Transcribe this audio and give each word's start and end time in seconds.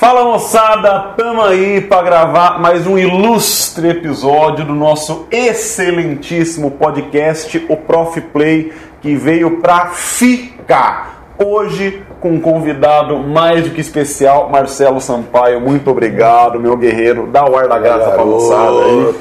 Fala 0.00 0.24
moçada, 0.24 1.12
tamo 1.14 1.42
aí 1.42 1.82
para 1.82 2.00
gravar 2.00 2.58
mais 2.58 2.86
um 2.86 2.96
ilustre 2.96 3.90
episódio 3.90 4.64
do 4.64 4.74
nosso 4.74 5.26
excelentíssimo 5.30 6.70
podcast, 6.70 7.66
o 7.68 7.76
Prof 7.76 8.18
Play, 8.18 8.72
que 9.02 9.14
veio 9.14 9.58
para 9.58 9.88
ficar. 9.88 11.34
Hoje 11.36 12.02
com 12.18 12.30
um 12.30 12.40
convidado 12.40 13.18
mais 13.18 13.64
do 13.64 13.74
que 13.74 13.82
especial, 13.82 14.48
Marcelo 14.48 15.02
Sampaio. 15.02 15.60
Muito 15.60 15.90
obrigado, 15.90 16.58
meu 16.58 16.78
guerreiro. 16.78 17.26
Dá 17.26 17.44
o 17.44 17.54
ar 17.54 17.68
da 17.68 17.78
graça 17.78 18.12
pra 18.12 18.24
moçada 18.24 18.82
aí. 18.82 19.14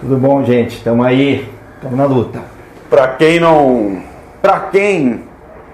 Tudo 0.00 0.16
bom, 0.16 0.42
gente? 0.42 0.82
Tamo 0.82 1.04
aí, 1.04 1.48
tamo 1.80 1.94
na 1.94 2.06
luta. 2.06 2.42
Pra 2.90 3.06
quem 3.06 3.38
não. 3.38 4.02
Pra 4.42 4.58
quem 4.58 5.29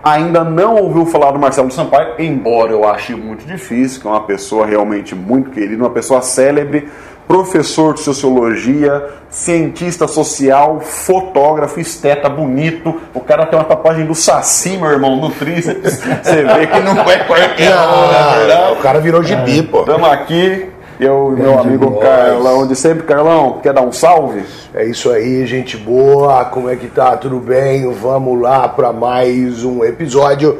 ainda 0.07 0.45
não 0.45 0.77
ouviu 0.77 1.05
falar 1.05 1.33
do 1.33 1.39
Marcelo 1.39 1.69
Sampaio, 1.73 2.15
embora 2.21 2.71
eu 2.71 2.89
ache 2.89 3.13
muito 3.13 3.45
difícil, 3.45 4.01
que 4.01 4.07
é 4.07 4.11
uma 4.11 4.23
pessoa 4.23 4.65
realmente 4.65 5.17
muito 5.17 5.51
querida, 5.51 5.83
uma 5.83 5.91
pessoa 5.91 6.23
célebre, 6.23 6.89
professor 7.27 7.93
de 7.95 8.01
sociologia, 8.01 9.05
cientista 9.29 10.07
social, 10.07 10.79
fotógrafo, 10.79 11.81
esteta 11.81 12.29
bonito. 12.29 13.01
O 13.13 13.19
cara 13.19 13.47
tem 13.47 13.59
uma 13.59 13.65
tatuagem 13.65 14.07
do 14.07 14.15
Saci, 14.15 14.77
meu 14.77 14.91
irmão, 14.91 15.17
no 15.17 15.31
tríceps. 15.31 15.99
Você 16.23 16.45
vê 16.45 16.69
que 16.69 16.81
não 16.81 17.01
é 17.01 17.19
qualquer 17.25 17.75
um, 17.75 18.07
né, 18.07 18.39
verdade? 18.39 18.73
O 18.75 18.77
cara 18.77 19.01
virou 19.01 19.25
gibi, 19.25 19.65
pô. 19.65 19.81
Estamos 19.81 20.09
aqui, 20.09 20.71
eu 20.99 21.35
e 21.37 21.41
meu 21.41 21.59
amigo 21.59 21.91
nós. 21.91 22.03
Carlão 22.03 22.67
de 22.67 22.75
sempre. 22.75 23.05
Carlão, 23.05 23.61
quer 23.63 23.73
dar 23.73 23.83
um 23.83 23.93
salve? 23.93 24.45
É 24.75 24.85
isso 24.85 25.11
aí, 25.11 25.47
gente 25.47 25.77
boa. 25.77 26.45
Como 26.47 26.69
é 26.69 26.77
que 26.77 26.89
tá? 26.89 27.17
Tudo 27.17 27.39
bem? 27.39 27.93
Vamos 27.93 28.41
lá 28.41 28.69
para 28.69 28.93
mais 28.93 29.65
um 29.65 29.85
episódio. 29.85 30.59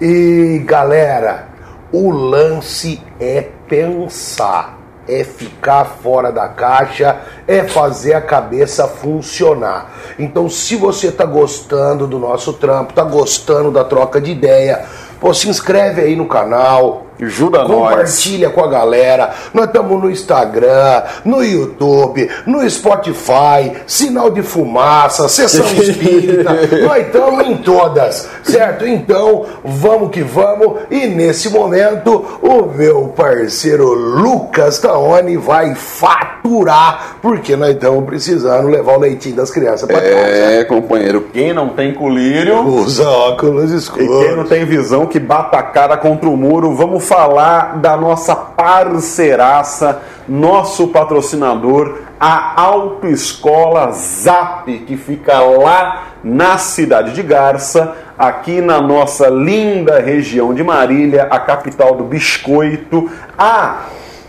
E 0.00 0.62
galera, 0.66 1.48
o 1.92 2.10
lance 2.10 3.00
é 3.20 3.46
pensar, 3.68 4.78
é 5.08 5.24
ficar 5.24 5.84
fora 5.84 6.30
da 6.30 6.48
caixa, 6.48 7.16
é 7.46 7.62
fazer 7.62 8.14
a 8.14 8.20
cabeça 8.20 8.86
funcionar. 8.86 9.92
Então, 10.18 10.50
se 10.50 10.76
você 10.76 11.10
tá 11.10 11.24
gostando 11.24 12.06
do 12.06 12.18
nosso 12.18 12.52
trampo, 12.52 12.92
tá 12.92 13.04
gostando 13.04 13.70
da 13.70 13.84
troca 13.84 14.20
de 14.20 14.32
ideia, 14.32 14.84
pô, 15.20 15.32
se 15.32 15.48
inscreve 15.48 16.02
aí 16.02 16.16
no 16.16 16.26
canal, 16.26 17.06
Ajuda 17.20 17.64
Compartilha 17.64 18.48
nós. 18.48 18.54
com 18.54 18.64
a 18.64 18.68
galera. 18.68 19.34
Nós 19.54 19.66
estamos 19.66 20.02
no 20.02 20.10
Instagram, 20.10 21.02
no 21.24 21.42
YouTube, 21.42 22.28
no 22.46 22.68
Spotify, 22.68 23.72
Sinal 23.86 24.30
de 24.30 24.42
Fumaça, 24.42 25.28
Sessão 25.28 25.66
Espírita. 25.72 26.52
nós 26.82 27.06
estamos 27.06 27.46
em 27.46 27.56
todas, 27.58 28.28
certo? 28.42 28.86
Então, 28.86 29.46
vamos 29.64 30.10
que 30.10 30.22
vamos. 30.22 30.80
E 30.90 31.06
nesse 31.06 31.48
momento, 31.48 32.24
o 32.42 32.66
meu 32.66 33.08
parceiro 33.16 33.94
Lucas 33.94 34.78
Taone 34.78 35.36
vai 35.36 35.74
faturar, 35.74 37.16
porque 37.22 37.56
nós 37.56 37.70
estamos 37.70 38.04
precisando 38.04 38.68
levar 38.68 38.96
o 38.96 39.00
leitinho 39.00 39.36
das 39.36 39.50
crianças 39.50 39.86
para 39.86 39.98
é, 39.98 40.10
casa. 40.10 40.26
É, 40.26 40.64
companheiro, 40.64 41.26
quem 41.32 41.52
não 41.52 41.70
tem 41.70 41.94
colírio... 41.94 42.66
Usa 42.66 43.08
óculos 43.08 43.70
escuros. 43.70 44.06
E 44.06 44.24
quem 44.26 44.36
não 44.36 44.44
tem 44.44 44.64
visão 44.64 45.06
que 45.06 45.18
bata 45.18 45.56
a 45.56 45.62
cara 45.62 45.96
contra 45.96 46.28
o 46.28 46.36
muro, 46.36 46.74
vamos 46.74 47.05
falar 47.06 47.78
da 47.78 47.96
nossa 47.96 48.34
parceiraça, 48.34 50.02
nosso 50.28 50.88
patrocinador, 50.88 51.98
a 52.18 52.60
Autoescola 52.60 53.92
Zap, 53.92 54.70
que 54.86 54.96
fica 54.96 55.38
lá 55.40 56.06
na 56.24 56.58
cidade 56.58 57.12
de 57.12 57.22
Garça, 57.22 57.94
aqui 58.18 58.60
na 58.60 58.80
nossa 58.80 59.28
linda 59.28 60.00
região 60.00 60.54
de 60.54 60.64
Marília, 60.64 61.28
a 61.30 61.38
capital 61.38 61.94
do 61.94 62.04
biscoito. 62.04 63.10
A 63.38 63.82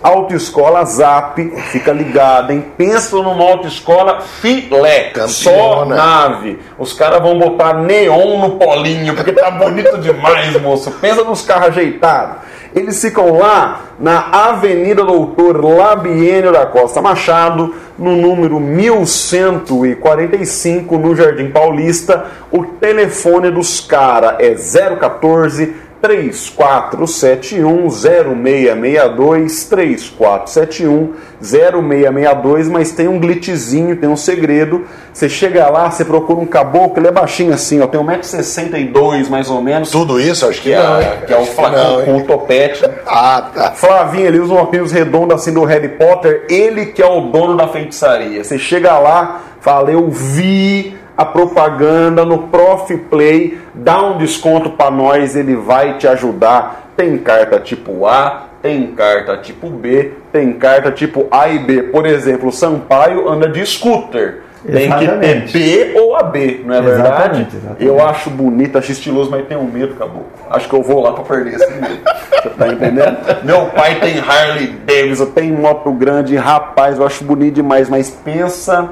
Autoescola 0.03 0.85
Zap, 0.85 1.41
fica 1.71 1.91
ligado, 1.91 2.51
hein? 2.51 2.63
Pensa 2.77 3.15
numa 3.15 3.43
autoescola 3.43 4.21
filé, 4.21 5.05
Campeona. 5.05 5.27
só 5.27 5.85
nave. 5.85 6.59
Os 6.77 6.93
caras 6.93 7.21
vão 7.21 7.39
botar 7.39 7.73
neon 7.73 8.39
no 8.39 8.51
polinho, 8.57 9.15
porque 9.15 9.31
tá 9.31 9.49
bonito 9.49 9.97
demais, 9.97 10.61
moço. 10.61 10.91
Pensa 10.91 11.23
nos 11.23 11.41
carros 11.41 11.69
ajeitados. 11.69 12.37
Eles 12.77 13.01
ficam 13.01 13.39
lá 13.39 13.81
na 13.99 14.19
Avenida 14.49 15.03
Doutor 15.03 15.65
Labienio 15.65 16.51
da 16.51 16.67
Costa 16.67 17.01
Machado, 17.01 17.73
no 17.97 18.15
número 18.15 18.59
1145, 18.59 20.95
no 20.99 21.15
Jardim 21.15 21.49
Paulista. 21.49 22.27
O 22.51 22.63
telefone 22.63 23.49
dos 23.49 23.81
caras 23.81 24.35
é 24.39 24.53
014 24.95 25.86
3471 26.01 27.89
0662 27.89 29.65
3471 29.65 31.13
0662, 31.41 32.67
mas 32.67 32.91
tem 32.91 33.07
um 33.07 33.19
glitchzinho, 33.19 33.95
tem 33.95 34.09
um 34.09 34.15
segredo. 34.15 34.85
Você 35.13 35.27
chega 35.27 35.69
lá, 35.69 35.89
você 35.89 36.05
procura 36.05 36.39
um 36.39 36.45
caboclo, 36.45 36.99
ele 36.99 37.07
é 37.07 37.11
baixinho 37.11 37.53
assim, 37.53 37.81
ó, 37.81 37.87
tem 37.87 37.99
1,62m 37.99 39.29
mais 39.29 39.49
ou 39.49 39.61
menos. 39.61 39.89
Tudo 39.91 40.19
isso, 40.19 40.47
acho 40.47 40.61
que, 40.61 40.69
que 40.69 40.75
é, 40.75 41.23
que 41.25 41.33
é 41.33 41.37
o 41.37 41.45
flacão 41.45 42.03
com 42.05 42.17
o 42.17 42.23
topete. 42.23 42.83
ah, 43.05 43.49
tá. 43.53 43.71
Flavinho, 43.71 44.27
ele 44.27 44.39
usa 44.39 44.53
um 44.53 44.57
óculos 44.57 44.91
redondo 44.91 45.33
assim 45.33 45.53
do 45.53 45.63
Harry 45.63 45.89
Potter, 45.89 46.45
ele 46.49 46.87
que 46.87 47.01
é 47.01 47.07
o 47.07 47.21
dono 47.21 47.57
da 47.57 47.67
feitiçaria. 47.67 48.43
Você 48.43 48.57
chega 48.57 48.97
lá, 48.99 49.41
fala, 49.59 49.91
eu 49.91 50.09
vi 50.09 50.95
a 51.17 51.25
propaganda 51.25 52.23
no 52.23 52.43
Prof 52.49 52.95
Play, 53.09 53.57
dá 53.73 54.03
um 54.03 54.19
desconto 54.19 54.69
para 54.69 54.91
nós, 54.91 55.35
ele 55.35 55.55
vai 55.55 55.97
te 55.97 56.07
ajudar. 56.07 56.91
Tem 56.95 57.17
carta 57.17 57.59
tipo 57.59 58.05
A, 58.05 58.45
tem 58.61 58.87
carta 58.87 59.35
tipo 59.37 59.67
B, 59.69 60.11
tem 60.31 60.53
carta 60.53 60.91
tipo 60.91 61.27
A 61.31 61.47
e 61.47 61.57
B. 61.57 61.83
Por 61.83 62.05
exemplo, 62.05 62.49
o 62.49 62.51
Sampaio 62.51 63.27
anda 63.27 63.49
de 63.49 63.65
scooter. 63.65 64.41
Tem 64.63 64.85
exatamente. 64.85 65.53
que 65.53 65.59
ter 65.59 65.93
B 65.93 65.99
ou 65.99 66.15
AB, 66.15 66.63
não 66.65 66.75
é 66.75 66.79
exatamente, 66.79 66.85
verdade? 66.85 67.47
Exatamente. 67.51 67.85
Eu 67.85 68.05
acho 68.05 68.29
bonito, 68.29 68.77
acho 68.77 68.91
estiloso, 68.91 69.31
mas 69.31 69.47
tenho 69.47 69.63
medo, 69.63 69.95
caboclo. 69.95 70.27
Acho 70.49 70.67
que 70.67 70.75
eu 70.75 70.81
vou 70.83 71.01
lá 71.01 71.13
para 71.13 71.23
perder 71.23 71.55
esse 71.55 71.71
medo. 71.73 71.99
Você 72.43 72.49
tá 72.49 72.67
entendendo? 72.67 73.17
Meu 73.43 73.67
pai 73.67 73.99
tem 73.99 74.19
Harley 74.19 74.67
Davidson, 74.85 75.27
tem 75.27 75.51
moto 75.51 75.91
grande, 75.91 76.35
rapaz, 76.35 76.99
eu 76.99 77.05
acho 77.05 77.23
bonito 77.23 77.55
demais, 77.55 77.89
mas 77.89 78.09
pensa 78.09 78.89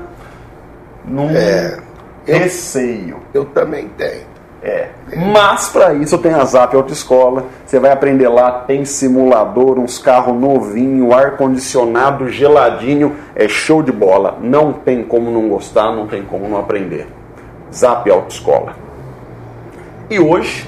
num. 1.04 1.30
É 1.32 1.85
eu, 2.28 2.40
receio. 2.40 3.18
Eu 3.34 3.46
também 3.46 3.88
tenho. 3.98 4.36
É. 4.64 4.90
Mas 5.32 5.70
para 5.70 5.94
isso 5.94 6.18
tem 6.18 6.34
a 6.34 6.44
Zap 6.44 6.76
Autoescola. 6.76 7.46
Você 7.64 7.80
vai 7.80 7.92
aprender 7.92 8.28
lá, 8.28 8.52
tem 8.52 8.84
simulador, 8.84 9.78
uns 9.78 10.00
carros 10.00 10.36
novinho, 10.36 11.14
ar 11.14 11.38
condicionado, 11.38 12.30
geladinho, 12.30 13.16
é 13.36 13.48
show 13.48 13.84
de 13.84 13.92
bola. 13.92 14.40
Não 14.42 14.74
tem 14.74 15.04
como 15.04 15.30
não 15.30 15.48
gostar, 15.50 15.96
não 15.96 16.08
tem 16.08 16.24
como 16.24 16.50
não 16.50 16.58
aprender. 16.58 17.08
Zap 17.72 18.10
Autoescola. 18.10 18.76
E 20.10 20.20
hoje 20.20 20.68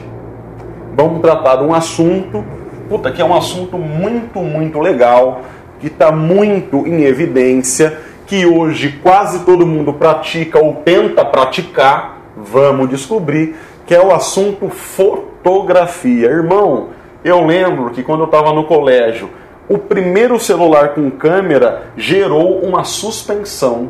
vamos 0.96 1.22
tratar 1.22 1.56
de 1.56 1.64
um 1.64 1.74
assunto, 1.74 2.46
puta, 2.88 3.12
que 3.12 3.22
é 3.22 3.26
um 3.26 3.36
assunto 3.36 3.80
muito, 3.80 4.40
muito 4.40 4.80
legal, 4.80 5.42
que 5.80 5.88
está 5.88 6.12
muito 6.12 6.86
em 6.88 7.04
evidência 7.04 7.98
que 8.28 8.46
hoje 8.46 9.00
quase 9.02 9.46
todo 9.46 9.66
mundo 9.66 9.94
pratica 9.94 10.64
ou 10.64 10.76
tenta 10.86 11.24
praticar, 11.24 12.20
vamos 12.36 12.90
descobrir, 12.90 13.56
que 13.86 13.96
é 13.96 14.02
o 14.02 14.14
assunto 14.14 14.70
fotografia. 14.70 16.28
Irmão, 16.28 16.90
eu 17.24 17.46
lembro 17.46 17.90
que 17.92 18.04
quando 18.04 18.22
eu 18.22 18.26
estava 18.26 18.52
no 18.52 18.66
colégio, 18.66 19.30
o 19.70 19.78
primeiro 19.78 20.38
celular 20.40 20.90
com 20.90 21.10
câmera 21.10 21.88
gerou 21.96 22.60
uma 22.60 22.84
suspensão. 22.84 23.90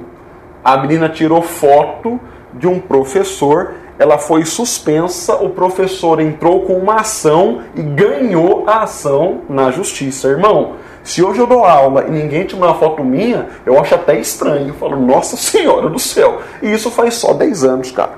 A 0.63 0.77
menina 0.77 1.09
tirou 1.09 1.41
foto 1.41 2.19
de 2.53 2.67
um 2.67 2.79
professor, 2.79 3.73
ela 3.97 4.19
foi 4.19 4.45
suspensa, 4.45 5.35
o 5.35 5.49
professor 5.49 6.19
entrou 6.19 6.61
com 6.61 6.73
uma 6.73 7.01
ação 7.01 7.61
e 7.75 7.81
ganhou 7.81 8.65
a 8.67 8.83
ação 8.83 9.41
na 9.49 9.71
justiça. 9.71 10.27
Irmão, 10.27 10.73
se 11.07 11.23
hoje 11.23 11.39
eu 11.39 11.47
dou 11.47 11.63
aula 11.63 12.03
e 12.05 12.11
ninguém 12.11 12.43
tira 12.43 12.65
uma 12.65 12.75
foto 12.75 13.01
minha, 13.01 13.47
eu 13.65 13.79
acho 13.79 13.95
até 13.95 14.19
estranho. 14.19 14.67
Eu 14.67 14.73
falo, 14.73 14.99
nossa 14.99 15.37
senhora 15.37 15.89
do 15.89 15.97
céu. 15.97 16.41
E 16.61 16.69
isso 16.69 16.91
faz 16.91 17.13
só 17.13 17.33
10 17.33 17.63
anos, 17.63 17.91
cara. 17.91 18.11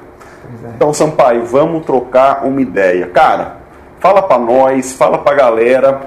É. 0.66 0.70
Então, 0.76 0.92
Sampaio, 0.92 1.46
vamos 1.46 1.86
trocar 1.86 2.44
uma 2.44 2.60
ideia. 2.60 3.06
Cara, 3.06 3.58
fala 4.00 4.24
para 4.24 4.40
nós, 4.40 4.92
fala 4.94 5.20
pra 5.20 5.36
galera 5.36 6.02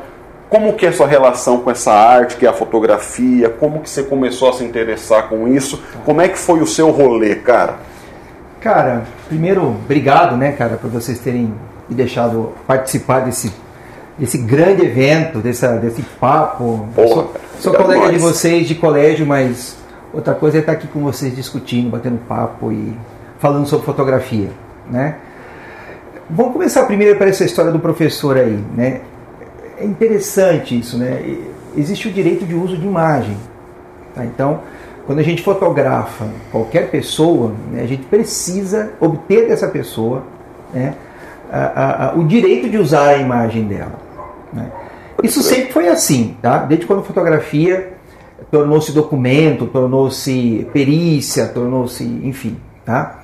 como 0.51 0.73
que 0.73 0.85
é 0.85 0.89
a 0.89 0.93
sua 0.93 1.07
relação 1.07 1.61
com 1.61 1.71
essa 1.71 1.93
arte, 1.93 2.37
que 2.37 2.45
é 2.45 2.49
a 2.49 2.53
fotografia, 2.53 3.49
como 3.49 3.79
que 3.79 3.89
você 3.89 4.03
começou 4.03 4.51
a 4.51 4.53
se 4.53 4.65
interessar 4.65 5.29
com 5.29 5.47
isso, 5.47 5.81
como 6.05 6.21
é 6.21 6.29
que 6.29 6.37
foi 6.37 6.61
o 6.61 6.67
seu 6.67 6.91
rolê, 6.91 7.37
cara? 7.37 7.77
Cara, 8.61 9.05
primeiro, 9.29 9.69
obrigado, 9.69 10.37
né, 10.37 10.51
cara, 10.51 10.77
por 10.77 10.91
vocês 10.91 11.21
terem 11.21 11.55
me 11.89 11.95
deixado 11.95 12.53
participar 12.67 13.21
desse 13.21 13.53
desse 14.19 14.39
grande 14.39 14.85
evento, 14.85 15.39
dessa, 15.39 15.77
desse 15.77 16.03
papo. 16.03 16.89
Porra, 16.95 17.09
sou, 17.09 17.35
sou 17.59 17.75
colega 17.75 18.11
de 18.11 18.19
vocês 18.19 18.67
de 18.67 18.75
colégio, 18.75 19.27
mas 19.27 19.77
outra 20.13 20.35
coisa 20.35 20.59
é 20.59 20.61
estar 20.61 20.73
aqui 20.73 20.87
com 20.87 21.01
vocês 21.01 21.35
discutindo, 21.35 21.91
batendo 21.91 22.19
papo 22.29 22.73
e 22.73 22.97
falando 23.39 23.67
sobre 23.67 23.87
fotografia, 23.87 24.51
né? 24.91 25.17
Vamos 26.31 26.53
começar 26.53 26.85
primeiro 26.85 27.19
para 27.19 27.29
essa 27.29 27.45
história 27.45 27.73
do 27.73 27.79
professor 27.79 28.37
aí, 28.39 28.65
né? 28.75 29.03
é 29.83 29.85
interessante 29.85 30.79
isso, 30.79 30.97
né? 30.97 31.39
Existe 31.77 32.09
o 32.09 32.13
direito 32.13 32.45
de 32.45 32.55
uso 32.55 32.77
de 32.77 32.87
imagem. 32.87 33.37
Tá? 34.15 34.25
Então, 34.25 34.61
quando 35.07 35.19
a 35.19 35.23
gente 35.23 35.43
fotografa 35.43 36.27
qualquer 36.51 36.91
pessoa, 36.91 37.53
né, 37.71 37.83
a 37.83 37.87
gente 37.87 38.05
precisa 38.05 38.91
obter 39.01 39.49
dessa 39.49 39.67
pessoa 39.67 40.23
né, 40.73 40.95
a, 41.51 42.11
a, 42.11 42.15
o 42.15 42.25
direito 42.25 42.69
de 42.69 42.79
usar 42.79 43.09
a 43.09 43.17
imagem 43.17 43.65
dela. 43.65 44.02
Né? 44.53 44.71
Isso 45.23 45.43
sempre 45.43 45.73
foi 45.73 45.89
assim, 45.89 46.37
tá? 46.43 46.59
Desde 46.59 46.87
quando 46.87 47.03
fotografia 47.03 47.93
tornou-se 48.51 48.93
documento, 48.93 49.67
tornou-se 49.67 50.69
perícia, 50.73 51.47
tornou-se, 51.47 52.05
enfim, 52.05 52.59
tá? 52.85 53.23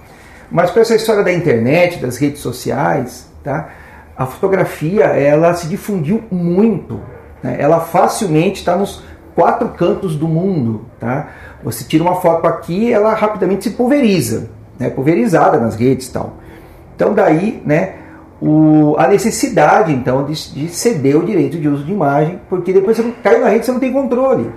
Mas 0.51 0.71
com 0.71 0.81
essa 0.81 0.95
história 0.95 1.23
da 1.23 1.33
internet, 1.33 1.99
das 1.99 2.17
redes 2.17 2.41
sociais, 2.41 3.29
tá? 3.43 3.69
A 4.17 4.27
fotografia, 4.27 5.05
ela 5.05 5.55
se 5.55 5.69
difundiu 5.69 6.23
muito, 6.31 7.01
né? 7.43 7.57
ela 7.59 7.81
facilmente 7.81 8.61
está 8.61 8.75
nos 8.77 9.03
quatro 9.35 9.69
cantos 9.69 10.17
do 10.17 10.27
mundo, 10.27 10.87
tá? 10.99 11.29
Você 11.63 11.85
tira 11.85 12.03
uma 12.03 12.21
foto 12.21 12.47
aqui, 12.47 12.93
ela 12.93 13.15
rapidamente 13.15 13.65
se 13.65 13.71
pulveriza, 13.71 14.51
né? 14.79 14.91
Pulverizada 14.91 15.59
nas 15.59 15.77
redes 15.77 16.09
tal. 16.09 16.35
Então 16.97 17.15
daí, 17.15 17.63
né? 17.65 17.95
O, 18.41 18.95
a 18.97 19.09
necessidade 19.09 19.93
então 19.93 20.25
de, 20.25 20.53
de, 20.53 20.69
ceder 20.69 21.17
o 21.17 21.25
direito 21.25 21.59
de 21.59 21.69
uso 21.69 21.85
de 21.85 21.93
imagem, 21.93 22.41
porque 22.49 22.73
depois 22.73 22.97
você 22.97 23.13
cai 23.23 23.39
na 23.39 23.49
rede, 23.49 23.67
você 23.67 23.73
não 23.73 23.81
tem 23.81 23.93
controle. 23.93 24.53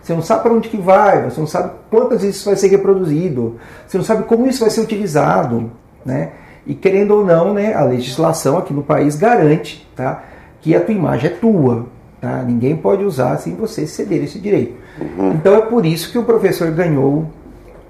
Você 0.00 0.14
não 0.14 0.22
sabe 0.22 0.42
para 0.42 0.52
onde 0.52 0.68
que 0.68 0.76
vai, 0.76 1.28
você 1.28 1.40
não 1.40 1.46
sabe 1.46 1.72
quantas 1.90 2.22
vezes 2.22 2.36
isso 2.36 2.46
vai 2.46 2.56
ser 2.56 2.68
reproduzido, 2.68 3.56
você 3.86 3.98
não 3.98 4.04
sabe 4.04 4.22
como 4.22 4.46
isso 4.46 4.60
vai 4.60 4.70
ser 4.70 4.80
utilizado, 4.80 5.70
né? 6.04 6.30
E 6.66 6.74
querendo 6.74 7.10
ou 7.10 7.24
não, 7.24 7.52
né, 7.52 7.74
a 7.74 7.82
legislação 7.82 8.56
aqui 8.56 8.72
no 8.72 8.82
país 8.82 9.16
garante, 9.16 9.86
tá, 9.96 10.22
que 10.60 10.74
a 10.74 10.80
tua 10.80 10.94
imagem 10.94 11.30
é 11.30 11.34
tua, 11.34 11.86
tá? 12.20 12.42
Ninguém 12.42 12.76
pode 12.76 13.04
usar 13.04 13.36
sem 13.38 13.54
você 13.54 13.86
ceder 13.86 14.22
esse 14.22 14.38
direito. 14.38 14.74
Uhum. 15.00 15.32
Então 15.32 15.54
é 15.54 15.60
por 15.60 15.84
isso 15.84 16.10
que 16.12 16.18
o 16.18 16.24
professor 16.24 16.70
ganhou 16.70 17.26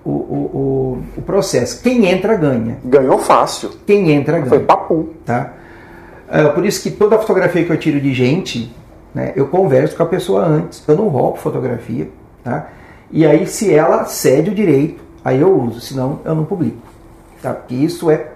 o, 0.05 0.11
o, 0.11 0.15
o, 0.15 1.19
o, 1.19 1.23
processo. 1.23 1.83
Quem 1.83 2.07
entra 2.07 2.37
ganha. 2.37 2.79
Ganhou 2.85 3.19
fácil. 3.19 3.71
Quem 3.87 4.11
entra 4.13 4.39
ganha. 4.39 4.49
Foi 4.49 4.61
papo. 4.61 5.11
Tá? 5.25 5.53
É 6.31 6.45
por 6.49 6.65
isso 6.65 6.83
que 6.83 6.91
toda 6.91 7.19
fotografia 7.19 7.65
que 7.65 7.71
eu 7.71 7.77
tiro 7.77 8.01
de 8.01 8.13
gente, 8.13 8.75
né, 9.15 9.33
eu 9.35 9.49
converso 9.49 9.97
com 9.97 10.03
a 10.03 10.07
pessoa 10.07 10.45
antes. 10.45 10.83
Eu 10.87 10.97
não 10.97 11.09
roubo 11.09 11.39
fotografia. 11.39 12.09
Tá? 12.45 12.69
E 13.11 13.27
aí, 13.27 13.47
se 13.47 13.73
ela 13.73 14.05
cede 14.05 14.51
o 14.51 14.55
direito, 14.55 15.03
aí 15.25 15.41
eu 15.41 15.59
uso, 15.61 15.81
senão 15.81 16.21
eu 16.25 16.35
não 16.35 16.45
publico. 16.45 16.83
Tá? 17.43 17.53
Porque 17.55 17.75
isso 17.75 18.11
é 18.11 18.29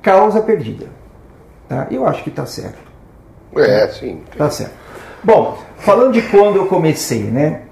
causa 0.00 0.40
perdida. 0.40 0.86
Tá? 1.68 1.86
Eu 1.90 2.06
acho 2.06 2.22
que 2.22 2.30
está 2.30 2.46
certo. 2.46 2.78
É, 3.56 3.88
sim. 3.88 4.20
Tá 4.36 4.50
certo. 4.50 4.74
Bom, 5.22 5.58
falando 5.78 6.12
de 6.12 6.22
quando 6.22 6.56
eu 6.56 6.66
comecei, 6.66 7.22
né? 7.22 7.62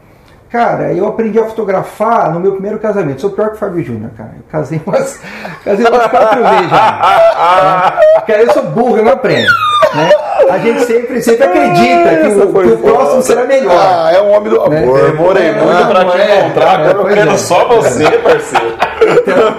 Cara, 0.52 0.92
eu 0.92 1.08
aprendi 1.08 1.38
a 1.38 1.46
fotografar 1.46 2.30
no 2.30 2.38
meu 2.38 2.52
primeiro 2.52 2.78
casamento. 2.78 3.22
Sou 3.22 3.30
pior 3.30 3.48
que 3.48 3.54
o 3.54 3.58
Fábio 3.58 3.82
Júnior, 3.82 4.10
cara. 4.14 4.32
Eu 4.36 4.42
casei 4.50 4.82
umas, 4.84 5.18
casei 5.64 5.86
umas 5.86 6.06
quatro 6.08 6.42
vezes 6.42 6.68
já. 6.68 7.96
Né? 7.96 8.20
Cara, 8.26 8.42
eu 8.42 8.52
sou 8.52 8.62
burro, 8.64 8.98
eu 8.98 9.04
não 9.04 9.12
aprendo. 9.12 9.50
Né? 9.94 10.10
A 10.50 10.58
gente 10.58 10.84
sempre, 10.84 11.22
sempre 11.22 11.44
acredita 11.44 12.16
que 12.16 12.26
o, 12.28 12.52
que 12.52 12.68
o 12.68 12.78
próximo 12.78 13.22
será 13.22 13.46
melhor. 13.46 13.74
Ah, 13.74 14.12
é 14.12 14.20
um 14.20 14.30
homem 14.30 14.50
do 14.50 14.68
né? 14.68 14.82
amor. 14.82 15.02
Né? 15.02 15.10
Demorei 15.10 15.52
muito 15.52 15.88
pra 15.88 16.04
te 16.04 16.20
é, 16.20 16.40
encontrar, 16.40 16.80
é, 16.80 16.92
eu 16.92 17.04
quero 17.06 17.30
é. 17.30 17.36
só 17.38 17.68
você, 17.68 18.10
parceiro. 18.18 18.76
Então, 19.22 19.54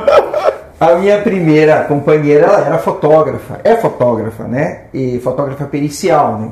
a 0.80 0.96
minha 0.96 1.18
primeira 1.22 1.86
companheira 1.86 2.46
ela 2.46 2.68
era 2.68 2.78
fotógrafa, 2.78 3.60
é 3.64 3.76
fotógrafa, 3.76 4.44
né? 4.44 4.82
E 4.94 5.20
fotógrafa 5.24 5.66
pericial, 5.66 6.38
né? 6.38 6.50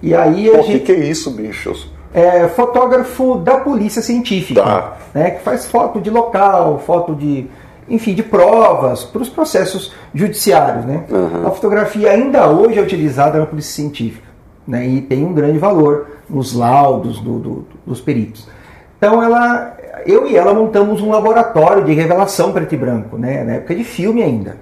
E 0.00 0.14
aí 0.14 0.48
a 0.50 0.52
Pô, 0.52 0.62
gente. 0.62 0.76
O 0.76 0.80
que, 0.80 0.86
que 0.86 0.92
é 0.92 1.04
isso, 1.04 1.32
bichos? 1.32 1.95
É, 2.16 2.48
fotógrafo 2.48 3.36
da 3.36 3.58
polícia 3.58 4.00
científica, 4.00 4.62
tá. 4.62 4.96
né, 5.12 5.32
que 5.32 5.42
faz 5.42 5.66
foto 5.66 6.00
de 6.00 6.08
local, 6.08 6.78
foto 6.78 7.14
de, 7.14 7.46
enfim, 7.86 8.14
de 8.14 8.22
provas 8.22 9.04
para 9.04 9.20
os 9.20 9.28
processos 9.28 9.92
judiciários. 10.14 10.86
Né? 10.86 11.04
Uhum. 11.10 11.46
A 11.46 11.50
fotografia 11.50 12.12
ainda 12.12 12.48
hoje 12.48 12.78
é 12.78 12.82
utilizada 12.82 13.38
na 13.38 13.44
polícia 13.44 13.74
científica 13.74 14.26
né, 14.66 14.86
e 14.86 15.02
tem 15.02 15.26
um 15.26 15.34
grande 15.34 15.58
valor 15.58 16.06
nos 16.26 16.54
laudos 16.54 17.20
do, 17.20 17.38
do, 17.38 17.66
dos 17.84 18.00
peritos. 18.00 18.48
Então 18.96 19.22
ela, 19.22 19.76
eu 20.06 20.26
e 20.26 20.38
ela 20.38 20.54
montamos 20.54 21.02
um 21.02 21.10
laboratório 21.10 21.84
de 21.84 21.92
revelação 21.92 22.50
preto 22.50 22.74
e 22.74 22.78
branco, 22.78 23.18
né, 23.18 23.44
na 23.44 23.52
época 23.56 23.74
de 23.74 23.84
filme 23.84 24.22
ainda, 24.22 24.56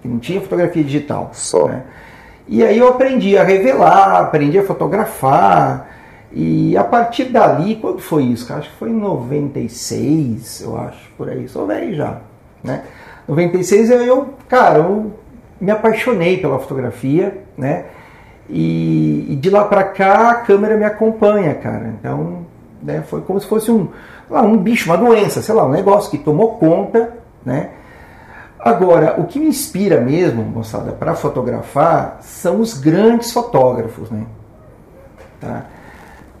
que 0.00 0.08
não 0.08 0.18
tinha 0.18 0.40
fotografia 0.40 0.82
digital. 0.82 1.28
Só. 1.34 1.68
Né? 1.68 1.82
E 2.48 2.64
aí 2.64 2.78
eu 2.78 2.88
aprendi 2.88 3.36
a 3.36 3.44
revelar, 3.44 4.22
aprendi 4.22 4.58
a 4.58 4.62
fotografar, 4.62 5.93
e 6.34 6.76
a 6.76 6.82
partir 6.82 7.26
dali, 7.26 7.76
quando 7.76 8.00
foi 8.00 8.24
isso? 8.24 8.52
Acho 8.52 8.68
que 8.68 8.76
foi 8.76 8.90
em 8.90 8.94
96, 8.94 10.62
eu 10.62 10.76
acho, 10.76 11.10
por 11.16 11.28
aí, 11.28 11.46
sou 11.46 11.64
velho 11.64 11.94
já. 11.94 12.18
Né? 12.62 12.82
96 13.28 13.90
eu, 13.90 14.02
eu, 14.02 14.28
cara, 14.48 14.78
eu 14.80 15.12
me 15.60 15.70
apaixonei 15.70 16.38
pela 16.38 16.58
fotografia, 16.58 17.44
né? 17.56 17.84
E, 18.50 19.26
e 19.30 19.36
de 19.36 19.48
lá 19.48 19.64
para 19.64 19.84
cá 19.84 20.30
a 20.30 20.34
câmera 20.34 20.76
me 20.76 20.84
acompanha, 20.84 21.54
cara. 21.54 21.94
Então, 21.98 22.44
né, 22.82 23.02
foi 23.06 23.20
como 23.20 23.40
se 23.40 23.46
fosse 23.46 23.70
um, 23.70 23.88
lá, 24.28 24.42
um 24.42 24.58
bicho, 24.58 24.90
uma 24.90 24.98
doença, 24.98 25.40
sei 25.40 25.54
lá, 25.54 25.64
um 25.64 25.70
negócio 25.70 26.10
que 26.10 26.18
tomou 26.18 26.58
conta, 26.58 27.16
né? 27.44 27.70
Agora, 28.58 29.20
o 29.20 29.24
que 29.24 29.38
me 29.38 29.46
inspira 29.46 30.00
mesmo, 30.00 30.42
moçada, 30.42 30.90
para 30.90 31.14
fotografar 31.14 32.18
são 32.22 32.60
os 32.60 32.74
grandes 32.74 33.32
fotógrafos, 33.32 34.10
né? 34.10 34.24
Tá? 35.40 35.66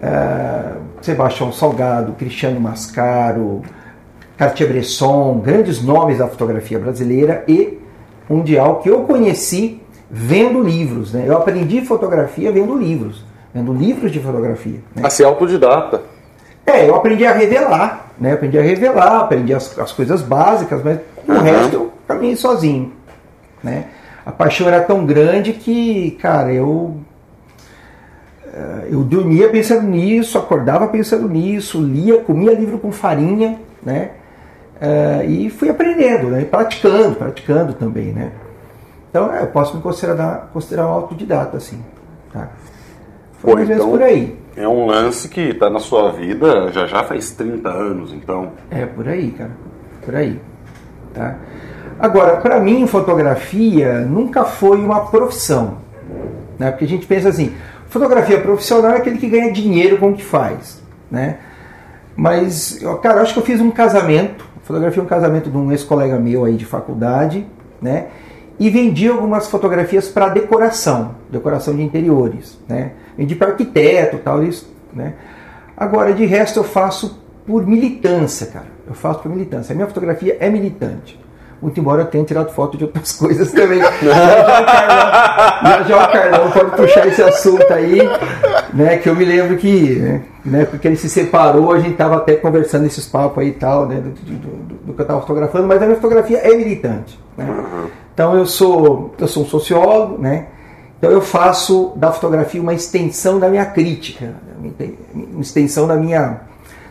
Uh, 0.04 0.80
Sebastião 1.00 1.52
Salgado, 1.52 2.12
Cristiano 2.12 2.60
Mascaro, 2.60 3.62
Cartier-Bresson, 4.36 5.38
grandes 5.38 5.82
nomes 5.82 6.18
da 6.18 6.28
fotografia 6.28 6.78
brasileira 6.78 7.44
e 7.48 7.78
mundial 8.28 8.80
que 8.80 8.90
eu 8.90 9.02
conheci 9.02 9.80
vendo 10.10 10.62
livros. 10.62 11.12
Né? 11.12 11.24
Eu 11.26 11.36
aprendi 11.36 11.80
fotografia 11.82 12.52
vendo 12.52 12.76
livros, 12.76 13.24
vendo 13.52 13.72
livros 13.72 14.10
de 14.12 14.20
fotografia. 14.20 14.80
Né? 14.94 15.02
A 15.04 15.10
ser 15.10 15.24
autodidata. 15.24 16.02
É, 16.66 16.88
eu 16.88 16.94
aprendi 16.94 17.26
a 17.26 17.32
revelar, 17.32 18.12
né? 18.18 18.32
aprendi 18.32 18.58
a 18.58 18.62
revelar, 18.62 19.20
aprendi 19.20 19.52
as, 19.52 19.78
as 19.78 19.92
coisas 19.92 20.22
básicas, 20.22 20.82
mas 20.82 20.98
uhum. 21.28 21.36
o 21.36 21.40
resto 21.40 21.74
eu 21.74 21.92
caminhei 22.08 22.36
sozinho. 22.36 22.92
Né? 23.62 23.86
A 24.24 24.32
paixão 24.32 24.66
era 24.66 24.80
tão 24.80 25.04
grande 25.04 25.52
que, 25.52 26.12
cara, 26.12 26.52
eu 26.52 26.96
eu 28.90 29.02
dormia 29.02 29.48
pensando 29.48 29.86
nisso, 29.86 30.38
acordava 30.38 30.86
pensando 30.88 31.28
nisso, 31.28 31.82
lia, 31.82 32.20
comia 32.20 32.52
livro 32.52 32.78
com 32.78 32.92
farinha, 32.92 33.58
né? 33.82 34.10
Uh, 34.76 35.28
e 35.28 35.50
fui 35.50 35.68
aprendendo, 35.68 36.28
né? 36.28 36.44
praticando, 36.44 37.16
praticando 37.16 37.72
também, 37.72 38.12
né? 38.12 38.32
Então 39.08 39.32
eu 39.34 39.46
posso 39.46 39.76
me 39.76 39.82
considerar, 39.82 40.50
considerar 40.52 40.86
um 40.86 40.90
autodidata, 40.90 41.56
assim. 41.56 41.82
Tá? 42.32 42.48
Foi 43.38 43.54
mais 43.54 43.70
então, 43.70 43.90
por 43.90 44.02
aí. 44.02 44.36
É 44.56 44.66
um 44.66 44.86
lance 44.86 45.28
que 45.28 45.40
está 45.40 45.70
na 45.70 45.78
sua 45.78 46.12
vida 46.12 46.70
já 46.72 46.86
já 46.86 47.04
faz 47.04 47.30
30 47.30 47.68
anos, 47.68 48.12
então. 48.12 48.52
É, 48.70 48.84
por 48.86 49.08
aí, 49.08 49.30
cara. 49.30 49.52
Por 50.04 50.14
aí. 50.14 50.40
Tá? 51.12 51.36
Agora, 51.98 52.36
para 52.38 52.58
mim, 52.58 52.86
fotografia 52.86 54.00
nunca 54.00 54.44
foi 54.44 54.78
uma 54.78 55.06
profissão. 55.06 55.78
Né? 56.58 56.70
Porque 56.70 56.84
a 56.84 56.88
gente 56.88 57.06
pensa 57.06 57.28
assim, 57.28 57.54
Fotografia 57.94 58.40
profissional 58.40 58.90
é 58.90 58.96
aquele 58.96 59.18
que 59.18 59.28
ganha 59.28 59.52
dinheiro 59.52 59.98
com 59.98 60.10
o 60.10 60.14
que 60.14 60.24
faz, 60.24 60.82
né? 61.08 61.38
Mas, 62.16 62.80
cara, 63.00 63.20
acho 63.22 63.32
que 63.32 63.38
eu 63.38 63.44
fiz 63.44 63.60
um 63.60 63.70
casamento, 63.70 64.44
fotografia 64.64 65.00
um 65.00 65.06
casamento 65.06 65.48
de 65.48 65.56
um 65.56 65.70
ex-colega 65.70 66.18
meu 66.18 66.44
aí 66.44 66.56
de 66.56 66.64
faculdade, 66.64 67.46
né? 67.80 68.08
E 68.58 68.68
vendi 68.68 69.06
algumas 69.06 69.46
fotografias 69.46 70.08
para 70.08 70.28
decoração, 70.28 71.14
decoração 71.30 71.72
de 71.76 71.84
interiores, 71.84 72.58
né? 72.68 72.94
Vendi 73.16 73.36
para 73.36 73.50
arquiteto, 73.50 74.18
tal 74.18 74.42
isso, 74.42 74.74
né? 74.92 75.14
Agora, 75.76 76.12
de 76.12 76.26
resto 76.26 76.58
eu 76.58 76.64
faço 76.64 77.22
por 77.46 77.64
militância, 77.64 78.48
cara. 78.48 78.66
Eu 78.88 78.94
faço 78.94 79.20
por 79.20 79.30
militância. 79.30 79.72
A 79.72 79.76
minha 79.76 79.86
fotografia 79.86 80.36
é 80.40 80.50
militante. 80.50 81.16
Muito 81.64 81.80
embora 81.80 82.02
eu 82.02 82.06
tenha 82.06 82.22
tirado 82.24 82.52
foto 82.52 82.76
de 82.76 82.84
outras 82.84 83.12
coisas 83.16 83.50
também. 83.50 83.78
já, 84.04 85.82
já 85.88 86.04
o 86.04 86.12
Carlão 86.12 86.50
pode 86.50 86.72
puxar 86.72 87.08
esse 87.08 87.22
assunto 87.22 87.72
aí, 87.72 88.00
né? 88.74 88.98
Que 88.98 89.08
eu 89.08 89.16
me 89.16 89.24
lembro 89.24 89.56
que, 89.56 89.98
né, 89.98 90.22
né 90.44 90.66
porque 90.66 90.86
ele 90.86 90.96
se 90.96 91.08
separou, 91.08 91.72
a 91.72 91.78
gente 91.80 91.96
tava 91.96 92.16
até 92.16 92.34
conversando 92.34 92.84
esses 92.84 93.06
papos 93.06 93.42
aí 93.42 93.48
e 93.48 93.52
tal, 93.52 93.86
né? 93.86 93.96
Do, 93.96 94.10
do, 94.10 94.32
do, 94.36 94.74
do 94.88 94.92
que 94.92 95.00
eu 95.00 95.06
tava 95.06 95.22
fotografando, 95.22 95.66
mas 95.66 95.80
a 95.80 95.86
minha 95.86 95.96
fotografia 95.96 96.36
é 96.36 96.54
militante. 96.54 97.18
Né? 97.34 97.46
Então 98.12 98.36
eu 98.36 98.44
sou, 98.44 99.14
eu 99.18 99.26
sou 99.26 99.44
um 99.44 99.46
sociólogo, 99.46 100.20
né? 100.20 100.48
Então 100.98 101.10
eu 101.10 101.22
faço 101.22 101.94
da 101.96 102.12
fotografia 102.12 102.60
uma 102.60 102.74
extensão 102.74 103.40
da 103.40 103.48
minha 103.48 103.64
crítica, 103.64 104.34
uma 105.14 105.40
extensão 105.40 105.86
da 105.86 105.96
minha, 105.96 106.42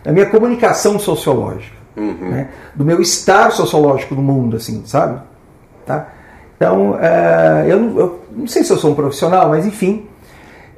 da 0.02 0.10
minha 0.10 0.26
comunicação 0.26 0.98
sociológica 0.98 1.83
uhum. 1.96 2.30
né? 2.30 2.48
do 2.74 2.84
meu 2.84 3.00
estar 3.00 3.50
sociológico 3.52 4.14
no 4.14 4.22
mundo, 4.22 4.56
assim, 4.56 4.82
sabe? 4.86 5.20
Tá? 5.86 6.08
Então, 6.56 6.98
é, 7.00 7.66
eu, 7.68 7.80
não, 7.80 7.98
eu, 7.98 8.20
não 8.32 8.46
sei 8.46 8.64
se 8.64 8.72
eu 8.72 8.78
sou 8.78 8.92
um 8.92 8.94
profissional, 8.94 9.48
mas 9.48 9.66
enfim, 9.66 10.06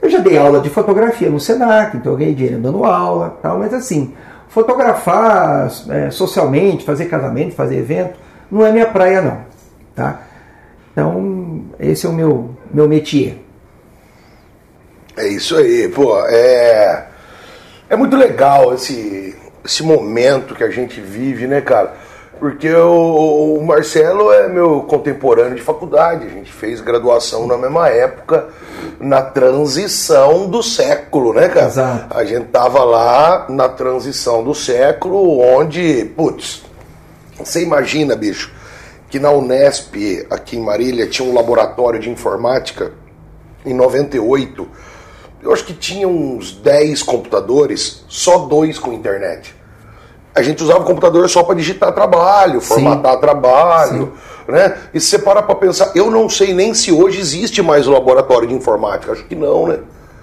Eu 0.03 0.11
já 0.11 0.19
dei 0.19 0.37
aula 0.37 0.61
de 0.61 0.71
fotografia 0.71 1.31
no 1.31 1.41
Senac, 1.41 1.97
então 1.97 2.13
eu 2.13 2.19
ganhei 2.19 2.35
dinheiro 2.35 2.61
dando 2.61 2.85
aula, 2.85 3.39
tal, 3.43 3.59
mas 3.59 3.73
assim, 3.73 4.15
fotografar 4.49 5.69
é, 5.89 6.11
socialmente, 6.11 6.85
fazer 6.85 7.07
casamento, 7.07 7.55
fazer 7.55 7.79
evento, 7.79 8.19
não 8.51 8.65
é 8.65 8.73
minha 8.73 8.87
praia 8.87 9.23
não, 9.23 9.39
tá? 9.95 10.23
Então, 10.93 11.65
esse 11.79 12.07
é 12.07 12.09
o 12.09 12.13
meu, 12.13 12.51
meu 12.73 12.89
métier. 12.89 13.39
É 15.17 15.29
isso 15.29 15.57
aí, 15.57 15.89
pô, 15.89 16.19
é, 16.27 17.07
é 17.89 17.97
muito 17.97 18.17
legal 18.17 18.75
esse, 18.75 19.36
esse 19.67 19.83
momento 19.83 20.55
que 20.55 20.63
a 20.63 20.71
gente 20.71 21.01
vive, 21.01 21.47
né, 21.47 21.61
cara? 21.61 21.95
Porque 22.39 22.73
o, 22.73 23.57
o, 23.59 23.67
Marcelo 23.67 24.33
é 24.33 24.49
meu 24.49 24.83
contemporâneo 24.83 25.57
de 25.57 25.63
faculdade, 25.63 26.27
a 26.27 26.31
gente 26.31 26.53
fez 26.53 26.81
graduação 26.81 27.47
na 27.47 27.57
mesma 27.57 27.89
época, 27.89 28.49
na 29.01 29.23
transição 29.23 30.49
do 30.49 30.63
século, 30.63 31.33
né, 31.33 31.49
cara? 31.49 31.67
Exato. 31.67 32.17
A 32.17 32.25
gente 32.25 32.47
tava 32.47 32.85
lá 32.85 33.47
na 33.49 33.69
transição 33.69 34.45
do 34.45 34.55
século, 34.55 35.41
onde, 35.41 36.05
putz, 36.17 36.63
você 37.39 37.63
imagina, 37.63 38.15
bicho, 38.15 38.53
que 39.09 39.19
na 39.19 39.31
Unesp, 39.31 40.27
aqui 40.31 40.57
em 40.57 40.63
Marília, 40.63 41.07
tinha 41.07 41.29
um 41.29 41.35
laboratório 41.35 41.99
de 41.99 42.11
informática 42.11 42.93
em 43.65 43.75
98. 43.75 44.69
Eu 45.43 45.53
acho 45.53 45.65
que 45.65 45.75
tinha 45.75 46.07
uns 46.07 46.53
10 46.53 47.03
computadores, 47.03 48.05
só 48.09 48.39
dois 48.39 48.79
com 48.79 48.93
internet 48.93 49.56
a 50.37 50.43
gente 50.43 50.63
usava 50.63 50.81
o 50.81 50.85
computador 50.85 51.29
só 51.31 51.43
para 51.43 51.55
digitar 51.55 51.93
trabalho, 51.93 52.61
formatar 52.61 53.15
Sim. 53.15 53.21
trabalho, 53.21 54.13
Sim. 54.47 54.53
né? 54.53 54.77
E 54.93 55.01
se 55.01 55.09
você 55.09 55.19
parar 55.19 55.43
para 55.43 55.55
pensar, 55.55 55.93
eu 55.95 56.11
não 56.11 56.29
sei 56.29 56.53
nem 56.53 56.75
se 56.75 56.93
hoje 56.93 57.19
existe 57.19 57.63
mais 57.63 57.89
o 57.89 57.91
laboratório 57.91 58.47
de 58.47 58.53
informática, 58.53 59.13
acho 59.13 59.25
que 59.25 59.35
não, 59.35 59.67
né? 59.67 59.79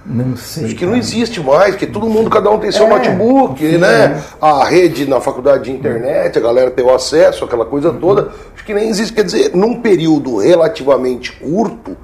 Não 0.05 0.37
sei. 0.37 0.65
Acho 0.65 0.73
que 0.75 0.81
cara. 0.81 0.91
não 0.91 0.97
existe 0.97 1.41
mais, 1.41 1.75
que 1.75 1.87
todo 1.87 2.07
mundo, 2.07 2.29
cada 2.29 2.51
um 2.51 2.59
tem 2.59 2.71
seu 2.71 2.85
é, 2.85 2.89
notebook, 2.89 3.77
né? 3.77 4.21
É. 4.21 4.23
A 4.39 4.65
rede 4.65 5.09
na 5.09 5.19
faculdade 5.19 5.63
de 5.63 5.71
internet, 5.71 6.37
a 6.37 6.41
galera 6.41 6.69
tem 6.69 6.85
o 6.85 6.93
acesso, 6.93 7.43
aquela 7.43 7.65
coisa 7.65 7.89
uhum. 7.89 7.99
toda. 7.99 8.29
Acho 8.53 8.63
que 8.63 8.73
nem 8.73 8.89
existe. 8.89 9.13
Quer 9.13 9.23
dizer, 9.23 9.55
num 9.55 9.81
período 9.81 10.37
relativamente 10.37 11.31
curto, 11.31 11.97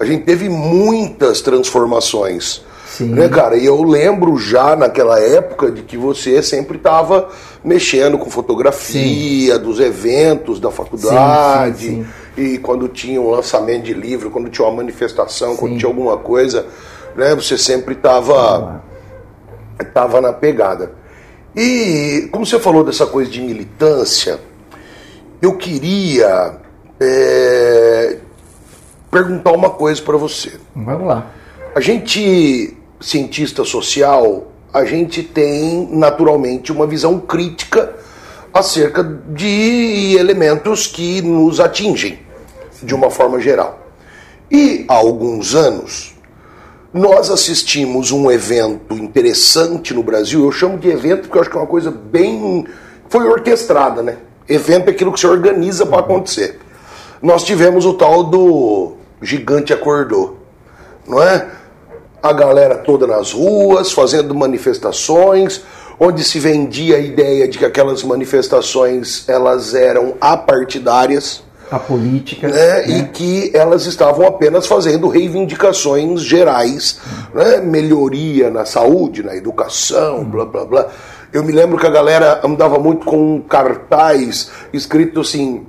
a 0.00 0.04
gente 0.04 0.24
teve 0.24 0.48
muitas 0.48 1.40
transformações. 1.42 2.64
Sim. 2.96 3.10
Né, 3.10 3.28
cara? 3.28 3.58
E 3.58 3.66
eu 3.66 3.82
lembro 3.82 4.38
já 4.38 4.74
naquela 4.74 5.20
época 5.20 5.70
de 5.70 5.82
que 5.82 5.98
você 5.98 6.42
sempre 6.42 6.78
estava 6.78 7.28
mexendo 7.62 8.16
com 8.16 8.30
fotografia, 8.30 9.54
sim. 9.54 9.60
dos 9.60 9.80
eventos 9.80 10.58
da 10.58 10.70
faculdade. 10.70 11.88
Sim, 11.88 12.06
e 12.38 12.56
quando 12.56 12.88
tinha 12.88 13.20
um 13.20 13.30
lançamento 13.30 13.84
de 13.84 13.92
livro, 13.92 14.30
quando 14.30 14.48
tinha 14.48 14.66
uma 14.66 14.76
manifestação, 14.76 15.56
quando 15.56 15.76
tinha 15.76 15.90
alguma 15.90 16.16
coisa, 16.16 16.64
né? 17.14 17.34
Você 17.34 17.58
sempre 17.58 17.92
estava 17.92 18.82
tava 19.92 20.18
na 20.22 20.32
pegada. 20.32 20.92
E 21.54 22.30
como 22.32 22.46
você 22.46 22.58
falou 22.58 22.82
dessa 22.82 23.06
coisa 23.06 23.30
de 23.30 23.42
militância, 23.42 24.40
eu 25.42 25.54
queria 25.58 26.54
é, 26.98 28.16
perguntar 29.10 29.52
uma 29.52 29.68
coisa 29.68 30.00
para 30.00 30.16
você. 30.16 30.52
Vamos 30.74 31.06
lá. 31.06 31.26
A 31.74 31.80
gente 31.80 32.75
cientista 33.00 33.64
social, 33.64 34.52
a 34.72 34.84
gente 34.84 35.22
tem 35.22 35.88
naturalmente 35.90 36.72
uma 36.72 36.86
visão 36.86 37.18
crítica 37.18 37.94
acerca 38.52 39.02
de 39.02 40.16
elementos 40.18 40.86
que 40.86 41.20
nos 41.22 41.60
atingem 41.60 42.18
de 42.82 42.94
uma 42.94 43.10
forma 43.10 43.40
geral. 43.40 43.86
E 44.50 44.84
há 44.88 44.94
alguns 44.94 45.54
anos 45.54 46.14
nós 46.92 47.30
assistimos 47.30 48.10
um 48.10 48.30
evento 48.30 48.94
interessante 48.94 49.92
no 49.92 50.02
Brasil. 50.02 50.44
Eu 50.44 50.52
chamo 50.52 50.78
de 50.78 50.88
evento 50.88 51.22
porque 51.22 51.36
eu 51.36 51.42
acho 51.42 51.50
que 51.50 51.56
é 51.56 51.60
uma 51.60 51.66
coisa 51.66 51.90
bem 51.90 52.66
foi 53.08 53.26
orquestrada, 53.26 54.02
né? 54.02 54.16
Evento 54.48 54.88
é 54.88 54.90
aquilo 54.90 55.12
que 55.12 55.20
se 55.20 55.26
organiza 55.26 55.84
para 55.86 56.00
acontecer. 56.00 56.58
Nós 57.22 57.44
tivemos 57.44 57.84
o 57.84 57.94
tal 57.94 58.24
do 58.24 58.94
gigante 59.20 59.72
acordou, 59.72 60.38
não 61.06 61.22
é? 61.22 61.48
A 62.28 62.32
galera 62.32 62.76
toda 62.76 63.06
nas 63.06 63.32
ruas, 63.32 63.92
fazendo 63.92 64.34
manifestações, 64.34 65.62
onde 65.98 66.22
se 66.22 66.38
vendia 66.38 66.96
a 66.96 67.00
ideia 67.00 67.48
de 67.48 67.58
que 67.58 67.64
aquelas 67.64 68.02
manifestações 68.02 69.28
elas 69.28 69.74
eram 69.74 70.14
apartidárias, 70.20 71.42
apolíticas, 71.70 72.52
né, 72.52 72.86
né? 72.86 72.88
e 72.88 73.04
que 73.08 73.50
elas 73.54 73.86
estavam 73.86 74.26
apenas 74.26 74.66
fazendo 74.66 75.08
reivindicações 75.08 76.22
gerais, 76.22 77.00
né, 77.34 77.58
melhoria 77.58 78.50
na 78.50 78.64
saúde, 78.64 79.22
na 79.22 79.34
educação, 79.34 80.24
blá 80.24 80.44
blá 80.44 80.64
blá. 80.64 80.86
Eu 81.32 81.42
me 81.42 81.52
lembro 81.52 81.76
que 81.76 81.86
a 81.86 81.90
galera 81.90 82.40
andava 82.44 82.78
muito 82.78 83.04
com 83.04 83.36
um 83.36 83.40
cartaz 83.40 84.50
escrito 84.72 85.20
assim: 85.20 85.66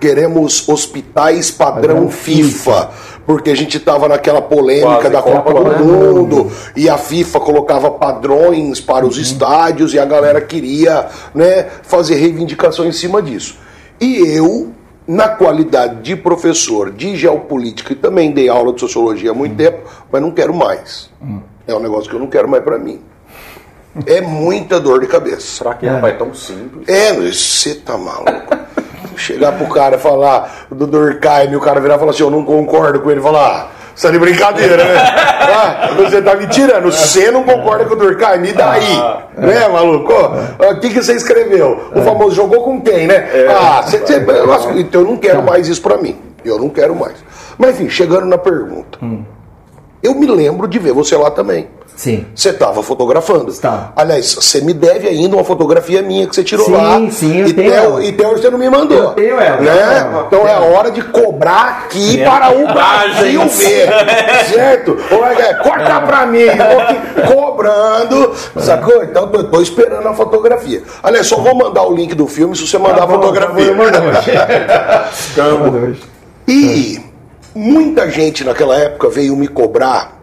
queremos 0.00 0.68
hospitais 0.68 1.50
padrão, 1.50 1.96
padrão 1.96 2.10
FIFA. 2.10 2.72
FIFA 2.72 3.17
porque 3.28 3.50
a 3.50 3.54
gente 3.54 3.76
estava 3.76 4.08
naquela 4.08 4.40
polêmica 4.40 4.86
Quase 4.86 5.10
da 5.10 5.20
Copa, 5.20 5.52
Copa 5.52 5.74
do 5.74 5.84
Mundo 5.84 6.50
e 6.74 6.88
a 6.88 6.96
FIFA 6.96 7.38
colocava 7.40 7.90
padrões 7.90 8.80
para 8.80 9.06
os 9.06 9.16
uhum. 9.16 9.22
estádios 9.22 9.92
e 9.92 9.98
a 9.98 10.04
galera 10.06 10.40
queria 10.40 11.06
né, 11.34 11.64
fazer 11.82 12.14
reivindicação 12.14 12.86
em 12.86 12.92
cima 12.92 13.20
disso. 13.20 13.58
E 14.00 14.16
eu, 14.34 14.72
na 15.06 15.28
qualidade 15.28 16.00
de 16.00 16.16
professor 16.16 16.90
de 16.90 17.16
geopolítica 17.16 17.92
e 17.92 17.96
também 17.96 18.32
dei 18.32 18.48
aula 18.48 18.72
de 18.72 18.80
sociologia 18.80 19.32
há 19.32 19.34
muito 19.34 19.50
uhum. 19.50 19.58
tempo, 19.58 19.80
mas 20.10 20.22
não 20.22 20.30
quero 20.30 20.54
mais. 20.54 21.10
Uhum. 21.20 21.42
É 21.66 21.74
um 21.74 21.80
negócio 21.80 22.08
que 22.08 22.16
eu 22.16 22.20
não 22.20 22.28
quero 22.28 22.48
mais 22.48 22.64
para 22.64 22.78
mim. 22.78 22.98
É 24.06 24.22
muita 24.22 24.80
dor 24.80 25.00
de 25.00 25.06
cabeça. 25.06 25.42
Será 25.42 25.74
que 25.74 25.86
é, 25.86 25.90
é 25.90 26.12
tão 26.12 26.32
simples? 26.32 26.88
É, 26.88 27.12
você 27.12 27.74
tá 27.74 27.98
maluco 27.98 28.56
chegar 29.18 29.52
pro 29.52 29.66
cara 29.68 29.98
falar 29.98 30.66
do 30.70 30.86
Durkheim 30.86 31.52
e 31.52 31.56
o 31.56 31.60
cara 31.60 31.80
virar 31.80 31.96
e 31.96 31.98
falar 31.98 32.10
assim, 32.10 32.22
eu 32.22 32.30
não 32.30 32.44
concordo 32.44 33.00
com 33.00 33.10
ele, 33.10 33.20
falar, 33.20 33.46
ah, 33.46 33.66
você 33.94 34.06
tá 34.06 34.12
de 34.12 34.18
brincadeira, 34.18 34.84
né? 34.84 34.94
ah, 34.96 35.90
você 35.96 36.22
tá 36.22 36.36
me 36.36 36.46
tirando, 36.46 36.84
você 36.90 37.30
não 37.30 37.42
concorda 37.42 37.84
com 37.84 37.94
o 37.94 37.96
Durkheim, 37.96 38.44
e 38.44 38.52
daí? 38.52 38.96
Ah, 38.96 39.22
né, 39.36 39.68
maluco? 39.68 40.12
O 40.12 40.80
que, 40.80 40.90
que 40.90 41.02
você 41.02 41.14
escreveu? 41.14 41.90
O 41.94 42.02
famoso 42.02 42.34
jogou 42.34 42.62
com 42.62 42.80
quem, 42.80 43.06
né? 43.06 43.28
É. 43.32 43.48
Ah, 43.48 43.82
você, 43.82 43.98
você, 43.98 44.80
então 44.80 45.00
eu 45.00 45.06
não 45.06 45.16
quero 45.16 45.42
mais 45.42 45.68
isso 45.68 45.82
pra 45.82 45.96
mim. 45.96 46.16
Eu 46.44 46.58
não 46.58 46.68
quero 46.68 46.94
mais. 46.94 47.16
Mas 47.58 47.74
enfim, 47.74 47.88
chegando 47.88 48.26
na 48.26 48.38
pergunta. 48.38 48.98
Hum. 49.02 49.24
Eu 50.02 50.14
me 50.14 50.26
lembro 50.26 50.68
de 50.68 50.78
ver 50.78 50.92
você 50.92 51.16
lá 51.16 51.30
também. 51.30 51.68
Sim. 51.98 52.24
Você 52.32 52.50
estava 52.50 52.80
fotografando. 52.80 53.52
Tá. 53.54 53.92
Aliás, 53.96 54.32
você 54.32 54.60
me 54.60 54.72
deve 54.72 55.08
ainda 55.08 55.34
uma 55.34 55.42
fotografia 55.42 56.00
minha 56.00 56.28
que 56.28 56.36
você 56.36 56.44
tirou 56.44 56.66
sim, 56.66 56.72
lá. 56.72 56.94
Sim, 56.94 57.10
sim, 57.10 57.40
eu 57.40 57.48
e 57.48 57.52
tenho. 57.52 57.72
Até, 57.72 58.04
e 58.04 58.08
até 58.10 58.28
hoje 58.28 58.42
você 58.42 58.50
não 58.50 58.58
me 58.58 58.70
mandou. 58.70 58.96
Eu 58.96 59.08
tenho 59.14 59.40
ela. 59.40 59.60
Né? 59.60 60.24
Então 60.28 60.46
é 60.46 60.54
a 60.54 60.60
hora 60.60 60.92
de 60.92 61.02
cobrar 61.02 61.86
aqui 61.86 62.20
é. 62.20 62.24
para 62.24 62.52
o 62.52 62.72
Brasil 62.72 63.48
ver. 63.48 63.88
certo? 64.48 64.96
É, 65.40 65.54
corta 65.54 66.00
para 66.02 66.24
mim. 66.26 66.38
Eu 66.38 67.34
cobrando. 67.34 68.32
Sacou? 68.60 69.02
Então 69.02 69.28
eu 69.32 69.50
tô 69.50 69.60
esperando 69.60 70.06
a 70.06 70.14
fotografia. 70.14 70.84
Aliás, 71.02 71.26
só 71.26 71.38
vou 71.38 71.56
mandar 71.56 71.82
o 71.82 71.92
link 71.92 72.14
do 72.14 72.28
filme 72.28 72.54
se 72.54 72.64
você 72.64 72.78
mandar 72.78 72.98
tá 72.98 73.06
bom, 73.06 73.14
a 73.14 73.16
fotografia. 73.16 73.74
Tá 75.34 75.42
bom, 75.50 75.94
e 76.46 77.07
muita 77.58 78.08
gente 78.08 78.44
naquela 78.44 78.76
época 78.76 79.10
veio 79.10 79.34
me 79.36 79.48
cobrar 79.48 80.16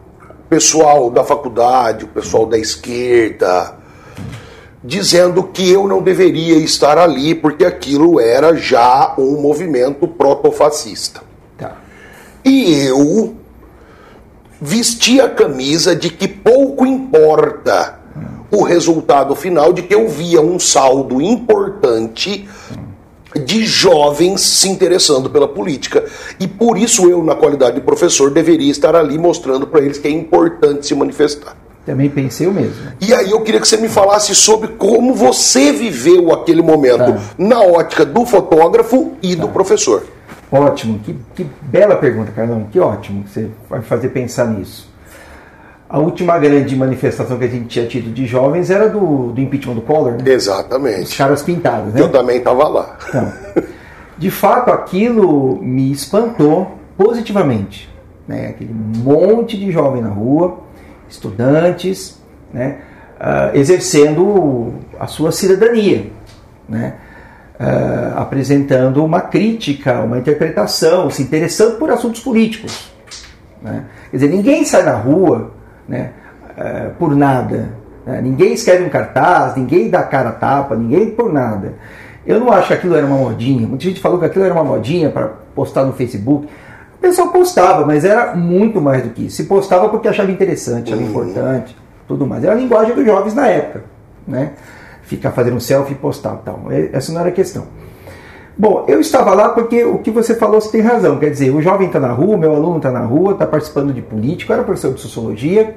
pessoal 0.50 1.10
da 1.10 1.22
faculdade, 1.22 2.06
o 2.06 2.08
pessoal 2.08 2.46
da 2.46 2.58
esquerda, 2.58 3.76
dizendo 4.82 5.44
que 5.44 5.70
eu 5.70 5.86
não 5.86 6.02
deveria 6.02 6.56
estar 6.58 6.98
ali 6.98 7.36
porque 7.36 7.66
aquilo 7.66 8.22
era 8.22 8.56
já 8.56 9.16
um 9.18 9.42
movimento 9.42 10.08
protofascista. 10.08 11.22
Tá. 11.58 11.76
E 12.46 12.86
eu 12.86 13.36
vesti 14.62 15.20
a 15.20 15.28
camisa 15.28 15.94
de 15.94 16.10
que 16.10 16.30
pouco 16.30 16.86
importa 16.86 18.00
o 18.50 18.64
resultado 18.64 19.36
final, 19.36 19.74
de 19.74 19.82
que 19.82 19.94
eu 19.94 20.08
via 20.08 20.40
um 20.40 20.58
saldo 20.58 21.22
importante 21.22 22.48
de 23.40 23.66
jovens 23.66 24.42
se 24.42 24.70
interessando 24.70 25.30
pela 25.30 25.48
política. 25.48 26.06
E 26.40 26.48
por 26.48 26.78
isso 26.78 27.10
eu, 27.10 27.24
na 27.24 27.36
qualidade 27.36 27.76
de 27.76 27.82
professor, 27.82 28.32
deveria 28.32 28.72
estar 28.72 28.96
ali 28.96 29.18
mostrando 29.18 29.68
para 29.68 29.82
eles 29.82 29.98
que 29.98 30.08
é 30.08 30.12
importante 30.12 30.88
se 30.88 30.96
manifestar. 30.96 31.56
Também 31.86 32.10
pensei 32.10 32.48
o 32.48 32.52
mesmo. 32.52 32.74
E 33.00 33.14
aí 33.14 33.30
eu 33.30 33.42
queria 33.42 33.62
que 33.62 33.68
você 33.68 33.78
me 33.78 33.88
falasse 33.88 34.34
sobre 34.34 34.70
como 34.70 35.14
você 35.14 35.72
viveu 35.72 36.34
aquele 36.34 36.62
momento 36.62 37.14
tá. 37.14 37.22
na 37.38 37.62
ótica 37.62 38.04
do 38.04 38.26
fotógrafo 38.26 39.14
e 39.22 39.36
tá. 39.36 39.44
do 39.44 39.50
professor. 39.50 40.04
Ótimo, 40.52 41.00
que, 41.00 41.16
que 41.36 41.46
bela 41.62 41.96
pergunta, 41.96 42.32
Carlão. 42.32 42.68
Que 42.72 42.80
ótimo 42.80 43.24
que 43.24 43.30
você 43.30 43.50
vai 43.70 43.82
fazer 43.82 44.10
pensar 44.10 44.48
nisso. 44.48 44.95
A 45.88 46.00
última 46.00 46.38
grande 46.40 46.76
manifestação 46.76 47.38
que 47.38 47.46
a 47.46 47.48
gente 47.48 47.68
tinha 47.68 47.86
tido 47.86 48.12
de 48.12 48.26
jovens 48.26 48.72
era 48.72 48.90
do, 48.90 49.32
do 49.32 49.40
impeachment 49.40 49.76
do 49.76 49.82
Collor, 49.82 50.14
né? 50.14 50.18
Exatamente. 50.26 51.04
Os 51.04 51.18
caras 51.18 51.44
pintados, 51.44 51.94
né? 51.94 52.02
Eu 52.02 52.10
também 52.12 52.38
estava 52.38 52.68
lá. 52.68 52.98
Então, 53.08 53.32
de 54.18 54.32
fato, 54.32 54.72
aquilo 54.72 55.62
me 55.62 55.92
espantou 55.92 56.72
positivamente. 56.98 57.90
né? 58.28 58.48
aquele 58.48 58.74
monte 58.74 59.58
de 59.58 59.72
jovem 59.72 60.02
na 60.02 60.10
rua, 60.10 60.60
estudantes, 61.10 62.20
né? 62.54 62.80
Uh, 63.16 63.56
exercendo 63.58 64.74
a 65.00 65.08
sua 65.08 65.32
cidadania, 65.32 66.12
né? 66.68 66.96
Uh, 67.60 68.18
apresentando 68.18 69.04
uma 69.06 69.22
crítica, 69.22 70.02
uma 70.02 70.18
interpretação, 70.18 71.10
se 71.10 71.22
interessando 71.22 71.78
por 71.78 71.90
assuntos 71.90 72.20
políticos. 72.22 72.92
Né? 73.62 73.86
Quer 74.12 74.18
dizer, 74.18 74.30
ninguém 74.30 74.66
sai 74.66 74.84
na 74.84 74.96
rua 74.96 75.55
né, 75.88 76.12
uh, 76.58 76.94
por 76.98 77.16
nada. 77.16 77.70
Né? 78.06 78.22
Ninguém 78.22 78.54
escreve 78.54 78.84
um 78.84 78.90
cartaz, 78.90 79.56
ninguém 79.56 79.90
dá 79.90 80.04
cara 80.04 80.30
a 80.30 80.34
tapa, 80.34 80.76
ninguém 80.76 81.12
por 81.12 81.32
nada. 81.32 81.74
Eu 82.26 82.40
não 82.40 82.52
acho 82.52 82.68
que 82.68 82.74
aquilo 82.74 82.96
era 82.96 83.06
uma 83.06 83.18
modinha. 83.18 83.68
Muita 83.68 83.84
gente 83.84 84.00
falou 84.00 84.20
que 84.20 84.26
aquilo 84.26 84.46
era 84.46 84.54
uma 84.54 84.64
modinha 84.64 85.10
para 85.10 85.28
postar 85.54 85.86
no 85.86 85.94
Facebook. 85.94 86.48
O 86.96 86.98
pessoal 86.98 87.30
postava, 87.30 87.86
mas 87.86 88.04
era 88.04 88.36
muito 88.36 88.82
mais 88.82 89.04
do 89.04 89.10
que 89.10 89.28
isso. 89.28 89.36
Se 89.36 89.44
postava 89.44 89.90
porque 89.90 90.08
achava 90.08 90.32
interessante, 90.32 90.92
achava 90.92 91.02
uhum. 91.02 91.10
importante, 91.10 91.78
tudo 92.08 92.26
mais. 92.26 92.44
Era 92.44 92.54
a 92.54 92.56
linguagem 92.56 92.96
dos 92.96 93.06
jovens 93.06 93.36
na 93.36 93.48
época. 93.48 93.84
Né? 94.28 94.54
ficar 95.06 95.32
fazendo 95.32 95.56
um 95.56 95.60
selfie 95.60 95.94
e 95.94 95.96
postar 95.96 96.36
tal. 96.38 96.66
É, 96.70 96.90
essa 96.92 97.12
não 97.12 97.20
era 97.22 97.30
a 97.30 97.32
questão. 97.32 97.68
Bom, 98.58 98.86
eu 98.88 99.02
estava 99.02 99.34
lá 99.34 99.50
porque 99.50 99.84
o 99.84 99.98
que 99.98 100.10
você 100.10 100.36
falou 100.36 100.62
você 100.62 100.72
tem 100.72 100.82
razão. 100.82 101.20
Quer 101.20 101.30
dizer, 101.30 101.54
o 101.54 101.62
jovem 101.62 101.88
está 101.88 102.00
na 102.00 102.12
rua, 102.12 102.38
meu 102.38 102.56
aluno 102.56 102.78
está 102.78 102.92
na 102.92 103.02
rua, 103.02 103.34
está 103.34 103.46
participando 103.46 103.94
de 103.94 104.02
político, 104.02 104.54
era 104.54 104.64
professor 104.64 104.94
de 104.94 105.02
sociologia, 105.02 105.76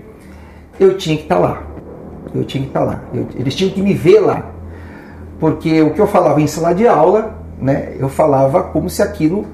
eu 0.78 0.96
tinha 0.96 1.16
que 1.16 1.24
estar 1.24 1.36
tá 1.36 1.40
lá. 1.40 1.62
Eu 2.34 2.44
tinha 2.44 2.62
que 2.62 2.68
estar 2.70 2.80
tá 2.80 2.86
lá. 2.86 3.02
Eu, 3.12 3.26
eles 3.34 3.54
tinham 3.54 3.72
que 3.72 3.82
me 3.82 3.94
ver 3.94 4.20
lá. 4.20 4.46
Porque 5.40 5.82
o 5.82 5.92
que 5.92 6.00
eu 6.00 6.06
falava 6.06 6.40
em 6.40 6.46
sala 6.46 6.72
de 6.72 6.86
aula, 6.86 7.38
né, 7.60 7.94
eu 7.98 8.08
falava 8.08 8.62
como 8.62 8.88
se 8.88 9.02
aquilo 9.02 9.46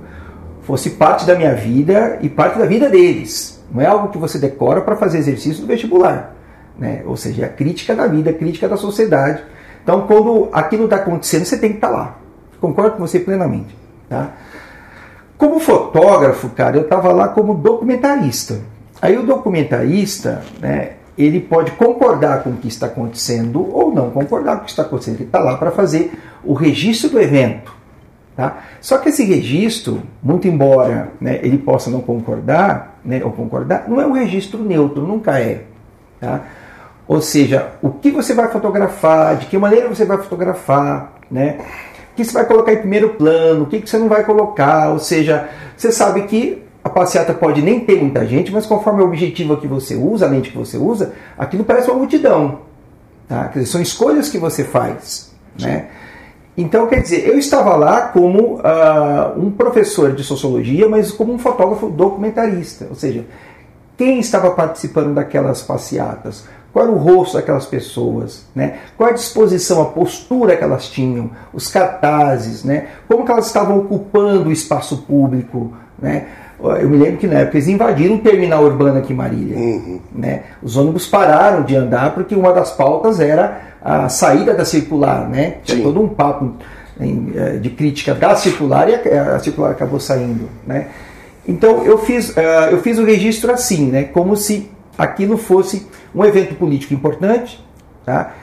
fosse 0.63 0.91
parte 0.91 1.27
da 1.27 1.35
minha 1.35 1.55
vida 1.55 2.19
e 2.21 2.29
parte 2.29 2.59
da 2.59 2.67
vida 2.67 2.89
deles. 2.89 3.63
Não 3.73 3.81
é 3.81 3.87
algo 3.87 4.09
que 4.09 4.19
você 4.19 4.39
decora 4.39 4.81
para 4.81 4.97
fazer 4.97 5.19
exercício 5.19 5.63
do 5.63 5.67
vestibular. 5.67 6.35
Né? 6.79 7.03
Ou 7.07 7.17
seja, 7.17 7.43
é 7.43 7.45
a 7.47 7.49
crítica 7.49 7.95
da 7.95 8.07
vida, 8.07 8.31
a 8.31 8.35
crítica 8.35 8.69
da 8.69 8.77
sociedade 8.77 9.43
então, 9.85 10.07
quando 10.07 10.49
aquilo 10.51 10.85
está 10.85 10.97
acontecendo, 10.97 11.45
você 11.45 11.59
tem 11.59 11.71
que 11.71 11.77
estar 11.77 11.89
tá 11.89 11.95
lá. 11.95 12.17
Concordo 12.61 12.93
com 12.93 13.07
você 13.07 13.21
plenamente. 13.21 13.77
Tá? 14.09 14.33
Como 15.37 15.59
fotógrafo, 15.59 16.49
cara, 16.51 16.77
eu 16.77 16.83
estava 16.83 17.13
lá 17.13 17.29
como 17.29 17.55
documentarista. 17.55 18.61
Aí 19.03 19.17
o 19.19 19.23
documentarista, 19.23 20.43
né, 20.61 20.93
ele 21.19 21.41
pode 21.41 21.73
concordar 21.73 22.43
com 22.43 22.51
o 22.51 22.57
que 22.57 22.69
está 22.69 22.87
acontecendo 22.87 23.61
ou 23.75 23.93
não 23.93 24.11
concordar 24.11 24.57
com 24.57 24.63
o 24.63 24.65
que 24.65 24.71
está 24.71 24.83
acontecendo. 24.83 25.17
Ele 25.17 25.25
está 25.25 25.41
lá 25.41 25.57
para 25.57 25.71
fazer 25.71 26.13
o 26.43 26.55
registro 26.55 27.11
do 27.11 27.21
evento. 27.21 27.75
Tá? 28.37 28.59
Só 28.81 28.99
que 28.99 29.11
esse 29.11 29.25
registro, 29.25 30.03
muito 30.23 30.49
embora 30.49 31.11
né, 31.21 31.39
ele 31.43 31.59
possa 31.59 31.89
não 31.91 32.01
concordar, 32.01 32.99
né, 33.05 33.21
ou 33.23 33.31
concordar, 33.31 33.85
não 33.89 34.01
é 34.01 34.07
um 34.07 34.13
registro 34.13 34.63
neutro, 34.65 35.07
nunca 35.07 35.39
é. 35.39 35.65
Tá? 36.21 36.41
Ou 37.07 37.21
seja, 37.21 37.73
o 37.83 37.91
que 37.91 38.11
você 38.11 38.35
vai 38.35 38.49
fotografar, 38.49 39.37
de 39.37 39.47
que 39.47 39.59
maneira 39.59 39.89
você 39.89 40.05
vai 40.05 40.19
fotografar, 40.19 41.13
né? 41.31 41.59
O 42.15 42.17
que 42.17 42.25
você 42.25 42.33
vai 42.33 42.47
colocar 42.47 42.73
em 42.73 42.77
primeiro 42.77 43.11
plano, 43.11 43.65
o 43.65 43.67
que 43.67 43.81
você 43.85 43.99
não 43.99 44.09
vai 44.09 44.23
colocar. 44.23 44.91
Ou 44.91 45.01
seja, 45.01 45.49
você 45.77 45.91
sabe 45.91 46.23
que 46.23 46.63
a 46.85 46.89
passeata 46.89 47.35
pode 47.35 47.61
nem 47.61 47.81
ter 47.81 48.01
muita 48.01 48.25
gente, 48.25 48.53
mas 48.53 48.67
conforme 48.67 49.03
o 49.03 49.07
objetivo 49.07 49.57
que 49.57 49.67
você 49.67 49.97
usa, 49.97 50.27
a 50.27 50.29
lente 50.29 50.51
que 50.51 50.57
você 50.57 50.77
usa, 50.77 51.13
aquilo 51.37 51.65
parece 51.65 51.91
uma 51.91 51.99
multidão. 51.99 52.61
Tá? 53.29 53.49
Dizer, 53.49 53.67
são 53.67 53.83
escolhas 53.83 54.29
que 54.29 54.39
você 54.39 54.63
faz. 54.63 55.35
Né? 55.61 55.89
Então, 56.57 56.87
quer 56.87 57.03
dizer, 57.03 57.27
eu 57.27 57.37
estava 57.37 57.75
lá 57.75 58.03
como 58.03 58.59
uh, 58.59 59.37
um 59.37 59.51
professor 59.51 60.13
de 60.13 60.23
sociologia, 60.23 60.89
mas 60.89 61.11
como 61.11 61.33
um 61.33 61.39
fotógrafo 61.39 61.91
documentarista. 61.91 62.87
Ou 62.89 62.95
seja, 62.95 63.25
quem 63.97 64.21
estava 64.21 64.53
participando 64.53 65.15
daquelas 65.15 65.63
passeatas? 65.63 66.45
Qual 66.75 66.87
era 66.87 66.93
o 66.93 66.99
rosto 66.99 67.37
daquelas 67.37 67.67
pessoas? 67.67 68.45
Né? 68.53 68.79
Qual 68.97 69.09
a 69.09 69.13
disposição, 69.13 69.81
a 69.81 69.85
postura 69.85 70.57
que 70.57 70.65
elas 70.65 70.89
tinham? 70.89 71.31
Os 71.53 71.69
cartazes? 71.69 72.65
Né? 72.65 72.89
Como 73.07 73.25
que 73.25 73.31
elas 73.31 73.47
estavam 73.47 73.79
ocupando 73.79 74.49
o 74.49 74.53
espaço 74.53 75.03
público? 75.03 75.73
Né? 75.97 76.27
Eu 76.61 76.91
me 76.91 76.97
lembro 76.97 77.19
que 77.19 77.29
na 77.29 77.41
época 77.41 77.59
eles 77.59 77.69
invadiram 77.69 78.17
o 78.17 78.19
terminal 78.19 78.65
urbano 78.65 78.99
aqui 78.99 79.13
em 79.13 79.17
Marília. 79.17 79.57
Uhum. 79.57 80.01
Né? 80.13 80.43
Os 80.61 80.77
ônibus 80.77 81.07
pararam 81.07 81.63
de 81.63 81.77
andar 81.77 82.13
porque 82.13 82.35
uma 82.35 82.53
das 82.53 82.73
pautas 82.73 83.21
era 83.21 83.61
a 83.81 84.09
saída 84.09 84.53
da 84.53 84.65
circular. 84.65 85.29
Né? 85.29 85.59
Tinha 85.63 85.81
todo 85.81 86.03
um 86.03 86.09
papo 86.09 86.55
eh, 87.01 87.59
de 87.59 87.71
crítica 87.71 88.15
da 88.15 88.35
circular 88.35 88.89
e 88.89 88.95
a, 88.97 89.39
circular 89.39 89.71
acabou 89.71 90.01
saindo. 90.01 90.49
Né? 90.67 90.89
Então 91.47 91.85
eu 91.85 91.99
fiz, 91.99 92.37
eh, 92.37 92.69
eu 92.73 92.81
fiz 92.83 92.99
o 92.99 93.05
registro 93.05 93.53
assim, 93.53 93.93
né? 93.93 94.03
como 94.03 94.37
se 94.37 94.74
aquilo 94.97 95.37
fosse 95.37 95.87
um 96.15 96.25
evento 96.25 96.55
político 96.55 96.95
importante, 96.95 97.65
tá? 98.05 98.35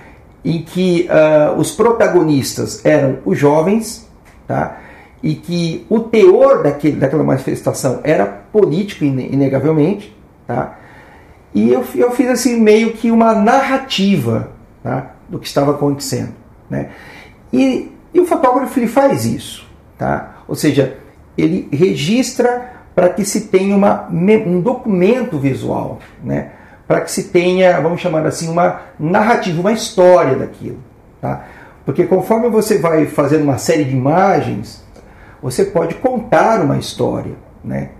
em 0.44 0.62
que 0.64 1.08
uh, 1.10 1.60
os 1.60 1.72
protagonistas 1.72 2.84
eram 2.84 3.20
os 3.26 3.38
jovens, 3.38 4.10
tá? 4.48 4.80
e 5.22 5.36
que 5.36 5.86
o 5.88 6.00
teor 6.00 6.64
daquele, 6.64 6.98
daquela 6.98 7.24
manifestação 7.24 8.00
era 8.04 8.26
político, 8.26 9.06
inegavelmente, 9.06 10.16
tá? 10.48 10.80
e 11.54 11.72
eu, 11.72 11.86
eu 11.96 12.12
fiz 12.12 12.28
assim 12.30 12.60
meio 12.60 12.94
que 12.94 13.12
uma 13.12 13.34
narrativa 13.34 14.52
tá? 14.84 15.12
do 15.30 15.38
que 15.38 15.48
estava 15.48 15.72
acontecendo. 15.72 16.34
Né? 16.70 16.90
E, 17.54 17.92
e 18.14 18.20
o 18.20 18.26
fotógrafo 18.26 18.80
ele 18.80 18.88
faz 18.88 19.26
isso, 19.26 19.68
tá? 19.98 20.38
ou 20.48 20.56
seja, 20.56 20.98
ele 21.38 21.70
registra 21.72 22.81
para 22.96 23.10
que 23.10 23.24
se 23.24 23.42
tenha 23.42 23.76
uma, 23.76 24.08
um 24.10 24.60
documento 24.62 25.38
visual, 25.38 26.00
né? 26.24 26.52
para 26.88 27.02
que 27.02 27.12
se 27.12 27.24
tenha, 27.24 27.80
vamos 27.80 28.02
chamar 28.02 28.26
assim, 28.26 28.50
uma 28.50 28.82
narrativa, 29.00 29.62
uma 29.62 29.72
história 29.72 30.36
daquilo. 30.36 30.80
Tá? 31.22 31.46
Porque 31.86 32.04
conforme 32.06 32.50
você 32.50 32.78
vai 32.78 33.06
fazendo 33.06 33.44
uma 33.44 33.58
série 33.58 33.86
de 33.86 33.96
imagens, 33.96 34.84
você 35.42 35.64
pode 35.64 35.96
contar 35.96 36.60
uma 36.60 36.78
história. 36.78 37.34
Né? 37.64 37.92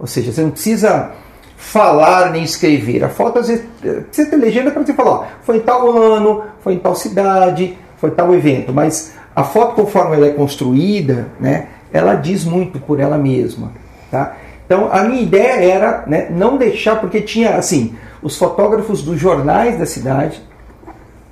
Ou 0.00 0.06
seja, 0.06 0.32
você 0.32 0.42
não 0.42 0.50
precisa 0.50 1.12
falar 1.56 2.32
nem 2.32 2.42
escrever. 2.42 3.04
A 3.04 3.08
foto 3.08 3.38
às 3.38 3.46
vezes 3.46 3.64
precisa 3.80 4.30
ter 4.30 4.36
legenda 4.36 4.70
para 4.70 4.84
você 4.84 4.94
falar, 4.94 5.10
ó, 5.10 5.24
foi 5.42 5.58
em 5.58 5.60
tal 5.60 5.90
ano, 5.90 6.42
foi 6.60 6.74
em 6.74 6.78
tal 6.78 6.96
cidade, 6.96 7.78
foi 7.98 8.10
tal 8.10 8.34
evento. 8.34 8.72
Mas 8.72 9.12
a 9.36 9.44
foto, 9.44 9.74
conforme 9.74 10.16
ela 10.16 10.26
é 10.26 10.32
construída, 10.32 11.28
né, 11.38 11.68
ela 11.92 12.14
diz 12.14 12.44
muito 12.44 12.80
por 12.80 12.98
ela 12.98 13.16
mesma. 13.16 13.72
Tá? 14.10 14.36
Então 14.70 14.88
a 14.92 15.02
minha 15.02 15.20
ideia 15.20 15.68
era 15.68 16.04
né, 16.06 16.28
não 16.30 16.56
deixar, 16.56 17.00
porque 17.00 17.20
tinha 17.20 17.56
assim, 17.56 17.96
os 18.22 18.38
fotógrafos 18.38 19.02
dos 19.02 19.18
jornais 19.18 19.76
da 19.76 19.84
cidade 19.84 20.40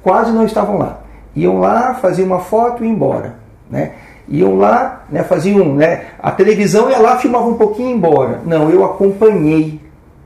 quase 0.03 0.33
não 0.33 0.45
estavam 0.45 0.77
lá. 0.77 1.03
Iam 1.37 1.61
lá, 1.61 1.95
faziam 1.95 2.27
uma 2.27 2.41
foto 2.41 2.83
e 2.83 2.89
iam 2.89 2.97
embora. 2.97 3.37
Né? 3.71 3.93
Iam 4.27 4.57
lá, 4.57 5.05
né, 5.09 5.23
faziam. 5.23 5.73
Né, 5.73 6.07
a 6.19 6.33
televisão 6.33 6.91
ia 6.91 6.99
lá, 6.99 7.17
filmava 7.19 7.47
um 7.47 7.55
pouquinho 7.55 7.87
e 7.87 7.91
ia 7.93 7.97
embora. 7.97 8.41
Não, 8.45 8.71
eu 8.71 8.85
acompanhei. 8.85 9.81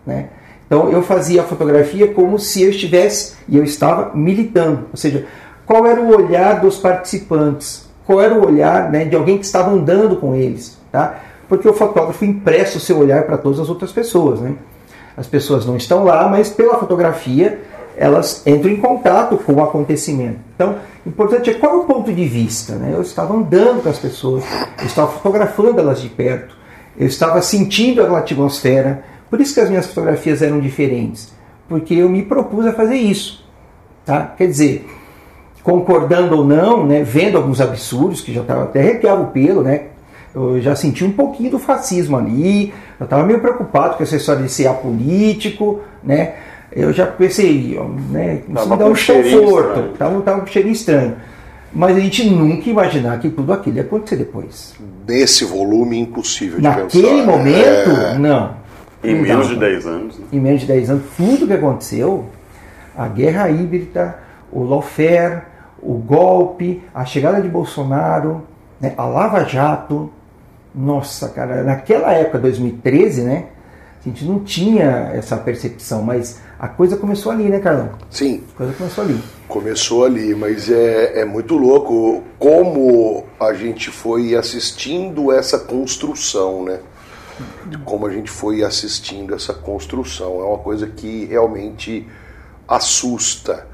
Né? 0.07 0.29
Então 0.66 0.88
eu 0.88 1.03
fazia 1.03 1.42
a 1.42 1.44
fotografia 1.44 2.14
como 2.14 2.38
se 2.38 2.62
eu 2.62 2.70
estivesse, 2.70 3.35
e 3.46 3.59
eu 3.59 3.62
estava 3.62 4.12
militando. 4.14 4.87
Ou 4.90 4.96
seja, 4.96 5.27
qual 5.66 5.87
era 5.87 6.01
o 6.01 6.16
olhar 6.16 6.61
dos 6.61 6.79
participantes? 6.79 7.87
Qual 8.07 8.22
era 8.22 8.33
o 8.33 8.46
olhar 8.46 8.90
né, 8.90 9.05
de 9.05 9.14
alguém 9.14 9.37
que 9.37 9.44
estava 9.44 9.70
andando 9.70 10.16
com 10.16 10.35
eles? 10.35 10.81
Tá? 10.90 11.16
Porque 11.53 11.69
o 11.69 11.75
fotógrafo 11.75 12.25
empresta 12.25 12.79
o 12.79 12.81
seu 12.81 12.99
olhar 12.99 13.25
para 13.25 13.37
todas 13.37 13.61
as 13.61 13.69
outras 13.69 13.93
pessoas. 13.93 14.41
Né? 14.41 14.55
As 15.15 15.27
pessoas 15.27 15.67
não 15.67 15.77
estão 15.77 16.03
lá, 16.03 16.27
mas 16.27 16.49
pela 16.49 16.79
fotografia 16.79 17.61
elas 17.95 18.43
entram 18.47 18.71
em 18.71 18.79
contato 18.79 19.37
com 19.37 19.53
o 19.53 19.62
acontecimento. 19.62 20.38
Então, 20.55 20.77
importante 21.07 21.51
é 21.51 21.53
qual 21.53 21.75
é 21.75 21.77
o 21.77 21.85
ponto 21.85 22.11
de 22.11 22.25
vista. 22.25 22.77
Né? 22.77 22.93
Eu 22.95 23.03
estava 23.03 23.35
andando 23.35 23.83
com 23.83 23.91
as 23.91 23.99
pessoas, 23.99 24.43
eu 24.79 24.87
estava 24.87 25.12
fotografando 25.12 25.79
elas 25.79 26.01
de 26.01 26.09
perto, 26.09 26.57
eu 26.99 27.07
estava 27.07 27.43
sentindo 27.43 28.01
aquela 28.01 28.21
atmosfera. 28.21 29.05
Por 29.29 29.38
isso 29.38 29.53
que 29.53 29.61
as 29.61 29.69
minhas 29.69 29.87
fotografias 29.87 30.41
eram 30.41 30.59
diferentes, 30.59 31.35
porque 31.69 31.93
eu 31.93 32.09
me 32.09 32.23
propus 32.23 32.65
a 32.65 32.73
fazer 32.73 32.97
isso. 32.97 33.47
Tá? 34.07 34.33
Quer 34.38 34.47
dizer, 34.47 34.88
concordando 35.62 36.35
ou 36.35 36.47
não, 36.47 36.87
né, 36.87 37.03
vendo 37.03 37.37
alguns 37.37 37.61
absurdos 37.61 38.23
que 38.23 38.33
já 38.33 38.41
estava 38.41 38.62
até 38.62 38.81
arrepiava 38.81 39.21
o 39.21 39.27
pelo, 39.27 39.62
né, 39.62 39.91
eu 40.35 40.61
já 40.61 40.75
senti 40.75 41.05
um 41.05 41.12
pouquinho 41.12 41.51
do 41.51 41.59
fascismo 41.59 42.16
ali, 42.16 42.73
eu 42.99 43.05
estava 43.05 43.25
meio 43.25 43.40
preocupado 43.40 43.97
com 43.97 44.03
essa 44.03 44.16
história 44.16 44.42
de 44.42 44.51
ser 44.51 44.66
apolítico, 44.66 45.81
né? 46.03 46.35
Eu 46.75 46.92
já 46.92 47.07
pensei, 47.07 47.79
né, 48.09 48.40
isso 48.49 48.68
me 48.68 48.77
dá 48.77 48.87
um 48.87 48.88
conforto, 48.88 49.92
estava 49.92 50.21
tava 50.23 50.42
um 50.42 50.47
cheirinho 50.47 50.73
estranho. 50.73 51.16
Mas 51.75 51.97
a 51.97 52.01
gente 52.01 52.29
nunca 52.31 52.68
imaginar 52.68 53.18
que 53.18 53.31
tudo 53.31 53.53
aquilo 53.53 53.77
ia 53.77 53.83
acontecer 53.83 54.16
depois. 54.16 54.75
Nesse 55.07 55.45
volume 55.45 55.99
impossível 55.99 56.59
de 56.59 56.62
Naquele 56.62 57.09
pensar. 57.09 57.27
momento, 57.27 57.90
é... 57.90 58.18
não. 58.18 58.55
Em 59.05 59.14
não 59.14 59.23
menos 59.23 59.49
dava. 59.49 59.55
de 59.55 59.61
10 59.61 59.87
anos. 59.87 60.18
Né? 60.18 60.25
Em 60.33 60.40
menos 60.40 60.61
de 60.61 60.66
10 60.66 60.90
anos, 60.90 61.03
tudo 61.16 61.47
que 61.47 61.53
aconteceu, 61.53 62.27
a 62.97 63.09
guerra 63.09 63.51
híbrida, 63.51 64.18
o 64.51 64.64
lawfare, 64.64 65.42
o 65.83 65.95
golpe, 65.95 66.83
a 66.95 67.05
chegada 67.05 67.40
de 67.40 67.49
Bolsonaro, 67.49 68.42
né, 68.81 68.95
a 68.97 69.05
Lava 69.05 69.45
Jato, 69.45 70.11
nossa, 70.75 71.29
cara, 71.29 71.63
naquela 71.63 72.13
época, 72.13 72.39
2013, 72.39 73.23
né? 73.23 73.47
A 74.05 74.09
gente 74.09 74.25
não 74.25 74.41
tinha 74.41 75.13
essa 75.15 75.37
percepção, 75.37 76.03
mas 76.03 76.41
a 76.59 76.67
coisa 76.67 76.97
começou 76.97 77.31
ali, 77.31 77.45
né, 77.45 77.61
Carlão? 77.61 77.91
Sim. 78.11 78.43
A 78.55 78.57
coisa 78.57 78.73
começou 78.73 79.05
ali. 79.05 79.23
Começou 79.47 80.05
ali, 80.05 80.35
mas 80.35 80.69
é, 80.69 81.21
é 81.21 81.25
muito 81.25 81.57
louco 81.57 82.23
como 82.37 83.25
a 83.39 83.53
gente 83.53 83.91
foi 83.91 84.35
assistindo 84.35 85.31
essa 85.31 85.59
construção, 85.59 86.65
né? 86.65 86.81
Como 87.85 88.07
a 88.07 88.11
gente 88.11 88.31
foi 88.31 88.65
assistindo 88.65 89.35
essa 89.35 89.55
construção. 89.55 90.41
É 90.41 90.45
uma 90.45 90.59
coisa 90.59 90.87
que 90.89 91.25
realmente 91.27 92.09
assusta. 92.67 93.69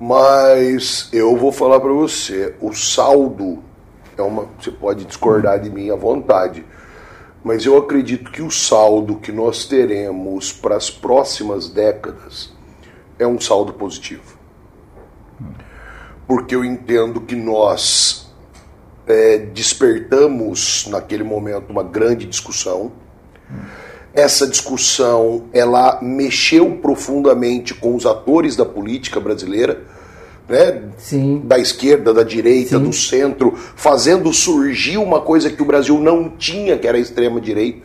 Mas 0.00 1.08
eu 1.12 1.36
vou 1.36 1.52
falar 1.52 1.78
para 1.78 1.92
você, 1.92 2.54
o 2.60 2.72
saldo 2.72 3.62
é 4.16 4.22
uma, 4.22 4.48
você 4.58 4.70
pode 4.70 5.04
discordar 5.04 5.60
de 5.60 5.70
mim 5.70 5.90
à 5.90 5.96
vontade, 5.96 6.64
mas 7.42 7.66
eu 7.66 7.76
acredito 7.76 8.30
que 8.30 8.42
o 8.42 8.50
saldo 8.50 9.16
que 9.16 9.30
nós 9.30 9.66
teremos 9.66 10.52
para 10.52 10.76
as 10.76 10.90
próximas 10.90 11.68
décadas 11.68 12.52
é 13.18 13.26
um 13.26 13.40
saldo 13.40 13.74
positivo. 13.74 14.38
Porque 16.26 16.54
eu 16.54 16.64
entendo 16.64 17.20
que 17.20 17.36
nós 17.36 18.32
é, 19.06 19.38
despertamos 19.38 20.86
naquele 20.88 21.22
momento 21.22 21.70
uma 21.70 21.82
grande 21.82 22.26
discussão. 22.26 22.92
Essa 24.14 24.46
discussão 24.46 25.46
ela 25.52 25.98
mexeu 26.00 26.78
profundamente 26.78 27.74
com 27.74 27.94
os 27.94 28.06
atores 28.06 28.56
da 28.56 28.64
política 28.64 29.20
brasileira, 29.20 29.82
né? 30.48 30.82
Sim. 30.98 31.42
da 31.44 31.58
esquerda, 31.58 32.12
da 32.12 32.22
direita, 32.22 32.78
Sim. 32.78 32.84
do 32.84 32.92
centro, 32.92 33.54
fazendo 33.76 34.32
surgir 34.32 34.98
uma 34.98 35.20
coisa 35.20 35.50
que 35.50 35.62
o 35.62 35.64
Brasil 35.64 35.98
não 35.98 36.28
tinha, 36.28 36.78
que 36.78 36.86
era 36.86 36.98
a 36.98 37.00
extrema 37.00 37.40
direita. 37.40 37.82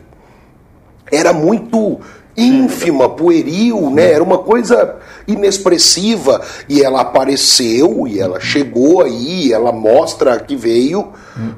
Era 1.10 1.32
muito 1.32 2.00
ínfima, 2.36 3.08
pueril, 3.08 3.90
né? 3.90 4.12
Era 4.12 4.22
uma 4.22 4.38
coisa 4.38 4.96
inexpressiva 5.26 6.40
e 6.68 6.82
ela 6.82 7.00
apareceu 7.00 8.06
e 8.06 8.20
ela 8.20 8.40
chegou 8.40 9.02
aí, 9.02 9.52
ela 9.52 9.72
mostra 9.72 10.38
que 10.38 10.56
veio, 10.56 11.08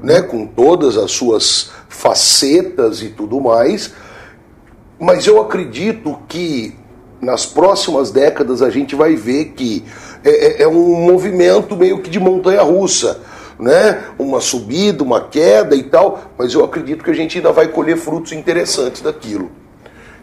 né, 0.03 0.23
com 0.23 0.47
todas 0.47 0.97
as 0.97 1.13
suas 1.13 1.71
facetas 1.89 3.03
e 3.03 3.09
tudo 3.09 3.41
mais. 3.41 3.93
Mas 4.99 5.27
eu 5.27 5.41
acredito 5.41 6.19
que 6.29 6.75
nas 7.21 7.47
próximas 7.47 8.11
décadas 8.11 8.63
a 8.63 8.71
gente 8.71 8.97
vai 8.97 9.15
ver 9.15 9.53
que 9.57 9.85
é, 10.25 10.31
é- 10.31 10.63
é 10.63 10.69
um 10.69 10.95
movimento 11.05 11.77
meio 11.77 12.01
que 12.01 12.11
de 12.11 12.19
montanha 12.21 12.63
russa, 12.63 13.21
né? 13.59 14.03
Uma 14.19 14.41
subida, 14.41 15.03
uma 15.03 15.21
queda 15.29 15.75
e 15.77 15.83
tal, 15.85 16.21
mas 16.39 16.53
eu 16.55 16.65
acredito 16.65 17.05
que 17.05 17.11
a 17.11 17.15
gente 17.15 17.39
ainda 17.39 17.53
vai 17.53 17.69
colher 17.69 17.97
frutos 17.97 18.33
interessantes 18.33 19.03
daquilo. 19.03 19.51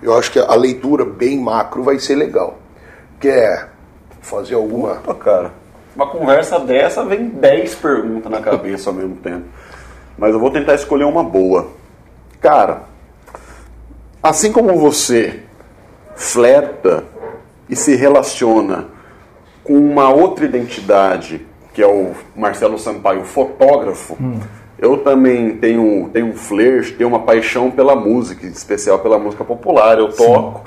Eu 0.02 0.18
acho 0.18 0.32
que 0.32 0.40
a 0.40 0.56
leitura 0.56 1.04
bem 1.06 1.38
macro 1.40 1.84
vai 1.84 2.00
ser 2.00 2.16
legal. 2.16 2.58
Quer 3.20 3.70
fazer 4.22 4.56
alguma? 4.56 4.96
Pô, 4.96 5.14
cara, 5.14 5.52
uma 5.96 6.08
conversa 6.08 6.60
dessa 6.60 7.04
vem 7.04 7.28
10 7.28 7.76
perguntas 7.76 8.32
na 8.32 8.40
cabeça 8.42 8.90
ao 8.90 8.96
mesmo 8.96 9.18
tempo. 9.18 9.46
Mas 10.18 10.32
eu 10.34 10.40
vou 10.40 10.52
tentar 10.52 10.76
escolher 10.76 11.04
uma 11.06 11.24
boa. 11.24 11.68
Cara, 12.40 12.84
assim 14.24 14.52
como 14.52 14.78
você 14.78 15.42
flerta 16.16 17.04
e 17.70 17.76
se 17.76 17.96
relaciona 17.96 18.88
com 19.70 19.76
uma 19.76 20.10
outra 20.12 20.46
identidade, 20.46 21.46
que 21.76 21.80
é 21.80 21.86
o 21.86 22.14
Marcelo 22.36 22.80
Sampaio, 22.80 23.24
fotógrafo, 23.24 24.18
eu 24.80 24.98
também 24.98 25.58
tenho, 25.58 26.10
tenho 26.12 26.26
um 26.26 26.34
flerte, 26.34 26.94
tenho 26.94 27.08
uma 27.08 27.20
paixão 27.20 27.70
pela 27.70 27.96
música, 27.96 28.48
em 28.48 28.50
especial 28.50 28.98
pela 28.98 29.20
música 29.20 29.44
popular. 29.44 30.00
Eu 30.00 30.12
toco. 30.12 30.64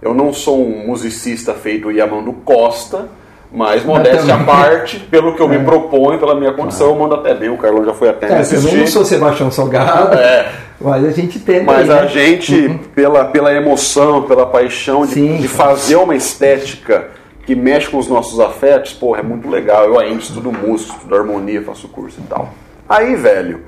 Eu 0.00 0.14
não 0.14 0.32
sou 0.32 0.66
um 0.66 0.86
musicista 0.86 1.52
feito 1.52 1.90
Yamando 1.90 2.32
Costa, 2.32 3.08
mas 3.52 3.84
modéstia 3.84 4.34
à 4.34 4.42
parte, 4.42 5.00
pelo 5.00 5.34
que 5.34 5.42
eu 5.42 5.48
me 5.48 5.58
proponho, 5.58 6.18
pela 6.18 6.34
minha 6.34 6.54
condição, 6.54 6.86
eu 6.86 6.96
mando 6.96 7.14
até 7.14 7.34
bem. 7.34 7.50
O 7.50 7.58
Carlão 7.58 7.84
já 7.84 7.92
foi 7.92 8.08
até 8.08 8.26
É, 8.26 8.40
eu 8.40 8.78
não 8.78 8.86
sou 8.86 9.04
Sebastião 9.04 9.50
Salgado, 9.50 10.16
É. 10.16 10.50
mas 10.80 11.04
a 11.04 11.10
gente 11.10 11.38
tenta. 11.40 11.64
Mas 11.64 11.90
aí, 11.90 11.98
a 11.98 12.02
né? 12.02 12.08
gente, 12.08 12.80
pela, 12.94 13.26
pela 13.26 13.52
emoção, 13.52 14.22
pela 14.22 14.46
paixão 14.46 15.04
de, 15.04 15.12
Sim, 15.12 15.36
de 15.36 15.46
fazer 15.46 15.96
uma 15.96 16.16
estética 16.16 17.15
que 17.46 17.54
mexe 17.54 17.88
com 17.88 17.96
os 17.96 18.08
nossos 18.08 18.40
afetos, 18.40 18.92
porra, 18.92 19.20
é 19.20 19.22
muito 19.22 19.48
legal. 19.48 19.84
Eu 19.84 19.98
ainda 20.00 20.20
estudo 20.20 20.52
música, 20.52 20.94
estudo 20.94 21.14
harmonia, 21.14 21.62
faço 21.62 21.88
curso 21.88 22.20
e 22.20 22.24
tal. 22.24 22.52
Aí, 22.88 23.14
velho, 23.14 23.64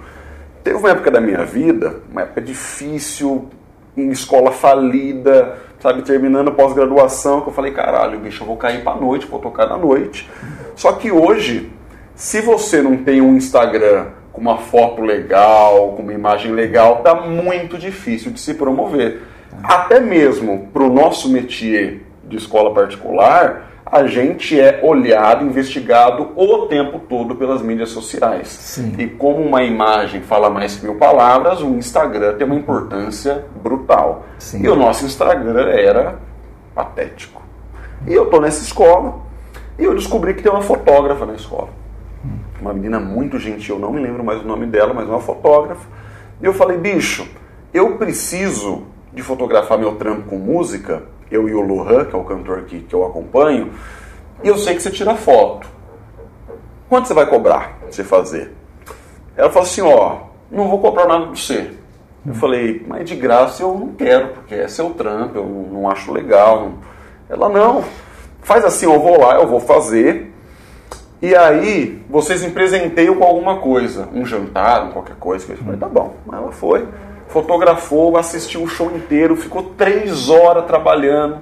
teve 0.64 0.76
uma 0.76 0.90
época 0.90 1.12
da 1.12 1.20
minha 1.20 1.44
vida, 1.44 2.00
uma 2.10 2.22
época 2.22 2.40
difícil, 2.40 3.48
em 3.96 4.10
escola 4.10 4.50
falida, 4.50 5.58
sabe, 5.78 6.02
terminando 6.02 6.52
pós-graduação, 6.52 7.40
que 7.40 7.48
eu 7.48 7.52
falei, 7.52 7.72
caralho, 7.72 8.18
bicho, 8.18 8.42
eu 8.42 8.46
vou 8.48 8.56
cair 8.56 8.82
pra 8.82 8.96
noite, 8.96 9.26
vou 9.26 9.38
tocar 9.38 9.68
na 9.68 9.76
noite. 9.76 10.28
Só 10.74 10.92
que 10.92 11.12
hoje, 11.12 11.70
se 12.16 12.40
você 12.40 12.82
não 12.82 12.96
tem 12.96 13.20
um 13.20 13.36
Instagram 13.36 14.06
com 14.32 14.40
uma 14.40 14.58
foto 14.58 15.02
legal, 15.02 15.92
com 15.92 16.02
uma 16.02 16.12
imagem 16.12 16.52
legal, 16.52 16.96
tá 16.96 17.14
muito 17.14 17.78
difícil 17.78 18.32
de 18.32 18.40
se 18.40 18.54
promover. 18.54 19.22
Até 19.62 20.00
mesmo 20.00 20.68
para 20.72 20.82
o 20.82 20.92
nosso 20.92 21.28
métier 21.28 22.02
de 22.24 22.36
escola 22.36 22.74
particular, 22.74 23.67
a 23.90 24.06
gente 24.06 24.58
é 24.58 24.80
olhado, 24.82 25.44
investigado 25.44 26.30
o 26.36 26.66
tempo 26.66 26.98
todo 26.98 27.34
pelas 27.34 27.62
mídias 27.62 27.88
sociais. 27.88 28.48
Sim. 28.48 28.94
E 28.98 29.06
como 29.06 29.42
uma 29.42 29.62
imagem 29.62 30.20
fala 30.20 30.50
mais 30.50 30.76
que 30.76 30.84
mil 30.84 30.96
palavras, 30.96 31.62
o 31.62 31.68
Instagram 31.70 32.36
tem 32.36 32.46
uma 32.46 32.56
importância 32.56 33.46
brutal. 33.62 34.24
Sim. 34.38 34.62
E 34.62 34.68
o 34.68 34.76
nosso 34.76 35.06
Instagram 35.06 35.68
era 35.70 36.18
patético. 36.74 37.42
E 38.06 38.12
eu 38.12 38.26
tô 38.26 38.40
nessa 38.40 38.62
escola 38.62 39.20
e 39.78 39.84
eu 39.84 39.94
descobri 39.94 40.34
que 40.34 40.42
tem 40.42 40.52
uma 40.52 40.60
fotógrafa 40.60 41.24
na 41.24 41.34
escola. 41.34 41.70
Uma 42.60 42.74
menina 42.74 43.00
muito 43.00 43.38
gentil, 43.38 43.78
não 43.78 43.92
me 43.92 44.00
lembro 44.00 44.22
mais 44.22 44.42
o 44.42 44.44
nome 44.44 44.66
dela, 44.66 44.92
mas 44.92 45.08
uma 45.08 45.20
fotógrafa. 45.20 45.86
E 46.42 46.44
eu 46.44 46.52
falei, 46.52 46.76
bicho, 46.76 47.26
eu 47.72 47.96
preciso 47.96 48.82
de 49.12 49.22
fotografar 49.22 49.78
meu 49.78 49.96
trampo 49.96 50.28
com 50.28 50.36
música, 50.36 51.02
eu 51.30 51.48
e 51.48 51.54
o 51.54 51.60
Lohan, 51.60 52.04
que 52.04 52.14
é 52.14 52.18
o 52.18 52.24
cantor 52.24 52.62
que, 52.62 52.80
que 52.80 52.94
eu 52.94 53.04
acompanho, 53.04 53.72
e 54.42 54.48
eu 54.48 54.56
sei 54.56 54.74
que 54.74 54.82
você 54.82 54.90
tira 54.90 55.14
foto. 55.14 55.68
Quanto 56.88 57.08
você 57.08 57.14
vai 57.14 57.26
cobrar 57.26 57.78
pra 57.78 57.90
você 57.90 58.04
fazer? 58.04 58.52
Ela 59.36 59.50
falou 59.50 59.68
assim, 59.68 59.82
ó, 59.82 60.18
não 60.50 60.68
vou 60.68 60.78
cobrar 60.80 61.06
nada 61.06 61.26
de 61.26 61.40
você. 61.40 61.70
Eu 62.26 62.34
falei, 62.34 62.84
mas 62.86 63.08
de 63.08 63.14
graça 63.14 63.62
eu 63.62 63.74
não 63.74 63.88
quero, 63.88 64.28
porque 64.28 64.54
é 64.54 64.68
seu 64.68 64.90
trampo, 64.90 65.38
eu 65.38 65.44
não, 65.44 65.88
acho 65.88 66.12
legal. 66.12 66.60
não." 66.62 66.78
Ela, 67.28 67.48
não, 67.48 67.84
faz 68.42 68.64
assim, 68.64 68.86
eu 68.86 68.98
vou 68.98 69.20
lá, 69.20 69.34
eu 69.34 69.46
vou 69.46 69.60
fazer, 69.60 70.32
e 71.20 71.34
aí 71.34 72.02
vocês 72.08 72.42
me 72.42 72.50
presenteiam 72.50 73.16
com 73.16 73.24
alguma 73.24 73.58
coisa, 73.58 74.08
um 74.14 74.24
jantar, 74.24 74.90
qualquer 74.92 75.16
coisa. 75.16 75.52
Eu 75.52 75.56
falei, 75.58 75.78
tá 75.78 75.88
bom. 75.88 76.14
Ela 76.32 76.52
foi, 76.52 76.86
fotografou, 77.28 78.16
assistiu 78.16 78.62
o 78.62 78.68
show 78.68 78.90
inteiro, 78.94 79.36
ficou 79.36 79.62
três 79.76 80.28
horas 80.28 80.64
trabalhando, 80.64 81.38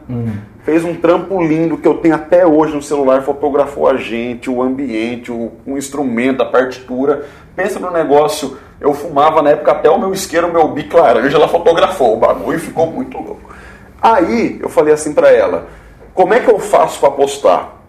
fez 0.64 0.84
um 0.84 0.94
trampo 0.94 1.40
lindo 1.40 1.78
que 1.78 1.86
eu 1.86 1.94
tenho 1.94 2.16
até 2.16 2.44
hoje 2.44 2.74
no 2.74 2.82
celular, 2.82 3.22
fotografou 3.22 3.88
a 3.88 3.96
gente, 3.96 4.50
o 4.50 4.60
ambiente, 4.60 5.30
o, 5.30 5.52
o 5.64 5.78
instrumento, 5.78 6.42
a 6.42 6.46
partitura. 6.46 7.26
Pensa 7.54 7.78
no 7.78 7.90
negócio, 7.90 8.58
eu 8.80 8.92
fumava 8.92 9.40
na 9.42 9.50
época 9.50 9.70
até 9.72 9.88
o 9.88 9.98
meu 9.98 10.12
isqueiro, 10.12 10.48
o 10.48 10.52
meu 10.52 10.68
bico 10.68 10.98
laranja, 10.98 11.36
ela 11.36 11.48
fotografou 11.48 12.14
o 12.14 12.18
bagulho 12.18 12.58
e 12.58 12.60
ficou 12.60 12.86
muito 12.88 13.16
louco. 13.16 13.54
Aí 14.02 14.58
eu 14.60 14.68
falei 14.68 14.92
assim 14.92 15.14
pra 15.14 15.30
ela, 15.30 15.68
como 16.12 16.34
é 16.34 16.40
que 16.40 16.50
eu 16.50 16.58
faço 16.58 16.98
pra 16.98 17.10
postar? 17.10 17.80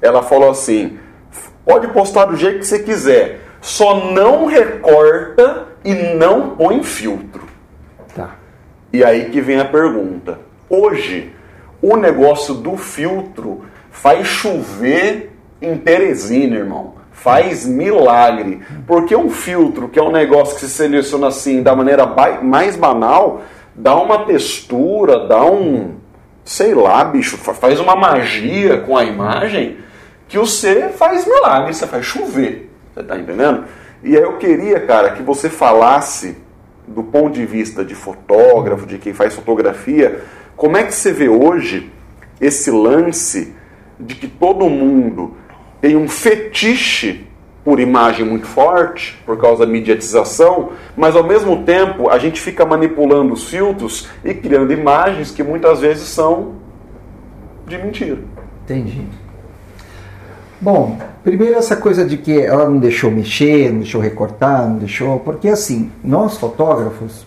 Ela 0.00 0.22
falou 0.22 0.50
assim, 0.50 0.98
pode 1.64 1.86
postar 1.88 2.24
do 2.24 2.36
jeito 2.36 2.60
que 2.60 2.66
você 2.66 2.78
quiser, 2.78 3.41
só 3.62 4.10
não 4.12 4.44
recorta 4.44 5.68
e 5.82 5.94
não 5.94 6.50
põe 6.50 6.82
filtro. 6.82 7.44
Tá. 8.14 8.34
E 8.92 9.02
aí 9.02 9.30
que 9.30 9.40
vem 9.40 9.58
a 9.58 9.64
pergunta. 9.64 10.38
Hoje, 10.68 11.32
o 11.80 11.96
negócio 11.96 12.52
do 12.54 12.76
filtro 12.76 13.64
faz 13.90 14.26
chover 14.26 15.32
em 15.62 15.76
Teresina, 15.78 16.56
irmão. 16.56 16.94
Faz 17.12 17.64
milagre. 17.66 18.60
Porque 18.86 19.14
um 19.14 19.30
filtro, 19.30 19.88
que 19.88 19.98
é 19.98 20.02
um 20.02 20.10
negócio 20.10 20.54
que 20.56 20.62
se 20.62 20.70
seleciona 20.70 21.28
assim 21.28 21.62
da 21.62 21.74
maneira 21.76 22.04
mais 22.42 22.74
banal, 22.74 23.42
dá 23.74 23.94
uma 23.94 24.24
textura, 24.24 25.26
dá 25.26 25.44
um. 25.44 25.94
Sei 26.44 26.74
lá, 26.74 27.04
bicho, 27.04 27.36
fa- 27.36 27.54
faz 27.54 27.78
uma 27.78 27.94
magia 27.94 28.78
com 28.80 28.96
a 28.96 29.04
imagem 29.04 29.76
que 30.26 30.36
você 30.36 30.88
faz 30.88 31.24
milagre, 31.24 31.72
você 31.72 31.86
faz 31.86 32.04
chover. 32.04 32.71
Você 32.94 33.02
tá 33.02 33.18
entendendo? 33.18 33.64
E 34.02 34.16
aí 34.16 34.22
eu 34.22 34.36
queria, 34.36 34.80
cara, 34.80 35.12
que 35.12 35.22
você 35.22 35.48
falasse 35.48 36.36
do 36.86 37.02
ponto 37.02 37.34
de 37.34 37.46
vista 37.46 37.84
de 37.84 37.94
fotógrafo, 37.94 38.86
de 38.86 38.98
quem 38.98 39.12
faz 39.12 39.34
fotografia, 39.34 40.22
como 40.56 40.76
é 40.76 40.82
que 40.82 40.94
você 40.94 41.12
vê 41.12 41.28
hoje 41.28 41.90
esse 42.40 42.70
lance 42.70 43.54
de 43.98 44.14
que 44.14 44.26
todo 44.26 44.68
mundo 44.68 45.36
tem 45.80 45.96
um 45.96 46.08
fetiche 46.08 47.26
por 47.64 47.78
imagem 47.78 48.26
muito 48.26 48.46
forte, 48.46 49.20
por 49.24 49.38
causa 49.38 49.64
da 49.64 49.72
mediatização, 49.72 50.72
mas 50.96 51.14
ao 51.14 51.22
mesmo 51.22 51.62
tempo 51.62 52.10
a 52.10 52.18
gente 52.18 52.40
fica 52.40 52.66
manipulando 52.66 53.32
os 53.32 53.48
filtros 53.48 54.08
e 54.24 54.34
criando 54.34 54.72
imagens 54.72 55.30
que 55.30 55.42
muitas 55.42 55.80
vezes 55.80 56.08
são 56.08 56.56
de 57.66 57.78
mentira. 57.78 58.18
Entendi. 58.64 59.06
Bom, 60.62 60.96
primeiro 61.24 61.56
essa 61.56 61.74
coisa 61.74 62.04
de 62.04 62.16
que 62.16 62.40
ela 62.40 62.70
não 62.70 62.78
deixou 62.78 63.10
mexer, 63.10 63.72
não 63.72 63.80
deixou 63.80 64.00
recortar, 64.00 64.68
não 64.68 64.76
deixou. 64.76 65.18
Porque 65.18 65.48
assim, 65.48 65.90
nós 66.04 66.38
fotógrafos, 66.38 67.26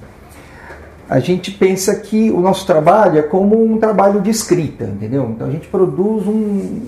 a 1.10 1.20
gente 1.20 1.52
pensa 1.52 1.94
que 1.96 2.32
o 2.32 2.40
nosso 2.40 2.66
trabalho 2.66 3.20
é 3.20 3.22
como 3.22 3.62
um 3.62 3.78
trabalho 3.78 4.22
de 4.22 4.30
escrita, 4.30 4.86
entendeu? 4.86 5.30
Então 5.36 5.48
a 5.48 5.52
gente 5.52 5.68
produz 5.68 6.26
um, 6.26 6.80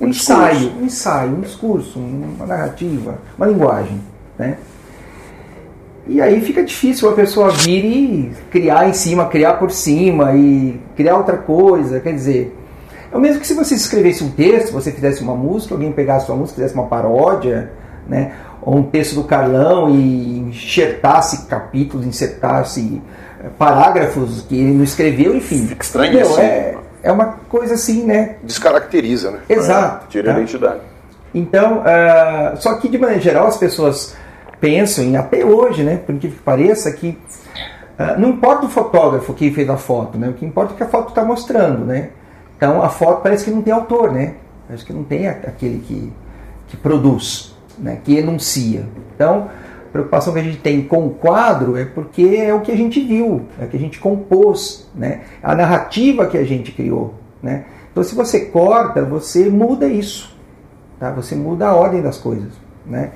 um 0.00 0.06
ensaio, 0.06 0.70
um 0.80 0.84
ensaio, 0.84 1.32
um 1.32 1.40
discurso, 1.40 1.98
uma 1.98 2.46
narrativa, 2.46 3.18
uma 3.36 3.48
linguagem, 3.48 4.00
né? 4.38 4.58
E 6.06 6.20
aí 6.20 6.40
fica 6.40 6.62
difícil 6.62 7.08
a 7.08 7.12
pessoa 7.12 7.50
vir 7.50 7.84
e 7.84 8.32
criar 8.52 8.88
em 8.88 8.92
cima, 8.92 9.26
criar 9.26 9.54
por 9.54 9.72
cima 9.72 10.32
e 10.36 10.80
criar 10.94 11.16
outra 11.16 11.36
coisa, 11.36 11.98
quer 11.98 12.12
dizer, 12.12 12.56
é 13.12 13.16
o 13.16 13.20
mesmo 13.20 13.40
que 13.40 13.46
se 13.46 13.54
você 13.54 13.74
escrevesse 13.74 14.24
um 14.24 14.30
texto, 14.30 14.72
você 14.72 14.90
fizesse 14.90 15.22
uma 15.22 15.34
música, 15.34 15.74
alguém 15.74 15.92
pegasse 15.92 16.26
sua 16.26 16.36
música, 16.36 16.56
fizesse 16.56 16.74
uma 16.74 16.86
paródia, 16.86 17.70
né? 18.08 18.32
ou 18.62 18.76
um 18.76 18.82
texto 18.84 19.16
do 19.16 19.24
Carlão 19.24 19.90
e 19.90 20.38
enxertasse 20.38 21.46
capítulos, 21.46 22.06
insertasse 22.06 23.02
eh, 23.42 23.48
parágrafos 23.58 24.42
que 24.42 24.56
ele 24.56 24.72
não 24.72 24.84
escreveu, 24.84 25.36
enfim. 25.36 25.66
Fica 25.66 25.82
estranho 25.82 26.14
Meu, 26.14 26.26
assim. 26.26 26.40
É, 26.40 26.78
é 27.02 27.12
uma 27.12 27.26
coisa 27.48 27.74
assim, 27.74 28.04
né? 28.04 28.36
Descaracteriza, 28.42 29.32
né? 29.32 29.38
Exato. 29.48 30.06
É, 30.06 30.08
tira 30.08 30.32
tá? 30.32 30.38
a 30.38 30.40
identidade. 30.40 30.80
Então, 31.34 31.80
uh, 31.80 32.56
só 32.56 32.74
que 32.74 32.88
de 32.88 32.98
maneira 32.98 33.20
geral 33.20 33.48
as 33.48 33.56
pessoas 33.56 34.14
pensam, 34.60 35.04
e 35.04 35.16
até 35.16 35.44
hoje, 35.44 35.82
né, 35.82 35.96
por 35.96 36.14
incrível 36.14 36.38
que 36.38 36.44
pareça, 36.44 36.92
que 36.92 37.18
uh, 37.98 38.20
não 38.20 38.28
importa 38.30 38.66
o 38.66 38.68
fotógrafo 38.68 39.34
que 39.34 39.50
fez 39.50 39.68
a 39.68 39.76
foto, 39.76 40.16
né, 40.16 40.28
o 40.28 40.34
que 40.34 40.44
importa 40.44 40.74
é 40.74 40.76
que 40.76 40.82
a 40.84 40.86
foto 40.86 41.08
está 41.08 41.24
mostrando, 41.24 41.84
né? 41.84 42.10
Então 42.62 42.80
a 42.80 42.88
foto 42.88 43.22
parece 43.22 43.44
que 43.44 43.50
não 43.50 43.60
tem 43.60 43.72
autor, 43.72 44.12
né? 44.12 44.34
Parece 44.68 44.84
que 44.84 44.92
não 44.92 45.02
tem 45.02 45.26
aquele 45.26 45.80
que, 45.80 46.12
que 46.68 46.76
produz, 46.76 47.56
né? 47.76 47.98
que 48.04 48.16
enuncia. 48.16 48.86
Então, 49.12 49.50
a 49.88 49.90
preocupação 49.90 50.32
que 50.32 50.38
a 50.38 50.44
gente 50.44 50.58
tem 50.58 50.80
com 50.80 51.08
o 51.08 51.10
quadro 51.10 51.76
é 51.76 51.84
porque 51.84 52.22
é 52.22 52.54
o 52.54 52.60
que 52.60 52.70
a 52.70 52.76
gente 52.76 53.00
viu, 53.00 53.46
é 53.60 53.64
o 53.64 53.68
que 53.68 53.76
a 53.76 53.80
gente 53.80 53.98
compôs, 53.98 54.88
né? 54.94 55.22
a 55.42 55.56
narrativa 55.56 56.28
que 56.28 56.38
a 56.38 56.44
gente 56.44 56.70
criou. 56.70 57.14
Né? 57.42 57.64
Então, 57.90 58.04
se 58.04 58.14
você 58.14 58.44
corta, 58.44 59.04
você 59.04 59.50
muda 59.50 59.88
isso, 59.88 60.32
tá? 61.00 61.10
você 61.10 61.34
muda 61.34 61.66
a 61.66 61.74
ordem 61.74 62.00
das 62.00 62.16
coisas. 62.16 62.52
Né? 62.86 63.10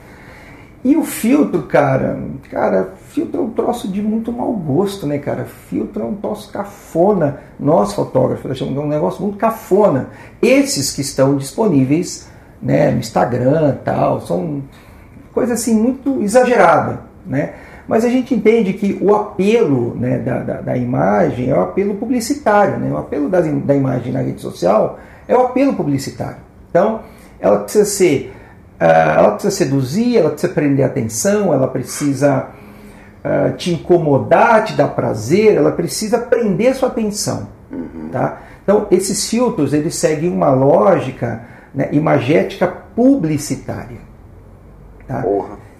E 0.82 0.96
o 0.96 1.04
filtro, 1.04 1.62
cara, 1.62 2.18
cara, 2.50 2.94
filtro 3.16 3.40
é 3.40 3.44
um 3.44 3.50
troço 3.50 3.88
de 3.88 4.02
muito 4.02 4.30
mau 4.30 4.52
gosto, 4.52 5.06
né, 5.06 5.16
cara? 5.16 5.46
Filtro 5.46 6.02
é 6.02 6.06
um 6.06 6.16
troço 6.16 6.52
cafona. 6.52 7.38
Nós, 7.58 7.94
fotógrafos, 7.94 8.50
achamos 8.50 8.76
um 8.76 8.86
negócio 8.86 9.22
muito 9.22 9.38
cafona. 9.38 10.10
Esses 10.42 10.92
que 10.92 11.00
estão 11.00 11.34
disponíveis 11.38 12.28
né, 12.60 12.90
no 12.90 12.98
Instagram 12.98 13.78
tal, 13.82 14.20
são 14.20 14.62
coisa 15.32 15.54
assim 15.54 15.74
muito 15.74 16.22
exagerada, 16.22 17.00
né? 17.26 17.54
Mas 17.88 18.04
a 18.04 18.10
gente 18.10 18.34
entende 18.34 18.74
que 18.74 18.98
o 19.00 19.14
apelo 19.14 19.94
né, 19.94 20.18
da, 20.18 20.40
da, 20.40 20.60
da, 20.60 20.76
imagem 20.76 21.48
é 21.48 21.54
o 21.54 21.60
apelo 21.60 21.94
publicitário, 21.94 22.78
né? 22.78 22.90
O 22.92 22.98
apelo 22.98 23.30
da, 23.30 23.40
da 23.40 23.74
imagem 23.74 24.12
na 24.12 24.20
rede 24.20 24.42
social 24.42 24.98
é 25.26 25.34
o 25.34 25.40
apelo 25.40 25.72
publicitário. 25.72 26.38
Então, 26.68 27.00
ela 27.40 27.60
precisa 27.60 27.84
ser 27.86 28.34
ah, 28.78 29.16
ela 29.18 29.30
precisa 29.32 29.56
seduzir, 29.56 30.18
ela 30.18 30.30
precisa 30.30 30.52
prender 30.52 30.84
atenção, 30.84 31.54
ela 31.54 31.66
precisa 31.66 32.48
uh, 33.26 33.56
te 33.56 33.72
incomodar, 33.72 34.64
te 34.64 34.74
dar 34.74 34.88
prazer, 34.88 35.56
ela 35.56 35.72
precisa 35.72 36.18
prender 36.18 36.74
sua 36.74 36.88
atenção. 36.88 37.48
Uhum. 37.70 38.08
Tá? 38.12 38.42
Então, 38.62 38.86
esses 38.90 39.28
filtros 39.28 39.72
eles 39.72 39.96
seguem 39.96 40.30
uma 40.30 40.50
lógica 40.50 41.42
né, 41.74 41.88
imagética 41.92 42.66
publicitária. 42.66 43.98
Tá? 45.06 45.24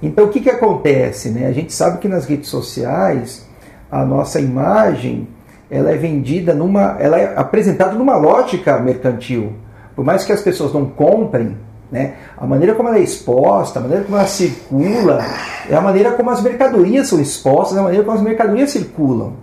Então, 0.02 0.26
o 0.26 0.28
que, 0.28 0.40
que 0.40 0.50
acontece? 0.50 1.30
Né? 1.30 1.46
A 1.46 1.52
gente 1.52 1.72
sabe 1.72 1.98
que 1.98 2.08
nas 2.08 2.26
redes 2.26 2.48
sociais 2.48 3.46
a 3.90 4.04
nossa 4.04 4.40
imagem 4.40 5.28
ela 5.70 5.90
é 5.90 5.96
vendida 5.96 6.54
numa, 6.54 6.96
ela 7.00 7.18
é 7.18 7.32
apresentada 7.36 7.94
numa 7.94 8.16
lógica 8.16 8.78
mercantil. 8.78 9.54
Por 9.96 10.04
mais 10.04 10.24
que 10.24 10.32
as 10.32 10.42
pessoas 10.42 10.72
não 10.72 10.86
comprem, 10.86 11.56
né? 11.90 12.14
A 12.36 12.46
maneira 12.46 12.74
como 12.74 12.88
ela 12.88 12.98
é 12.98 13.02
exposta, 13.02 13.78
a 13.78 13.82
maneira 13.82 14.04
como 14.04 14.16
ela 14.16 14.26
circula, 14.26 15.24
é 15.68 15.74
a 15.74 15.80
maneira 15.80 16.12
como 16.12 16.30
as 16.30 16.42
mercadorias 16.42 17.08
são 17.08 17.20
expostas, 17.20 17.76
é 17.76 17.80
a 17.80 17.84
maneira 17.84 18.04
como 18.04 18.16
as 18.16 18.22
mercadorias 18.22 18.70
circulam. 18.70 19.34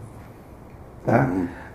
Tá? 1.05 1.29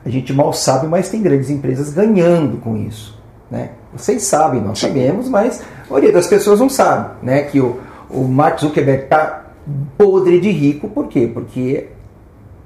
A 0.05 0.09
gente 0.09 0.33
mal 0.33 0.53
sabe, 0.53 0.87
mas 0.87 1.09
tem 1.09 1.23
grandes 1.23 1.51
empresas 1.51 1.93
ganhando 1.93 2.59
com 2.59 2.77
isso. 2.77 3.19
Né? 3.51 3.71
Vocês 3.95 4.23
sabem, 4.23 4.61
nós 4.61 4.79
sabemos, 4.79 5.29
mas 5.29 5.63
a 5.87 5.91
maioria 5.91 6.13
das 6.13 6.27
pessoas 6.27 6.61
não 6.61 6.69
sabe 6.69 7.15
né? 7.23 7.43
que 7.43 7.61
o, 7.61 7.81
o 8.11 8.25
Mark 8.25 8.61
Zuckerberg 8.61 9.05
está 9.05 9.47
podre 9.97 10.41
de 10.41 10.51
rico, 10.51 10.89
por 10.89 11.09
quê? 11.09 11.31
Porque 11.33 11.89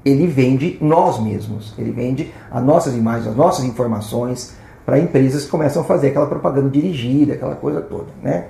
ele 0.05 0.27
vende 0.27 0.79
nós 0.81 1.21
mesmos, 1.21 1.75
ele 1.79 1.93
vende 1.93 2.33
as 2.51 2.63
nossas 2.63 2.95
imagens, 2.95 3.29
as 3.29 3.37
nossas 3.37 3.65
informações, 3.65 4.57
para 4.85 4.99
empresas 4.99 5.45
que 5.45 5.51
começam 5.51 5.83
a 5.83 5.85
fazer 5.85 6.09
aquela 6.09 6.27
propaganda 6.27 6.69
dirigida, 6.69 7.35
aquela 7.35 7.55
coisa 7.55 7.81
toda, 7.81 8.09
né? 8.23 8.47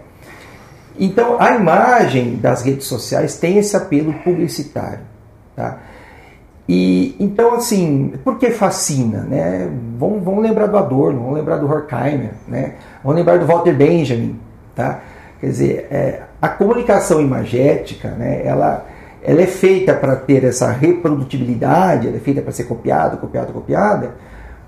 Então, 0.98 1.36
a 1.40 1.54
imagem 1.54 2.36
das 2.36 2.62
redes 2.62 2.86
sociais 2.86 3.38
tem 3.38 3.58
esse 3.58 3.76
apelo 3.76 4.12
publicitário, 4.24 5.00
tá? 5.56 5.78
E 6.68 7.16
então 7.18 7.54
assim, 7.54 8.14
por 8.22 8.38
que 8.38 8.50
fascina, 8.50 9.20
né? 9.20 9.68
Vamos 9.98 10.42
lembrar 10.42 10.66
do 10.66 10.78
Adorno, 10.78 11.20
vamos 11.20 11.34
lembrar 11.34 11.56
do 11.56 11.66
Horkheimer, 11.66 12.32
né? 12.46 12.74
Vamos 13.02 13.18
lembrar 13.18 13.38
do 13.38 13.46
Walter 13.46 13.74
Benjamin, 13.74 14.38
tá? 14.74 15.00
Quer 15.40 15.46
dizer, 15.46 15.88
é, 15.90 16.22
a 16.40 16.48
comunicação 16.48 17.20
imagética, 17.20 18.10
né? 18.10 18.42
Ela 18.44 18.86
ela 19.24 19.40
é 19.40 19.46
feita 19.46 19.94
para 19.94 20.16
ter 20.16 20.42
essa 20.42 20.70
reprodutibilidade, 20.72 22.08
ela 22.08 22.16
é 22.16 22.20
feita 22.20 22.42
para 22.42 22.50
ser 22.50 22.64
copiada, 22.64 23.16
copiada, 23.16 23.52
copiada, 23.52 24.14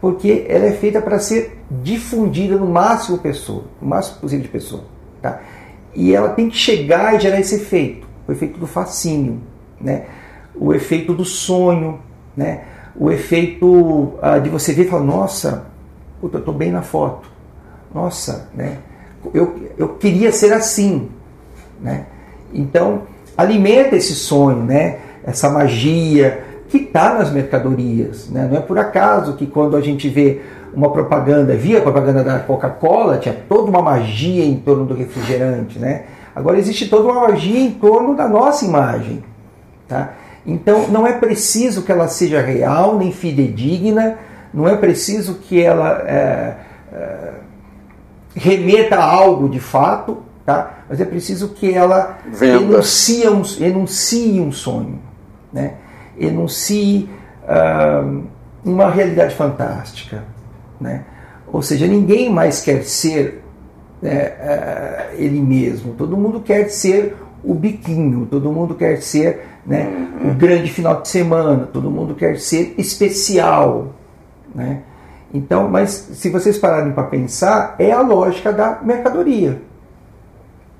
porque 0.04 0.44
ela 0.50 0.66
é 0.66 0.72
feita 0.72 1.00
para 1.00 1.18
ser 1.18 1.64
difundida 1.70 2.58
no 2.58 2.66
máximo 2.66 3.16
pessoa, 3.16 3.64
no 3.80 3.88
máximo 3.88 4.18
possível 4.18 4.42
de 4.42 4.50
pessoa. 4.50 4.84
Tá? 5.22 5.40
E 5.94 6.14
ela 6.14 6.28
tem 6.28 6.50
que 6.50 6.58
chegar 6.58 7.14
e 7.14 7.20
gerar 7.20 7.40
esse 7.40 7.54
efeito, 7.54 8.06
o 8.28 8.30
efeito 8.30 8.58
do 8.58 8.66
fascínio, 8.66 9.40
né? 9.80 10.04
o 10.54 10.74
efeito 10.74 11.14
do 11.14 11.24
sonho, 11.24 12.00
né? 12.36 12.64
o 12.94 13.10
efeito 13.10 14.12
ah, 14.20 14.38
de 14.38 14.50
você 14.50 14.74
ver 14.74 14.84
e 14.84 14.88
falar, 14.90 15.04
nossa, 15.04 15.68
puta, 16.20 16.36
eu 16.36 16.40
estou 16.40 16.52
bem 16.52 16.70
na 16.70 16.82
foto, 16.82 17.26
nossa, 17.94 18.50
né? 18.54 18.76
eu, 19.32 19.70
eu 19.78 19.88
queria 19.94 20.30
ser 20.32 20.52
assim. 20.52 21.08
Né? 21.80 22.04
Então, 22.52 23.04
alimenta 23.38 23.96
esse 23.96 24.14
sonho, 24.14 24.64
né? 24.64 24.98
essa 25.24 25.48
magia, 25.48 26.44
que 26.68 26.78
está 26.78 27.14
nas 27.14 27.30
mercadorias. 27.30 28.28
Né? 28.28 28.48
Não 28.50 28.58
é 28.58 28.60
por 28.60 28.78
acaso 28.78 29.34
que 29.34 29.46
quando 29.46 29.76
a 29.76 29.80
gente 29.80 30.08
vê 30.08 30.40
uma 30.72 30.90
propaganda, 30.90 31.56
via 31.56 31.78
a 31.78 31.82
propaganda 31.82 32.24
da 32.24 32.38
Coca-Cola, 32.40 33.18
tinha 33.18 33.34
toda 33.48 33.70
uma 33.70 33.82
magia 33.82 34.44
em 34.44 34.56
torno 34.56 34.84
do 34.84 34.94
refrigerante. 34.94 35.78
Né? 35.78 36.04
Agora 36.34 36.58
existe 36.58 36.88
toda 36.88 37.04
uma 37.04 37.28
magia 37.28 37.60
em 37.60 37.70
torno 37.70 38.16
da 38.16 38.28
nossa 38.28 38.64
imagem. 38.64 39.22
Tá? 39.88 40.14
Então 40.46 40.88
não 40.88 41.06
é 41.06 41.12
preciso 41.12 41.82
que 41.82 41.92
ela 41.92 42.08
seja 42.08 42.40
real 42.40 42.98
nem 42.98 43.12
fidedigna, 43.12 44.18
não 44.52 44.68
é 44.68 44.76
preciso 44.76 45.34
que 45.34 45.60
ela 45.60 46.02
é, 46.06 46.56
é, 46.92 47.30
remeta 48.34 48.96
a 48.96 49.04
algo 49.04 49.48
de 49.48 49.60
fato, 49.60 50.18
tá? 50.44 50.84
mas 50.88 51.00
é 51.00 51.04
preciso 51.04 51.50
que 51.50 51.72
ela 51.72 52.18
enuncie 52.40 53.28
um, 53.28 53.42
enuncie 53.60 54.40
um 54.40 54.52
sonho. 54.52 55.00
Né? 55.52 55.74
Enuncie 56.18 57.08
uh, 57.44 58.22
uma 58.64 58.90
realidade 58.90 59.34
fantástica. 59.34 60.24
Né? 60.80 61.04
Ou 61.52 61.62
seja, 61.62 61.86
ninguém 61.86 62.30
mais 62.30 62.60
quer 62.60 62.84
ser 62.84 63.42
né, 64.02 64.32
uh, 64.40 65.14
ele 65.16 65.40
mesmo, 65.40 65.94
todo 65.94 66.16
mundo 66.16 66.40
quer 66.40 66.68
ser 66.68 67.16
o 67.42 67.54
biquinho, 67.54 68.26
todo 68.26 68.50
mundo 68.50 68.74
quer 68.74 69.00
ser 69.02 69.46
né, 69.66 70.08
o 70.24 70.34
grande 70.34 70.70
final 70.70 71.02
de 71.02 71.08
semana, 71.08 71.68
todo 71.72 71.90
mundo 71.90 72.14
quer 72.14 72.38
ser 72.38 72.74
especial. 72.78 73.94
Né? 74.54 74.80
Então, 75.32 75.68
mas 75.68 75.90
se 75.90 76.30
vocês 76.30 76.58
pararem 76.58 76.92
para 76.92 77.04
pensar, 77.04 77.74
é 77.78 77.92
a 77.92 78.00
lógica 78.00 78.52
da 78.52 78.80
mercadoria. 78.82 79.60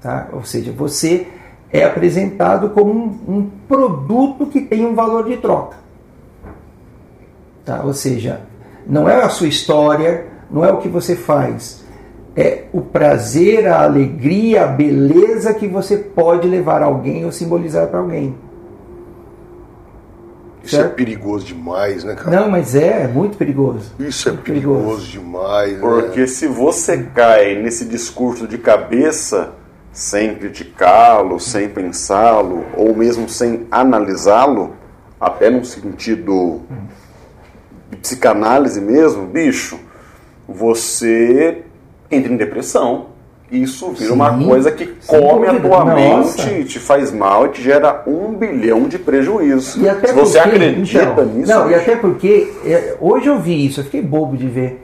Tá? 0.01 0.29
Ou 0.33 0.45
seja, 0.45 0.71
você 0.71 1.27
é 1.75 1.83
apresentado 1.83 2.71
como 2.71 2.93
um, 2.93 3.35
um 3.37 3.51
produto 3.67 4.47
que 4.47 4.61
tem 4.61 4.87
um 4.87 4.95
valor 4.95 5.25
de 5.25 5.39
troca. 5.39 5.77
Tá? 7.65 7.83
Ou 7.83 7.93
seja, 7.93 8.43
não 8.87 9.09
é 9.09 9.21
a 9.21 9.29
sua 9.29 9.49
história, 9.49 10.25
não 10.49 10.65
é 10.65 10.71
o 10.71 10.77
que 10.77 10.87
você 10.87 11.17
faz, 11.17 11.85
é 12.37 12.67
o 12.73 12.81
prazer, 12.81 13.67
a 13.67 13.83
alegria, 13.83 14.63
a 14.63 14.67
beleza 14.69 15.53
que 15.53 15.67
você 15.67 15.97
pode 15.97 16.47
levar 16.47 16.81
a 16.81 16.85
alguém 16.85 17.25
ou 17.25 17.33
simbolizar 17.33 17.89
para 17.89 17.99
alguém. 17.99 18.37
Isso 20.63 20.77
Certo. 20.77 20.93
é 20.93 20.95
perigoso 20.95 21.45
demais, 21.45 22.05
né, 22.05 22.15
cara? 22.15 22.41
Não, 22.41 22.49
mas 22.49 22.77
é, 22.77 23.03
é 23.03 23.09
muito 23.09 23.37
perigoso. 23.37 23.93
Isso 23.99 24.29
é 24.29 24.33
Muito 24.33 24.45
perigoso, 24.45 25.11
demais, 25.11 25.73
né? 25.73 25.81
Porque 25.81 26.27
se 26.29 26.47
você 26.47 26.99
cai 27.13 27.57
nesse 27.57 27.85
discurso 27.85 28.47
de 28.47 28.59
cabeça, 28.59 29.53
sem 29.95 30.35
criticá-lo, 30.35 31.39
sem 31.39 31.69
pensá-lo, 31.69 32.65
ou 32.77 32.95
mesmo 32.95 33.29
sem 33.29 33.67
analisá-lo, 33.71 34.73
até 35.21 35.49
num 35.49 35.63
sentido 35.65 36.63
de 37.91 37.97
psicanálise 37.99 38.81
mesmo, 38.81 39.25
bicho, 39.25 39.79
você 40.49 41.63
entra 42.11 42.33
em 42.33 42.37
depressão. 42.37 43.15
Isso 43.53 43.91
vira 43.93 44.07
Sim, 44.09 44.15
uma 44.15 44.37
coisa 44.45 44.73
que 44.73 44.87
come 45.07 45.47
a 45.47 45.61
tua 45.61 45.85
Nossa. 45.85 46.45
mente, 46.45 46.65
te 46.65 46.79
faz 46.81 47.13
mal 47.13 47.47
e 47.47 47.49
te 47.51 47.63
gera 47.63 48.03
um 48.07 48.35
bilhão 48.35 48.89
de 48.89 48.99
prejuízos. 48.99 49.77
E 49.81 49.89
até 49.89 50.09
Se 50.09 50.15
você 50.15 50.41
porque- 50.41 50.57
acredita 50.57 51.03
então, 51.05 51.25
nisso, 51.27 51.53
Não, 51.53 51.71
e 51.71 51.75
até 51.75 51.95
porque 51.95 52.53
é, 52.65 52.97
hoje 53.01 53.27
eu 53.29 53.39
vi 53.39 53.65
isso, 53.67 53.81
eu 53.81 53.85
fiquei 53.85 54.03
bobo 54.03 54.37
de 54.37 54.49
ver. 54.49 54.84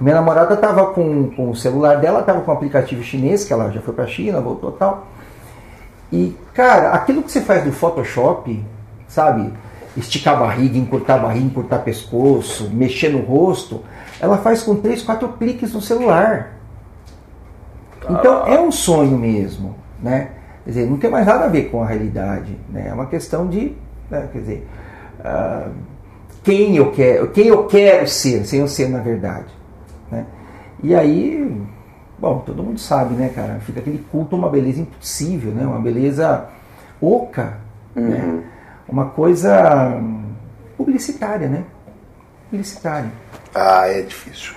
Minha 0.00 0.14
namorada 0.16 0.54
estava 0.54 0.86
com, 0.92 1.30
com 1.30 1.50
o 1.50 1.56
celular 1.56 1.96
dela, 1.96 2.20
estava 2.20 2.40
com 2.40 2.50
um 2.50 2.54
aplicativo 2.54 3.02
chinês, 3.02 3.44
que 3.44 3.52
ela 3.52 3.70
já 3.70 3.80
foi 3.80 3.92
para 3.92 4.04
a 4.04 4.06
China, 4.06 4.40
voltou 4.40 4.70
e 4.70 4.78
tal. 4.78 5.06
E, 6.12 6.36
cara, 6.54 6.92
aquilo 6.92 7.22
que 7.22 7.32
você 7.32 7.40
faz 7.40 7.64
do 7.64 7.72
Photoshop, 7.72 8.64
sabe? 9.08 9.52
Esticar 9.96 10.36
a 10.36 10.40
barriga, 10.40 10.78
encurtar 10.78 11.16
a 11.16 11.18
barriga, 11.18 11.46
encurtar 11.46 11.78
pescoço, 11.80 12.70
mexer 12.70 13.08
no 13.08 13.20
rosto, 13.20 13.82
ela 14.20 14.38
faz 14.38 14.62
com 14.62 14.76
três, 14.76 15.02
quatro 15.02 15.28
cliques 15.30 15.72
no 15.72 15.80
celular. 15.80 16.54
Então 18.08 18.46
é 18.46 18.60
um 18.60 18.70
sonho 18.70 19.18
mesmo, 19.18 19.74
né? 20.00 20.30
Quer 20.64 20.70
dizer, 20.70 20.86
não 20.86 20.96
tem 20.96 21.10
mais 21.10 21.26
nada 21.26 21.46
a 21.46 21.48
ver 21.48 21.70
com 21.70 21.82
a 21.82 21.86
realidade, 21.86 22.56
né? 22.68 22.86
É 22.88 22.92
uma 22.92 23.06
questão 23.06 23.48
de, 23.48 23.74
né, 24.10 24.28
quer 24.32 24.38
dizer, 24.38 24.68
ah, 25.24 25.68
quem 26.44 26.76
eu 26.76 26.92
quero, 26.92 27.28
quem 27.30 27.48
eu 27.48 27.64
quero 27.66 28.06
ser, 28.06 28.46
sem 28.46 28.60
eu 28.60 28.68
ser 28.68 28.88
na 28.88 29.00
verdade? 29.00 29.57
E 30.82 30.94
aí, 30.94 31.50
bom, 32.18 32.38
todo 32.46 32.62
mundo 32.62 32.78
sabe, 32.78 33.14
né, 33.14 33.30
cara? 33.34 33.60
Fica 33.66 33.80
aquele 33.80 33.98
culto 34.10 34.36
uma 34.36 34.48
beleza 34.48 34.80
impossível, 34.80 35.50
né? 35.52 35.66
Uma 35.66 35.80
beleza 35.80 36.46
oca, 37.00 37.54
né? 37.94 38.42
Uma 38.88 39.06
coisa 39.06 39.88
hum, 40.00 40.22
publicitária, 40.76 41.48
né? 41.48 41.64
Publicitária. 42.50 43.10
Ah, 43.54 43.88
é 43.88 44.02
difícil. 44.02 44.54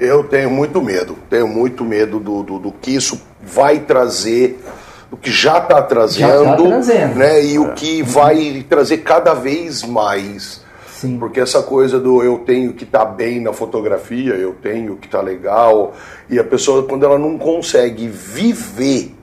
Eu 0.00 0.24
tenho 0.24 0.48
muito 0.50 0.80
medo, 0.80 1.16
tenho 1.28 1.48
muito 1.48 1.84
medo 1.84 2.20
do, 2.20 2.42
do, 2.42 2.58
do 2.58 2.72
que 2.72 2.94
isso 2.94 3.20
vai 3.42 3.80
trazer, 3.80 4.62
do 5.10 5.16
que 5.16 5.30
já 5.30 5.58
está 5.58 5.82
trazendo, 5.82 6.44
Já 6.44 6.56
tá 6.56 6.62
trazendo. 6.62 7.14
né? 7.16 7.44
E 7.44 7.58
o 7.58 7.72
que 7.72 8.02
vai 8.02 8.64
trazer 8.68 8.98
cada 8.98 9.34
vez 9.34 9.82
mais. 9.82 10.62
Sim. 11.00 11.16
Porque 11.18 11.38
essa 11.40 11.62
coisa 11.62 12.00
do 12.00 12.22
eu 12.22 12.38
tenho 12.38 12.72
que 12.72 12.82
estar 12.84 13.04
bem 13.04 13.40
na 13.40 13.52
fotografia, 13.52 14.34
eu 14.34 14.52
tenho 14.60 14.96
que 14.96 15.06
estar 15.06 15.20
legal, 15.20 15.94
e 16.28 16.38
a 16.38 16.44
pessoa, 16.44 16.82
quando 16.82 17.04
ela 17.04 17.18
não 17.18 17.38
consegue 17.38 18.08
viver 18.08 19.14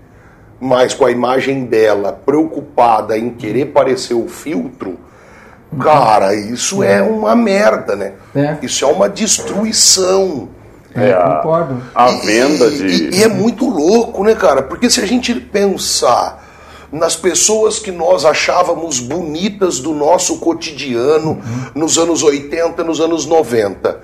mais 0.59 0.93
com 0.93 1.05
a 1.05 1.11
imagem 1.11 1.65
dela, 1.65 2.13
preocupada 2.25 3.17
em 3.17 3.29
querer 3.31 3.65
parecer 3.67 4.13
o 4.13 4.27
filtro, 4.27 4.97
cara, 5.81 6.33
isso 6.33 6.81
é 6.81 7.01
uma 7.01 7.35
merda, 7.35 7.95
né? 7.95 8.13
É. 8.33 8.57
Isso 8.61 8.85
é 8.85 8.87
uma 8.87 9.09
destruição. 9.09 10.47
É, 10.95 11.11
a- 11.11 11.41
concordo. 11.43 11.81
a 11.93 12.07
venda 12.21 12.67
e, 12.67 12.77
de. 12.77 12.85
E, 13.15 13.19
e 13.19 13.23
é 13.23 13.27
muito 13.27 13.69
louco, 13.69 14.23
né, 14.23 14.33
cara? 14.33 14.61
Porque 14.61 14.89
se 14.89 15.01
a 15.01 15.05
gente 15.05 15.35
pensar 15.35 16.44
nas 16.95 17.13
pessoas 17.13 17.77
que 17.77 17.91
nós 17.91 18.23
achávamos 18.23 19.01
bonitas 19.01 19.79
do 19.79 19.93
nosso 19.93 20.39
cotidiano 20.39 21.41
nos 21.75 21.97
anos 21.97 22.23
80, 22.23 22.85
nos 22.85 23.01
anos 23.01 23.25
90, 23.25 23.99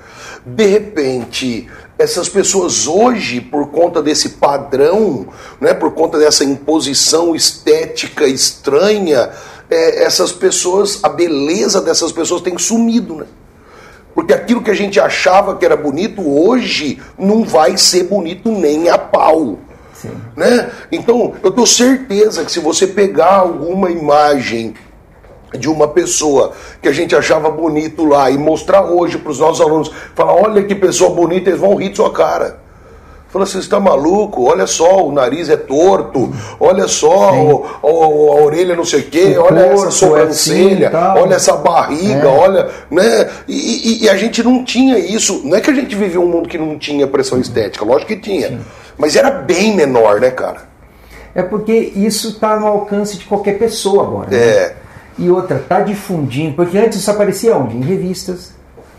de 0.45 0.65
repente, 0.65 1.69
essas 1.97 2.27
pessoas 2.27 2.87
hoje, 2.87 3.39
por 3.39 3.67
conta 3.67 4.01
desse 4.01 4.31
padrão, 4.31 5.27
né, 5.61 5.73
por 5.73 5.93
conta 5.93 6.19
dessa 6.19 6.43
imposição 6.43 7.33
estética 7.33 8.27
estranha, 8.27 9.29
é, 9.69 10.03
essas 10.03 10.33
pessoas, 10.33 10.99
a 11.01 11.07
beleza 11.07 11.79
dessas 11.79 12.11
pessoas 12.11 12.41
tem 12.41 12.57
sumido, 12.57 13.15
né? 13.15 13.25
Porque 14.13 14.33
aquilo 14.33 14.61
que 14.61 14.69
a 14.69 14.75
gente 14.75 14.99
achava 14.99 15.55
que 15.55 15.63
era 15.63 15.77
bonito 15.77 16.21
hoje 16.21 17.01
não 17.17 17.45
vai 17.45 17.77
ser 17.77 18.03
bonito 18.03 18.51
nem 18.51 18.89
a 18.89 18.97
pau. 18.97 19.57
Sim. 20.01 20.11
Né? 20.35 20.69
Então, 20.91 21.33
eu 21.43 21.51
tenho 21.51 21.67
certeza 21.67 22.43
que 22.43 22.51
se 22.51 22.59
você 22.59 22.87
pegar 22.87 23.35
alguma 23.37 23.89
imagem 23.91 24.73
de 25.57 25.67
uma 25.69 25.87
pessoa 25.87 26.53
que 26.81 26.87
a 26.87 26.93
gente 26.93 27.15
achava 27.15 27.49
bonito 27.49 28.05
lá 28.05 28.29
e 28.31 28.37
mostrar 28.37 28.83
hoje 28.85 29.17
para 29.17 29.31
os 29.31 29.39
nossos 29.39 29.59
alunos, 29.61 29.91
falar, 30.15 30.33
olha 30.33 30.63
que 30.63 30.73
pessoa 30.73 31.09
bonita, 31.09 31.49
eles 31.49 31.59
vão 31.59 31.75
rir 31.75 31.89
de 31.89 31.97
sua 31.97 32.11
cara. 32.11 32.59
Fala 33.29 33.43
assim, 33.43 33.53
você 33.53 33.59
está 33.59 33.79
maluco? 33.79 34.43
Olha 34.43 34.67
só, 34.67 35.05
o 35.05 35.11
nariz 35.11 35.47
é 35.49 35.55
torto, 35.55 36.33
olha 36.59 36.85
só, 36.87 37.33
o- 37.33 37.65
o- 37.81 38.31
a 38.33 38.41
orelha 38.43 38.75
não 38.75 38.83
sei 38.83 38.99
o 38.99 39.03
quê, 39.03 39.35
O 39.37 39.43
olha 39.43 39.59
essa 39.61 39.73
corpo 39.73 39.87
é 39.87 39.91
sobrancelha, 39.91 40.87
assim, 40.89 40.97
tal. 40.97 41.17
olha 41.23 41.35
essa 41.35 41.55
barriga, 41.55 42.27
É. 42.27 42.27
olha, 42.27 42.69
né? 42.89 43.29
E, 43.47 43.53
e- 43.55 44.03
e 44.03 44.09
a 44.09 44.17
gente 44.17 44.43
não 44.43 44.65
tinha 44.65 44.97
isso. 44.99 45.41
Não 45.45 45.55
é 45.55 45.61
que 45.61 45.69
a 45.69 45.73
gente 45.73 45.95
vivia 45.95 46.19
um 46.19 46.27
mundo 46.27 46.49
que 46.49 46.57
não 46.57 46.77
tinha 46.77 47.07
pressão 47.07 47.39
estética, 47.39 47.85
lógico 47.85 48.07
que 48.09 48.17
tinha. 48.17 48.59
Mas 49.01 49.15
era 49.15 49.31
bem 49.31 49.75
menor, 49.75 50.21
né, 50.21 50.29
cara? 50.29 50.69
É 51.33 51.41
porque 51.41 51.73
isso 51.73 52.29
está 52.29 52.59
no 52.59 52.67
alcance 52.67 53.17
de 53.17 53.25
qualquer 53.25 53.57
pessoa 53.57 54.03
agora. 54.03 54.29
né? 54.29 54.37
É. 54.37 54.75
E 55.17 55.27
outra, 55.27 55.57
está 55.57 55.79
difundindo, 55.79 56.53
porque 56.55 56.77
antes 56.77 56.99
isso 56.99 57.09
aparecia 57.09 57.57
onde? 57.57 57.75
Em 57.75 57.81
revistas, 57.81 58.53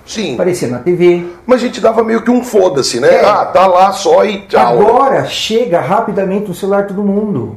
Sim. 0.05 0.35
aparecia 0.35 0.67
na 0.67 0.81
TV. 0.81 1.25
Mas 1.47 1.61
a 1.63 1.67
gente 1.67 1.81
dava 1.81 2.03
meio 2.03 2.21
que 2.23 2.33
um 2.33 2.43
foda-se, 2.43 2.99
né? 2.99 3.15
É. 3.15 3.25
Ah, 3.25 3.45
tá 3.45 3.65
lá 3.69 3.93
só 3.93 4.25
e 4.25 4.41
tchau. 4.49 4.61
Agora 4.61 5.25
chega 5.27 5.81
rapidamente 5.81 6.49
no 6.49 6.55
celular 6.55 6.89
todo 6.89 7.01
mundo. 7.03 7.57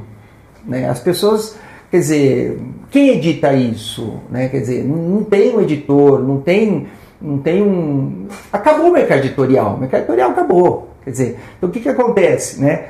Né? 0.64 0.88
As 0.88 1.00
pessoas, 1.00 1.56
quer 1.90 1.98
dizer, 1.98 2.60
quem 2.92 3.10
edita 3.10 3.54
isso? 3.54 4.20
Né? 4.30 4.50
Quer 4.50 4.60
dizer, 4.60 4.84
não, 4.84 4.98
não 4.98 5.24
tem 5.24 5.56
um 5.56 5.62
editor, 5.62 6.20
não 6.22 6.40
tem, 6.42 6.88
não 7.20 7.40
tem 7.40 7.64
um. 7.64 8.28
Acabou 8.54 8.90
o 8.90 8.94
mercado 8.94 9.20
editorial. 9.20 9.74
O 9.76 9.80
mercado 9.80 10.02
editorial 10.02 10.30
acabou. 10.30 10.95
Quer 11.06 11.12
dizer, 11.12 11.40
então 11.58 11.70
o 11.70 11.72
que, 11.72 11.80
que 11.80 11.88
acontece? 11.90 12.60
Né? 12.60 12.86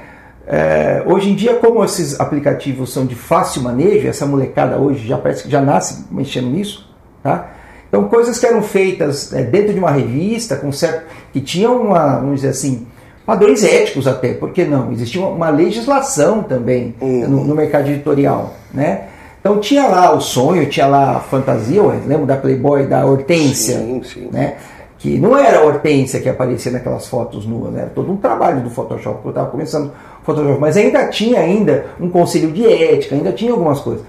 É, 0.47 1.03
hoje 1.05 1.29
em 1.31 1.35
dia, 1.35 1.55
como 1.55 1.83
esses 1.85 2.19
aplicativos 2.19 2.91
são 2.93 3.05
de 3.05 3.13
fácil 3.15 3.61
manejo, 3.61 4.07
essa 4.07 4.25
molecada 4.25 4.77
hoje 4.77 5.07
já 5.07 5.17
parece 5.17 5.43
que 5.43 5.49
já 5.51 5.61
nasce 5.61 6.05
mexendo 6.11 6.47
nisso, 6.47 6.89
tá? 7.21 7.51
Então, 7.87 8.05
coisas 8.05 8.37
que 8.39 8.45
eram 8.45 8.61
feitas 8.61 9.31
é, 9.33 9.43
dentro 9.43 9.73
de 9.73 9.79
uma 9.79 9.91
revista, 9.91 10.55
com 10.55 10.71
certo, 10.71 11.03
que 11.31 11.39
tinham 11.39 11.79
uma, 11.81 12.17
vamos 12.17 12.35
dizer 12.37 12.49
assim, 12.49 12.85
padrões 13.25 13.63
éticos 13.63 14.07
até, 14.07 14.33
por 14.33 14.51
que 14.51 14.65
não? 14.65 14.91
Existia 14.91 15.21
uma- 15.21 15.29
uma 15.29 15.49
legislação 15.49 16.43
também 16.43 16.93
no, 17.01 17.43
no 17.43 17.55
mercado 17.55 17.87
editorial, 17.89 18.53
né? 18.73 19.05
Então 19.39 19.59
tinha 19.59 19.87
lá 19.87 20.11
o 20.13 20.19
sonho, 20.19 20.67
tinha 20.67 20.87
lá 20.87 21.17
a 21.17 21.19
fantasia, 21.19 21.81
ué, 21.83 21.97
lembra 22.05 22.25
da 22.25 22.37
Playboy, 22.37 22.87
da 22.87 23.05
Hortência, 23.05 23.77
Sim, 23.77 24.01
sim. 24.03 24.29
né? 24.31 24.55
Que 24.97 25.17
não 25.19 25.37
era 25.37 25.59
a 25.59 25.63
Hortência 25.63 26.19
que 26.21 26.29
aparecia 26.29 26.71
naquelas 26.71 27.07
fotos 27.07 27.45
nuas, 27.45 27.71
né? 27.73 27.81
era 27.81 27.89
todo 27.89 28.11
um 28.11 28.17
trabalho 28.17 28.61
do 28.61 28.69
Photoshop, 28.69 29.15
porque 29.15 29.27
eu 29.27 29.31
estava 29.31 29.49
começando 29.49 29.91
Photoshop, 30.23 30.59
mas 30.59 30.77
ainda 30.77 31.07
tinha 31.07 31.39
ainda 31.41 31.87
um 31.99 32.09
conselho 32.09 32.51
de 32.51 32.65
ética, 32.65 33.13
ainda 33.15 33.31
tinha 33.31 33.51
algumas 33.51 33.79
coisas. 33.81 34.03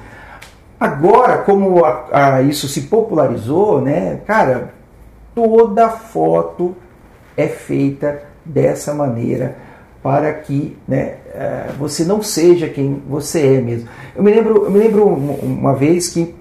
Agora, 0.79 1.39
como 1.39 1.85
a- 1.85 2.05
a- 2.13 2.43
isso 2.43 2.69
se 2.69 2.83
popularizou, 2.83 3.81
né, 3.81 4.21
cara, 4.27 4.75
toda 5.35 5.89
foto 5.89 6.77
é 7.37 7.47
feita 7.47 8.23
dessa 8.45 8.95
maneira 8.95 9.57
para 10.03 10.33
que 10.33 10.77
né, 10.87 11.15
eh, 11.35 11.71
você 11.79 12.05
não 12.05 12.23
seja 12.23 12.69
quem 12.69 13.03
você 13.09 13.57
é 13.57 13.61
mesmo. 13.61 13.89
Eu 14.15 14.23
me 14.23 14.31
lembro, 14.33 14.65
eu 14.67 14.71
me 14.71 14.79
lembro 14.79 15.07
um- 15.09 15.35
uma 15.43 15.75
vez 15.75 16.09
que 16.09 16.35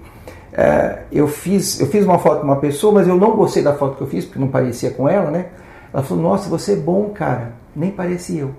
eh, 0.56 0.98
eu, 1.12 1.28
fiz, 1.28 1.78
eu 1.80 1.86
fiz 1.86 2.04
uma 2.04 2.18
foto 2.18 2.38
de 2.38 2.44
uma 2.44 2.56
pessoa, 2.56 2.94
mas 2.94 3.06
eu 3.06 3.16
não 3.16 3.36
gostei 3.36 3.62
da 3.62 3.74
foto 3.74 3.96
que 3.96 4.02
eu 4.02 4.06
fiz, 4.06 4.24
porque 4.24 4.38
não 4.38 4.48
parecia 4.48 4.90
com 4.90 5.08
ela, 5.08 5.30
né? 5.30 5.46
Ela 5.92 6.02
falou, 6.02 6.22
nossa, 6.22 6.48
você 6.48 6.72
é 6.72 6.76
bom, 6.76 7.10
cara. 7.10 7.52
Nem 7.74 7.90
parece 7.90 8.38
eu. 8.38 8.50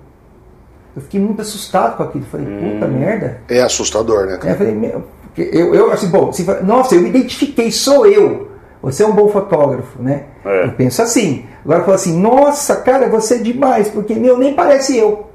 Eu 0.94 1.02
fiquei 1.02 1.20
muito 1.20 1.42
assustado 1.42 1.96
com 1.96 2.04
aquilo. 2.04 2.24
Falei, 2.24 2.46
puta 2.46 2.86
merda. 2.86 3.40
É 3.48 3.60
assustador, 3.60 4.26
né, 4.26 4.36
cara? 4.36 4.54
eu 4.54 4.56
falei, 4.56 4.74
meu, 4.74 5.04
eu, 5.36 5.74
eu 5.74 5.92
assim, 5.92 6.08
bom, 6.08 6.32
fala, 6.32 6.62
nossa, 6.62 6.94
eu 6.94 7.02
me 7.02 7.08
identifiquei, 7.08 7.70
sou 7.72 8.06
eu. 8.06 8.48
Você 8.80 9.02
é 9.02 9.06
um 9.06 9.12
bom 9.12 9.28
fotógrafo, 9.28 10.00
né? 10.00 10.24
É. 10.44 10.66
Eu 10.66 10.72
penso 10.72 11.02
assim. 11.02 11.44
Agora 11.64 11.80
falo 11.80 11.94
assim, 11.94 12.18
nossa, 12.18 12.76
cara, 12.76 13.08
você 13.08 13.34
é 13.34 13.38
demais, 13.38 13.88
porque 13.88 14.14
meu 14.14 14.38
nem 14.38 14.54
parece 14.54 14.96
eu. 14.96 15.26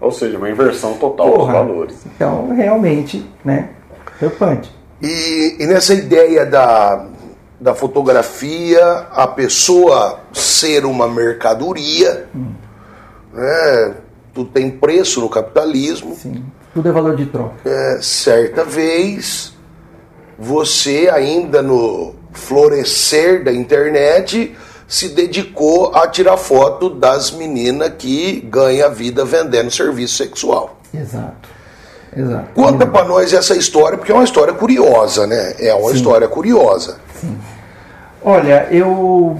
Ou 0.00 0.10
seja, 0.10 0.38
uma 0.38 0.50
inversão 0.50 0.94
total 0.94 1.30
Porra. 1.30 1.44
dos 1.44 1.52
valores. 1.52 2.06
Então, 2.06 2.54
realmente, 2.54 3.28
né? 3.44 3.70
Preocupante. 4.18 4.81
E, 5.02 5.56
e 5.58 5.66
nessa 5.66 5.94
ideia 5.94 6.46
da, 6.46 7.06
da 7.60 7.74
fotografia, 7.74 9.06
a 9.10 9.26
pessoa 9.26 10.20
ser 10.32 10.84
uma 10.84 11.08
mercadoria, 11.08 12.28
né? 13.32 13.94
tudo 14.32 14.50
tem 14.50 14.70
preço 14.70 15.20
no 15.20 15.28
capitalismo. 15.28 16.14
Sim. 16.14 16.44
Tudo 16.72 16.88
é 16.88 16.92
valor 16.92 17.16
de 17.16 17.26
troca. 17.26 17.68
É, 17.68 17.98
certa 18.00 18.64
vez, 18.64 19.52
você 20.38 21.10
ainda 21.12 21.60
no 21.62 22.14
florescer 22.32 23.44
da 23.44 23.52
internet 23.52 24.56
se 24.88 25.08
dedicou 25.08 25.94
a 25.94 26.06
tirar 26.06 26.36
foto 26.36 26.88
das 26.88 27.30
meninas 27.30 27.92
que 27.98 28.40
ganham 28.40 28.86
a 28.86 28.90
vida 28.90 29.24
vendendo 29.24 29.70
serviço 29.70 30.16
sexual. 30.16 30.78
Exato. 30.94 31.48
Exato. 32.16 32.48
Conta 32.54 32.86
para 32.86 33.04
nós 33.06 33.32
essa 33.32 33.56
história, 33.56 33.96
porque 33.96 34.12
é 34.12 34.14
uma 34.14 34.24
história 34.24 34.52
curiosa, 34.52 35.26
né? 35.26 35.54
É 35.58 35.74
uma 35.74 35.90
Sim. 35.90 35.96
história 35.96 36.28
curiosa. 36.28 36.98
Olha, 38.24 38.68
eu, 38.70 39.36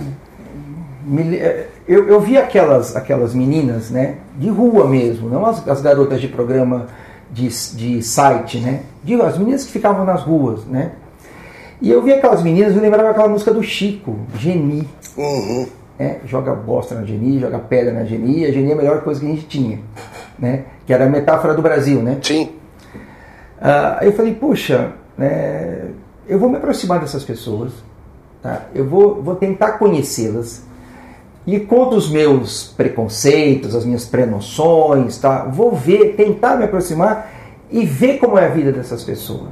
me- 1.05 1.39
eu, 1.87 2.09
eu 2.09 2.21
vi 2.21 2.37
aquelas, 2.37 2.97
aquelas 2.97 3.35
meninas, 3.35 3.91
né, 3.91 4.17
de 4.39 4.49
rua 4.49 4.87
mesmo, 4.89 5.29
não 5.29 5.47
as, 5.47 5.67
as 5.69 5.81
garotas 5.81 6.21
de 6.21 6.29
programa 6.29 6.87
de, 7.31 7.49
de 7.77 8.03
site, 8.03 8.59
né, 8.59 8.81
digo, 9.05 9.23
as 9.23 9.39
meninas 9.39 9.65
que 9.65 9.71
ficavam 9.73 10.05
nas 10.05 10.23
ruas, 10.23 10.65
né, 10.65 10.93
e 11.81 11.91
eu 11.91 12.03
vi 12.03 12.13
aquelas 12.13 12.43
meninas, 12.43 12.75
eu 12.75 12.83
lembrava 12.83 13.11
aquela 13.11 13.29
música 13.29 13.53
do 13.53 13.63
Chico, 13.63 14.19
Geni, 14.37 14.89
Uhum. 15.17 15.67
né, 15.99 16.17
joga 16.27 16.53
bosta 16.55 16.95
na 16.97 17.05
Geni, 17.05 17.39
joga 17.39 17.59
pedra 17.61 17.93
na 17.93 18.05
Geni, 18.05 18.45
a 18.47 18.51
Geni 18.53 18.71
é 18.71 18.75
a 18.75 18.77
melhor 18.77 19.01
coisa 19.03 19.21
que 19.21 19.27
a 19.27 19.29
gente 19.31 19.47
tinha, 19.47 19.79
né, 20.39 20.65
que 20.87 20.93
era 20.93 21.05
a 21.05 21.09
metáfora 21.09 21.55
do 21.55 21.63
Brasil, 21.63 22.01
né, 22.03 22.19
Sim. 22.23 22.51
Ah, 23.63 23.99
eu 24.03 24.13
falei, 24.13 24.35
puxa, 24.35 24.91
né, 25.17 25.91
eu 26.27 26.37
vou 26.37 26.51
me 26.51 26.57
aproximar 26.57 26.99
dessas 26.99 27.23
pessoas, 27.23 27.73
tá? 28.43 28.63
eu 28.75 28.85
vou, 28.85 29.23
vou 29.23 29.37
tentar 29.37 29.73
conhecê-las 29.79 30.65
e 31.47 31.61
contra 31.61 31.97
os 31.97 32.11
meus 32.11 32.73
preconceitos, 32.77 33.77
as 33.77 33.85
minhas 33.85 34.05
prenoções, 34.05 35.17
tá? 35.19 35.45
vou 35.45 35.71
ver, 35.73 36.17
tentar 36.17 36.57
me 36.57 36.65
aproximar 36.65 37.31
e 37.71 37.87
ver 37.87 38.19
como 38.19 38.37
é 38.37 38.47
a 38.47 38.49
vida 38.49 38.73
dessas 38.73 39.05
pessoas. 39.05 39.51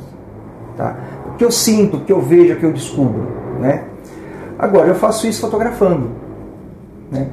Tá? 0.76 0.96
O 1.28 1.36
que 1.36 1.44
eu 1.44 1.50
sinto, 1.52 1.98
o 1.98 2.00
que 2.00 2.12
eu 2.12 2.20
vejo, 2.20 2.54
o 2.54 2.56
que 2.56 2.66
eu 2.66 2.72
descubro. 2.72 3.28
Né? 3.61 3.84
Agora, 4.58 4.88
eu 4.88 4.94
faço 4.96 5.26
isso 5.26 5.40
fotografando. 5.40 6.11
Né? 7.12 7.28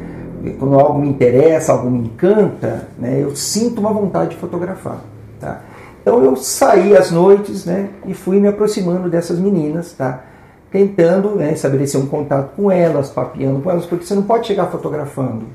Quando 0.59 0.80
algo 0.80 0.99
me 0.99 1.09
interessa, 1.09 1.71
algo 1.71 1.89
me 1.89 1.99
encanta, 2.07 2.88
né, 2.97 3.19
eu 3.21 3.36
sinto 3.36 3.80
uma 3.82 3.91
vontade 3.91 4.32
de 4.32 4.38
fotografar. 4.38 5.01
Tá? 5.39 5.61
Então 6.08 6.24
eu 6.24 6.38
saí 6.38 6.95
às 6.95 7.12
noites 7.12 7.66
né, 7.66 7.89
e 8.05 8.14
fui 8.14 8.39
me 8.39 8.47
aproximando 8.47 9.10
dessas 9.10 9.38
meninas, 9.38 9.91
tá? 9.91 10.24
tentando 10.72 11.36
né, 11.36 11.51
estabelecer 11.51 11.99
um 11.99 12.05
contato 12.05 12.55
com 12.55 12.72
elas, 12.72 13.10
papeando 13.10 13.60
com 13.60 13.70
elas, 13.70 13.86
porque 13.86 14.05
você 14.05 14.16
não 14.16 14.24
pode 14.24 14.47
chegar 14.47 14.68
fotografando. 14.68 15.47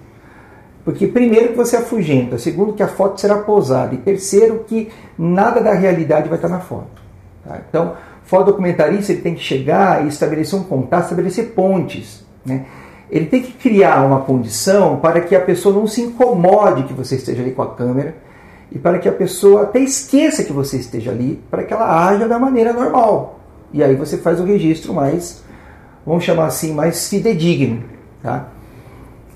Porque 0.85 1.07
primeiro 1.07 1.49
que 1.49 1.57
você 1.57 1.77
afugenta, 1.77 2.37
segundo 2.37 2.75
que 2.75 2.83
a 2.83 2.89
foto 2.89 3.19
será 3.19 3.39
posada, 3.39 3.95
e 3.95 3.99
terceiro 3.99 4.63
que 4.67 4.91
nada 5.19 5.59
da 5.59 5.73
realidade 5.73 6.29
vai 6.29 6.37
estar 6.37 6.51
na 6.51 6.61
foto. 6.61 7.01
tá? 7.49 7.59
Então, 7.67 7.95
fotodocumentarista 8.25 9.13
ele 9.13 9.23
tem 9.23 9.35
que 9.35 9.43
chegar 9.43 10.05
e 10.05 10.09
estabelecer 10.09 10.59
um 10.59 10.65
contato, 10.65 11.05
estabelecer 11.05 11.53
pontes. 11.53 12.27
Né? 12.45 12.67
Ele 13.11 13.25
tem 13.25 13.41
que 13.41 13.53
criar 13.53 14.05
uma 14.05 14.21
condição 14.21 14.99
para 14.99 15.23
que 15.23 15.35
a 15.35 15.41
pessoa 15.41 15.75
não 15.75 15.87
se 15.87 16.03
incomode 16.03 16.83
que 16.83 16.93
você 16.93 17.15
esteja 17.15 17.41
ali 17.41 17.53
com 17.53 17.63
a 17.63 17.75
câmera 17.75 18.17
e 18.75 18.79
para 18.79 18.99
que 18.99 19.09
a 19.09 19.13
pessoa 19.13 19.63
até 19.63 19.81
esqueça 19.81 20.43
que 20.43 20.53
você 20.53 20.79
esteja 20.79 21.11
ali, 21.11 21.43
para 21.51 21.63
que 21.63 21.75
ela 21.75 22.07
haja 22.07 22.27
da 22.27 22.39
maneira 22.39 22.73
normal. 22.73 23.39
E 23.73 23.83
aí 23.83 23.95
você 23.95 24.17
faz 24.17 24.41
o 24.41 24.45
registro 24.45 24.95
mais, 24.95 25.43
vamos 26.07 26.25
chamar 26.25 26.47
assim, 26.47 26.73
mais 26.73 27.09
fidedigno. 27.09 27.85
Tá? 28.23 28.49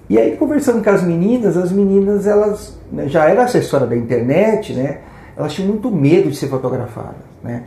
E 0.09 0.19
aí, 0.19 0.37
conversando 0.37 0.83
com 0.83 0.91
as 0.91 1.03
meninas, 1.03 1.57
as 1.57 1.73
meninas, 1.73 2.27
elas 2.27 2.79
né, 2.91 3.09
já 3.09 3.29
eram 3.29 3.43
assessora 3.43 3.87
da 3.87 3.97
internet, 3.97 4.73
né? 4.73 5.01
Elas 5.37 5.53
tinham 5.53 5.69
muito 5.69 5.91
medo 5.91 6.31
de 6.31 6.37
ser 6.37 6.49
fotografadas, 6.49 7.17
né? 7.43 7.65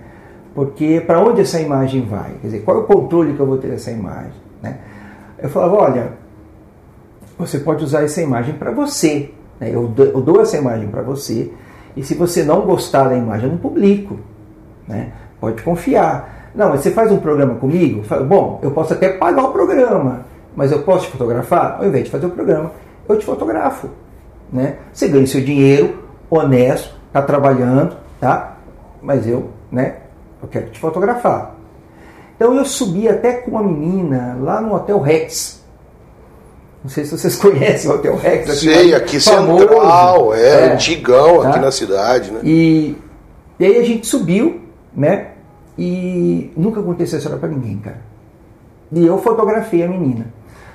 Porque 0.55 1.01
para 1.05 1.21
onde 1.21 1.41
essa 1.41 1.59
imagem 1.59 2.05
vai? 2.05 2.31
Quer 2.41 2.47
dizer, 2.47 2.59
qual 2.61 2.77
é 2.77 2.79
o 2.79 2.83
controle 2.83 3.33
que 3.33 3.39
eu 3.39 3.45
vou 3.45 3.57
ter 3.57 3.67
dessa 3.67 3.91
imagem, 3.91 4.31
né? 4.61 4.77
Eu 5.37 5.49
falava, 5.49 5.75
olha, 5.75 6.13
você 7.37 7.59
pode 7.59 7.83
usar 7.83 8.03
essa 8.03 8.21
imagem 8.21 8.55
para 8.55 8.71
você? 8.71 9.31
Eu 9.61 9.87
dou, 9.87 10.05
eu 10.05 10.21
dou 10.21 10.41
essa 10.41 10.57
imagem 10.57 10.87
para 10.87 11.01
você 11.01 11.51
e 11.95 12.03
se 12.03 12.15
você 12.15 12.43
não 12.43 12.61
gostar 12.61 13.09
da 13.09 13.15
imagem, 13.15 13.45
eu 13.45 13.51
não 13.51 13.57
publico, 13.57 14.17
né? 14.87 15.11
Pode 15.39 15.61
confiar. 15.63 16.51
Não, 16.55 16.69
mas 16.69 16.81
você 16.81 16.91
faz 16.91 17.11
um 17.11 17.17
programa 17.17 17.55
comigo? 17.55 18.03
Bom, 18.25 18.59
eu 18.63 18.71
posso 18.71 18.93
até 18.93 19.09
pagar 19.09 19.43
o 19.43 19.51
programa, 19.51 20.25
mas 20.55 20.71
eu 20.71 20.81
posso 20.83 21.05
te 21.05 21.11
fotografar? 21.11 21.77
Ao 21.79 21.85
invés 21.85 22.05
de 22.05 22.11
fazer 22.11 22.25
o 22.25 22.31
programa, 22.31 22.71
eu 23.07 23.17
te 23.17 23.25
fotografo. 23.25 23.89
Né? 24.51 24.77
Você 24.91 25.07
ganha 25.07 25.27
seu 25.27 25.41
dinheiro, 25.41 26.03
honesto, 26.29 26.95
está 27.07 27.21
trabalhando, 27.21 27.95
tá? 28.19 28.57
Mas 29.01 29.27
eu, 29.27 29.49
né? 29.71 29.97
Eu 30.41 30.47
quero 30.47 30.69
te 30.69 30.79
fotografar. 30.79 31.55
Então 32.35 32.55
eu 32.55 32.63
subi 32.63 33.07
até 33.07 33.33
com 33.33 33.51
uma 33.51 33.63
menina 33.63 34.37
lá 34.39 34.61
no 34.61 34.73
Hotel 34.73 34.99
Rex. 34.99 35.58
Não 36.83 36.89
sei 36.89 37.03
se 37.05 37.17
vocês 37.17 37.35
conhecem 37.41 37.89
o 37.91 37.95
Hotel 37.95 38.15
Rex. 38.15 38.59
Sei, 38.59 38.91
mas 38.91 39.01
aqui 39.01 39.19
famoso. 39.19 39.59
central, 39.59 40.33
é, 40.33 40.49
É. 40.67 40.73
antigão 40.73 41.41
aqui 41.41 41.53
Tá? 41.53 41.59
na 41.61 41.71
cidade, 41.71 42.31
né? 42.31 42.39
E, 42.43 42.95
e 43.59 43.65
aí 43.65 43.77
a 43.77 43.83
gente 43.83 44.07
subiu, 44.07 44.61
né? 44.95 45.27
E 45.77 46.51
nunca 46.57 46.81
contei 46.81 47.05
essa 47.05 47.17
história 47.17 47.37
pra 47.37 47.47
ninguém, 47.49 47.77
cara. 47.77 48.01
E 48.91 49.05
eu 49.05 49.17
fotografei 49.19 49.83
a 49.83 49.87
menina. 49.87 50.27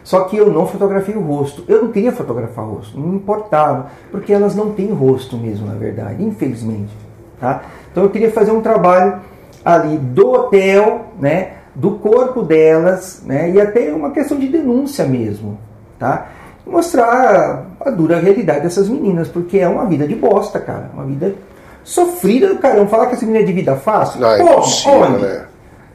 Só 0.03 0.21
que 0.25 0.37
eu 0.37 0.51
não 0.51 0.67
fotografei 0.67 1.15
o 1.17 1.21
rosto. 1.21 1.65
Eu 1.67 1.83
não 1.83 1.91
queria 1.91 2.13
fotografar 2.13 2.65
o 2.67 2.75
rosto, 2.75 2.99
não 3.01 3.09
me 3.09 3.17
importava, 3.17 3.87
porque 4.11 4.33
elas 4.33 4.55
não 4.55 4.71
têm 4.73 4.93
rosto 4.93 5.37
mesmo, 5.37 5.67
na 5.67 5.75
verdade, 5.75 6.23
infelizmente. 6.23 6.93
Tá? 7.41 7.63
Então 7.91 8.05
eu 8.05 8.11
queria 8.11 8.31
fazer 8.31 8.53
um 8.53 8.61
trabalho 8.61 9.21
ali 9.65 9.97
do 9.99 10.31
hotel, 10.31 11.07
né? 11.19 11.55
Do 11.75 11.93
corpo 11.93 12.43
delas, 12.43 13.23
né? 13.27 13.51
E 13.51 13.61
até 13.61 13.93
uma 13.93 14.11
questão 14.11 14.39
de 14.39 14.47
denúncia 14.49 15.05
mesmo, 15.07 15.59
tá? 16.05 16.27
Mostrar 16.67 17.65
a 17.81 17.91
dura 17.91 18.19
realidade 18.19 18.61
dessas 18.61 18.89
meninas, 18.89 19.29
porque 19.29 19.59
é 19.59 19.69
uma 19.69 19.87
vida 19.87 20.07
de 20.07 20.15
bosta, 20.15 20.61
cara. 20.61 20.91
Uma 20.93 21.05
vida 21.05 21.35
sofrida 21.83 22.49
do 22.49 22.59
caramba. 22.59 22.87
Falar 22.89 23.07
que 23.07 23.15
essa 23.15 23.25
menina 23.25 23.43
é 23.43 23.47
de 23.47 23.53
vida 23.53 23.75
fácil? 23.77 24.21
Não, 24.21 24.37
Pô, 24.39 24.91
onde? 24.91 25.23
né? 25.23 25.45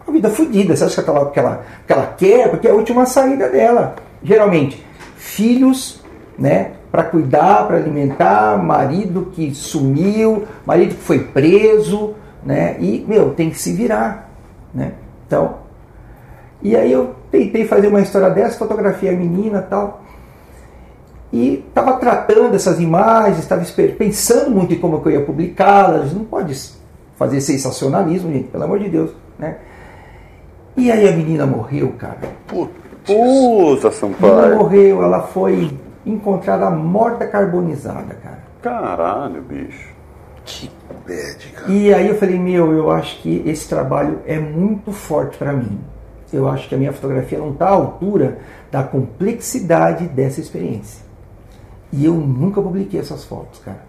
Uma 0.05 0.13
vida 0.13 0.29
fodida. 0.29 0.75
Você 0.75 0.83
acha 0.83 1.03
que 1.03 1.09
ela, 1.09 1.29
que, 1.29 1.39
ela, 1.39 1.63
que 1.85 1.93
ela 1.93 2.13
quer? 2.17 2.49
Porque 2.49 2.67
é 2.67 2.71
a 2.71 2.73
última 2.73 3.05
saída 3.05 3.49
dela. 3.49 3.95
Geralmente, 4.23 4.83
filhos, 5.15 6.01
né? 6.37 6.71
Para 6.91 7.03
cuidar, 7.03 7.67
para 7.67 7.77
alimentar, 7.77 8.57
marido 8.57 9.31
que 9.33 9.53
sumiu, 9.53 10.45
marido 10.65 10.95
que 10.95 11.01
foi 11.01 11.19
preso, 11.19 12.15
né? 12.43 12.77
E, 12.79 13.05
meu, 13.07 13.31
tem 13.35 13.49
que 13.51 13.59
se 13.59 13.73
virar, 13.73 14.29
né? 14.73 14.93
Então, 15.27 15.68
e 16.61 16.75
aí 16.75 16.91
eu 16.91 17.15
tentei 17.31 17.65
fazer 17.65 17.87
uma 17.87 18.01
história 18.01 18.29
dessa, 18.29 18.57
fotografia 18.57 19.11
a 19.11 19.15
menina 19.15 19.59
e 19.65 19.69
tal. 19.69 20.01
E 21.31 21.63
estava 21.67 21.93
tratando 21.93 22.55
essas 22.55 22.79
imagens, 22.79 23.39
estava 23.39 23.63
pensando 23.97 24.49
muito 24.49 24.73
em 24.73 24.79
como 24.79 25.01
que 25.01 25.09
eu 25.09 25.11
ia 25.13 25.21
publicá-las. 25.23 26.13
Não 26.13 26.25
pode 26.25 26.55
fazer 27.17 27.39
sensacionalismo, 27.41 28.31
gente, 28.31 28.47
pelo 28.49 28.63
amor 28.63 28.79
de 28.79 28.89
Deus, 28.89 29.11
né? 29.37 29.57
E 30.75 30.91
aí 30.91 31.07
a 31.07 31.11
menina 31.11 31.45
morreu, 31.45 31.93
cara. 31.97 32.17
Putz, 32.47 32.71
Puta, 33.05 33.11
A 33.11 33.13
menina 33.13 33.91
Sampaio. 33.91 34.55
morreu, 34.57 35.03
ela 35.03 35.21
foi 35.23 35.71
encontrada 36.05 36.69
morta 36.69 37.27
carbonizada, 37.27 38.15
cara. 38.23 38.39
Caralho, 38.61 39.41
bicho. 39.41 39.89
que 40.45 40.69
bad, 41.07 41.47
cara. 41.55 41.71
E 41.71 41.93
aí 41.93 42.07
eu 42.07 42.15
falei, 42.17 42.39
meu, 42.39 42.71
eu 42.73 42.89
acho 42.91 43.21
que 43.21 43.43
esse 43.45 43.67
trabalho 43.69 44.19
é 44.25 44.39
muito 44.39 44.91
forte 44.91 45.37
para 45.37 45.53
mim. 45.53 45.79
Eu 46.31 46.47
acho 46.47 46.69
que 46.69 46.75
a 46.75 46.77
minha 46.77 46.93
fotografia 46.93 47.37
não 47.37 47.51
está 47.51 47.67
à 47.67 47.71
altura 47.71 48.39
da 48.71 48.83
complexidade 48.83 50.07
dessa 50.07 50.39
experiência. 50.39 51.03
E 51.91 52.05
eu 52.05 52.13
nunca 52.13 52.61
publiquei 52.61 52.99
essas 52.99 53.23
fotos, 53.23 53.59
cara. 53.59 53.79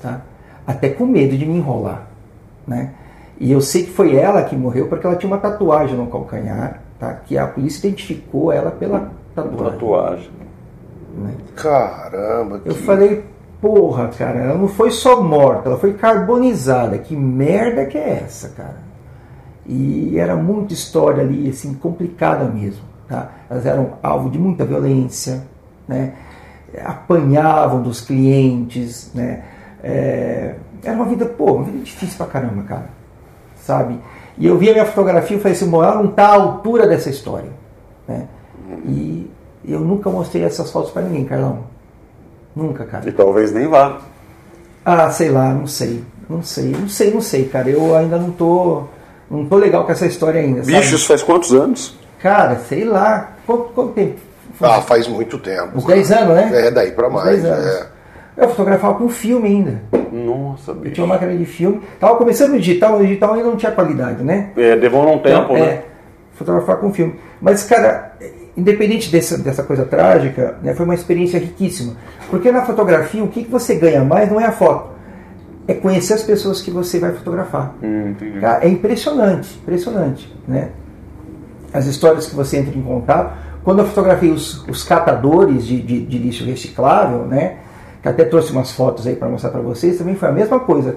Tá? 0.00 0.20
Até 0.66 0.88
com 0.88 1.04
medo 1.04 1.36
de 1.36 1.44
me 1.44 1.56
enrolar, 1.56 2.06
né? 2.66 2.94
E 3.38 3.50
eu 3.50 3.60
sei 3.60 3.84
que 3.84 3.90
foi 3.90 4.14
ela 4.14 4.42
que 4.44 4.54
morreu 4.54 4.86
porque 4.86 5.06
ela 5.06 5.16
tinha 5.16 5.30
uma 5.30 5.38
tatuagem 5.38 5.96
no 5.96 6.06
calcanhar, 6.06 6.80
tá? 6.98 7.14
Que 7.14 7.36
a 7.36 7.46
polícia 7.46 7.86
identificou 7.86 8.52
ela 8.52 8.70
pela 8.70 9.10
tatuagem. 9.34 9.72
Tatuagem. 9.72 10.30
né? 11.16 11.34
Caramba, 11.56 12.60
Eu 12.64 12.74
que... 12.74 12.82
falei, 12.82 13.24
porra, 13.60 14.08
cara, 14.08 14.38
ela 14.38 14.58
não 14.58 14.68
foi 14.68 14.90
só 14.90 15.22
morta, 15.22 15.68
ela 15.68 15.78
foi 15.78 15.94
carbonizada. 15.94 16.98
Que 16.98 17.16
merda 17.16 17.86
que 17.86 17.98
é 17.98 18.22
essa, 18.24 18.50
cara? 18.50 18.89
E 19.72 20.18
era 20.18 20.34
muita 20.34 20.74
história 20.74 21.22
ali, 21.22 21.48
assim, 21.48 21.74
complicada 21.74 22.44
mesmo. 22.44 22.82
Tá? 23.08 23.30
Elas 23.48 23.64
eram 23.64 23.92
alvo 24.02 24.28
de 24.28 24.38
muita 24.38 24.64
violência, 24.64 25.44
né? 25.86 26.12
apanhavam 26.84 27.82
dos 27.82 28.00
clientes, 28.00 29.10
né? 29.14 29.42
É, 29.82 30.54
era 30.84 30.94
uma 30.94 31.06
vida, 31.06 31.26
pô, 31.26 31.54
uma 31.54 31.64
vida 31.64 31.78
difícil 31.78 32.16
pra 32.16 32.26
caramba, 32.26 32.62
cara. 32.62 32.86
Sabe? 33.56 33.98
E 34.38 34.46
eu 34.46 34.56
vi 34.56 34.70
a 34.70 34.72
minha 34.72 34.86
fotografia 34.86 35.36
e 35.36 35.40
falei 35.40 35.56
assim, 35.56 35.68
bom, 35.68 35.82
ela 35.82 36.02
não 36.02 36.08
tá 36.08 36.28
à 36.28 36.34
altura 36.34 36.86
dessa 36.86 37.10
história. 37.10 37.50
Né? 38.06 38.26
E 38.84 39.30
eu 39.64 39.80
nunca 39.80 40.08
mostrei 40.10 40.44
essas 40.44 40.70
fotos 40.70 40.90
pra 40.90 41.02
ninguém, 41.02 41.24
Carlão. 41.24 41.64
Nunca, 42.54 42.84
cara. 42.84 43.08
E 43.08 43.12
talvez 43.12 43.52
nem 43.52 43.68
vá. 43.68 44.00
Ah, 44.84 45.10
sei 45.10 45.30
lá, 45.30 45.52
não 45.52 45.66
sei. 45.66 46.04
Não 46.28 46.42
sei, 46.42 46.70
não 46.72 46.88
sei, 46.88 47.10
não 47.12 47.20
sei, 47.20 47.48
cara. 47.48 47.68
Eu 47.68 47.94
ainda 47.94 48.16
não 48.18 48.30
tô. 48.30 48.84
Não 49.30 49.44
tô 49.46 49.56
legal 49.56 49.84
com 49.84 49.92
essa 49.92 50.06
história 50.06 50.40
ainda. 50.40 50.62
sabe? 50.64 50.76
Bichos 50.76 51.06
faz 51.06 51.22
quantos 51.22 51.52
anos? 51.54 51.96
Cara, 52.20 52.56
sei 52.68 52.84
lá. 52.84 53.32
Quanto, 53.46 53.64
quanto 53.72 53.92
tempo? 53.92 54.16
Ah, 54.60 54.80
faz 54.82 55.06
muito 55.08 55.38
tempo. 55.38 55.78
Uns 55.78 55.84
10 55.84 56.12
anos, 56.12 56.34
né? 56.34 56.50
É, 56.66 56.70
daí 56.70 56.90
pra 56.92 57.08
mais. 57.08 57.42
10 57.42 57.44
anos. 57.44 57.66
é. 57.66 57.86
Eu 58.36 58.48
fotografava 58.48 58.94
com 58.94 59.08
filme 59.08 59.48
ainda. 59.48 59.82
Nossa, 60.12 60.70
Eu 60.70 60.74
bicho. 60.76 60.94
tinha 60.94 61.04
uma 61.04 61.14
máquina 61.14 61.36
de 61.36 61.44
filme. 61.44 61.80
Tava 61.98 62.16
começando 62.16 62.52
no 62.52 62.58
digital, 62.58 62.98
no 62.98 63.06
digital 63.06 63.34
ainda 63.34 63.48
não 63.48 63.56
tinha 63.56 63.70
qualidade, 63.72 64.22
né? 64.22 64.50
É, 64.56 64.76
demorou 64.76 65.14
um 65.14 65.18
tempo, 65.18 65.52
Então, 65.52 65.54
né? 65.54 65.60
é, 65.66 65.84
fotografar 66.34 66.76
com 66.78 66.92
filme. 66.92 67.16
Mas, 67.40 67.64
cara, 67.64 68.12
independente 68.56 69.10
dessa, 69.10 69.36
dessa 69.38 69.62
coisa 69.62 69.84
trágica, 69.84 70.56
né, 70.62 70.74
foi 70.74 70.84
uma 70.84 70.94
experiência 70.94 71.38
riquíssima. 71.38 71.94
Porque 72.30 72.50
na 72.50 72.62
fotografia, 72.62 73.22
o 73.22 73.28
que, 73.28 73.44
que 73.44 73.50
você 73.50 73.74
ganha 73.74 74.02
mais 74.04 74.30
não 74.30 74.40
é 74.40 74.46
a 74.46 74.52
foto, 74.52 74.88
é 75.70 75.74
conhecer 75.74 76.14
as 76.14 76.22
pessoas 76.22 76.60
que 76.60 76.70
você 76.70 76.98
vai 76.98 77.12
fotografar. 77.12 77.74
Hum. 77.80 78.14
Cara, 78.40 78.64
é 78.64 78.68
impressionante, 78.68 79.56
impressionante, 79.62 80.34
né? 80.46 80.70
As 81.72 81.86
histórias 81.86 82.26
que 82.26 82.34
você 82.34 82.58
entra 82.58 82.76
em 82.76 82.82
contato. 82.82 83.38
Quando 83.62 83.78
eu 83.78 83.86
fotografei 83.86 84.30
os, 84.30 84.66
os 84.66 84.82
catadores 84.82 85.64
de, 85.64 85.80
de, 85.80 86.04
de 86.04 86.18
lixo 86.18 86.44
reciclável, 86.44 87.24
né? 87.24 87.58
Que 88.02 88.08
até 88.08 88.24
trouxe 88.24 88.50
umas 88.50 88.72
fotos 88.72 89.06
aí 89.06 89.14
para 89.14 89.28
mostrar 89.28 89.50
para 89.50 89.60
vocês, 89.60 89.98
também 89.98 90.16
foi 90.16 90.28
a 90.28 90.32
mesma 90.32 90.58
coisa. 90.58 90.96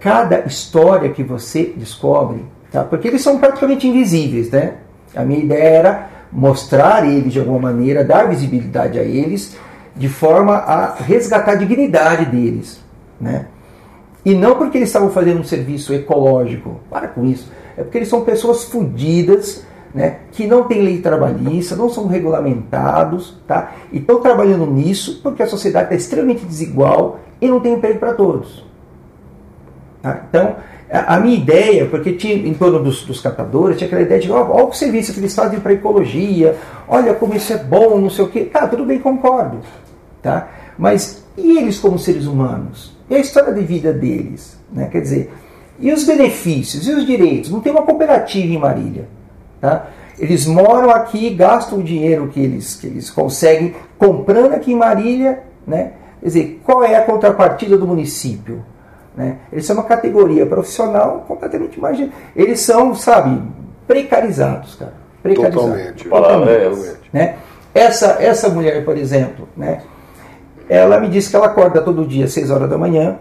Cada 0.00 0.40
história 0.46 1.10
que 1.10 1.22
você 1.22 1.74
descobre, 1.76 2.44
tá? 2.70 2.84
Porque 2.84 3.08
eles 3.08 3.20
são 3.20 3.38
praticamente 3.38 3.86
invisíveis, 3.86 4.50
né? 4.50 4.74
A 5.14 5.22
minha 5.22 5.40
ideia 5.40 5.68
era 5.68 6.10
mostrar 6.32 7.06
eles 7.06 7.30
de 7.30 7.40
alguma 7.40 7.58
maneira, 7.58 8.02
dar 8.02 8.26
visibilidade 8.26 8.98
a 8.98 9.02
eles, 9.02 9.54
de 9.94 10.08
forma 10.08 10.54
a 10.54 10.94
resgatar 10.94 11.52
a 11.52 11.56
dignidade 11.56 12.24
deles, 12.24 12.80
né? 13.20 13.46
E 14.24 14.34
não 14.34 14.56
porque 14.56 14.78
eles 14.78 14.88
estavam 14.88 15.10
fazendo 15.10 15.40
um 15.40 15.44
serviço 15.44 15.92
ecológico, 15.92 16.80
para 16.88 17.08
com 17.08 17.24
isso. 17.24 17.50
É 17.76 17.82
porque 17.82 17.98
eles 17.98 18.08
são 18.08 18.22
pessoas 18.22 18.64
fodidas, 18.64 19.64
né, 19.94 20.20
que 20.30 20.46
não 20.46 20.64
têm 20.64 20.80
lei 20.80 21.00
trabalhista, 21.00 21.76
não 21.76 21.88
são 21.88 22.06
regulamentados, 22.06 23.36
tá? 23.46 23.72
E 23.92 23.98
estão 23.98 24.20
trabalhando 24.20 24.66
nisso 24.66 25.20
porque 25.22 25.42
a 25.42 25.46
sociedade 25.46 25.86
está 25.86 25.96
extremamente 25.96 26.46
desigual 26.46 27.20
e 27.40 27.48
não 27.48 27.60
tem 27.60 27.74
emprego 27.74 27.98
para 27.98 28.14
todos. 28.14 28.64
Tá? 30.00 30.24
Então, 30.28 30.56
a 30.90 31.18
minha 31.18 31.36
ideia, 31.36 31.86
porque 31.86 32.12
tinha 32.12 32.34
em 32.34 32.54
torno 32.54 32.82
dos, 32.82 33.04
dos 33.04 33.20
catadores, 33.20 33.78
tinha 33.78 33.86
aquela 33.86 34.02
ideia 34.02 34.20
de, 34.20 34.30
ó, 34.30 34.46
olha 34.50 34.66
o 34.66 34.72
serviço 34.72 35.12
que 35.12 35.20
eles 35.20 35.34
fazem 35.34 35.58
para 35.58 35.72
a 35.72 35.74
ecologia, 35.74 36.56
olha 36.86 37.14
como 37.14 37.34
isso 37.34 37.52
é 37.52 37.56
bom, 37.56 37.98
não 37.98 38.10
sei 38.10 38.24
o 38.24 38.28
quê. 38.28 38.44
Tá, 38.44 38.66
tudo 38.66 38.84
bem, 38.84 38.98
concordo. 38.98 39.58
Tá? 40.20 40.48
Mas 40.78 41.24
e 41.36 41.58
eles 41.58 41.78
como 41.78 41.98
seres 41.98 42.26
humanos? 42.26 42.91
E 43.12 43.16
a 43.16 43.18
história 43.18 43.52
de 43.52 43.60
vida 43.60 43.92
deles? 43.92 44.56
Né? 44.72 44.88
Quer 44.90 45.02
dizer, 45.02 45.30
e 45.78 45.92
os 45.92 46.04
benefícios, 46.04 46.88
e 46.88 46.92
os 46.92 47.04
direitos? 47.04 47.50
Não 47.50 47.60
tem 47.60 47.70
uma 47.70 47.82
cooperativa 47.82 48.54
em 48.54 48.58
Marília. 48.58 49.06
Tá? 49.60 49.88
Eles 50.18 50.46
moram 50.46 50.88
aqui, 50.88 51.28
gastam 51.28 51.80
o 51.80 51.82
dinheiro 51.82 52.28
que 52.28 52.40
eles, 52.40 52.74
que 52.74 52.86
eles 52.86 53.10
conseguem 53.10 53.74
comprando 53.98 54.54
aqui 54.54 54.72
em 54.72 54.76
Marília. 54.76 55.42
Né? 55.66 55.92
Quer 56.20 56.26
dizer, 56.26 56.60
qual 56.64 56.82
é 56.82 56.94
a 56.94 57.02
contrapartida 57.04 57.76
do 57.76 57.86
município? 57.86 58.64
Né? 59.14 59.36
Eles 59.52 59.66
são 59.66 59.76
uma 59.76 59.84
categoria 59.84 60.46
profissional 60.46 61.26
completamente 61.28 61.78
marginal. 61.78 62.14
Eles 62.34 62.60
são, 62.60 62.94
sabe, 62.94 63.42
precarizados, 63.86 64.74
cara. 64.76 64.94
Precarizados. 65.22 65.70
Totalmente. 65.70 66.08
Totalmente. 66.08 66.80
essa. 66.80 66.98
Né? 67.12 67.36
Essa, 67.74 68.06
essa 68.22 68.48
mulher, 68.48 68.82
por 68.86 68.96
exemplo, 68.96 69.46
né? 69.54 69.82
Ela 70.68 71.00
me 71.00 71.08
disse 71.08 71.30
que 71.30 71.36
ela 71.36 71.46
acorda 71.46 71.80
todo 71.82 72.06
dia 72.06 72.24
às 72.24 72.32
6 72.32 72.50
horas 72.50 72.70
da 72.70 72.78
manhã 72.78 73.16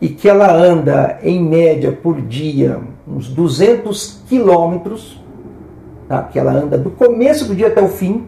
e 0.00 0.08
que 0.08 0.28
ela 0.28 0.50
anda, 0.52 1.18
em 1.22 1.42
média, 1.42 1.92
por 1.92 2.20
dia, 2.22 2.78
uns 3.06 3.28
200 3.28 4.22
quilômetros, 4.26 5.22
tá? 6.08 6.22
que 6.22 6.38
ela 6.38 6.52
anda 6.52 6.78
do 6.78 6.90
começo 6.90 7.46
do 7.46 7.54
dia 7.54 7.66
até 7.66 7.82
o 7.82 7.88
fim, 7.88 8.26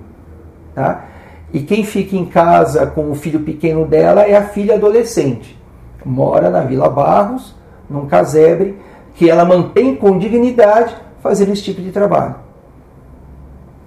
tá? 0.74 1.06
e 1.52 1.60
quem 1.60 1.84
fica 1.84 2.14
em 2.14 2.26
casa 2.26 2.86
com 2.86 3.10
o 3.10 3.14
filho 3.14 3.40
pequeno 3.40 3.86
dela 3.86 4.22
é 4.22 4.36
a 4.36 4.42
filha 4.42 4.74
adolescente. 4.74 5.58
Mora 6.04 6.50
na 6.50 6.60
Vila 6.60 6.90
Barros, 6.90 7.54
num 7.88 8.06
casebre, 8.06 8.76
que 9.14 9.30
ela 9.30 9.44
mantém 9.44 9.94
com 9.94 10.18
dignidade 10.18 10.94
fazendo 11.22 11.52
esse 11.52 11.62
tipo 11.62 11.80
de 11.80 11.92
trabalho. 11.92 12.34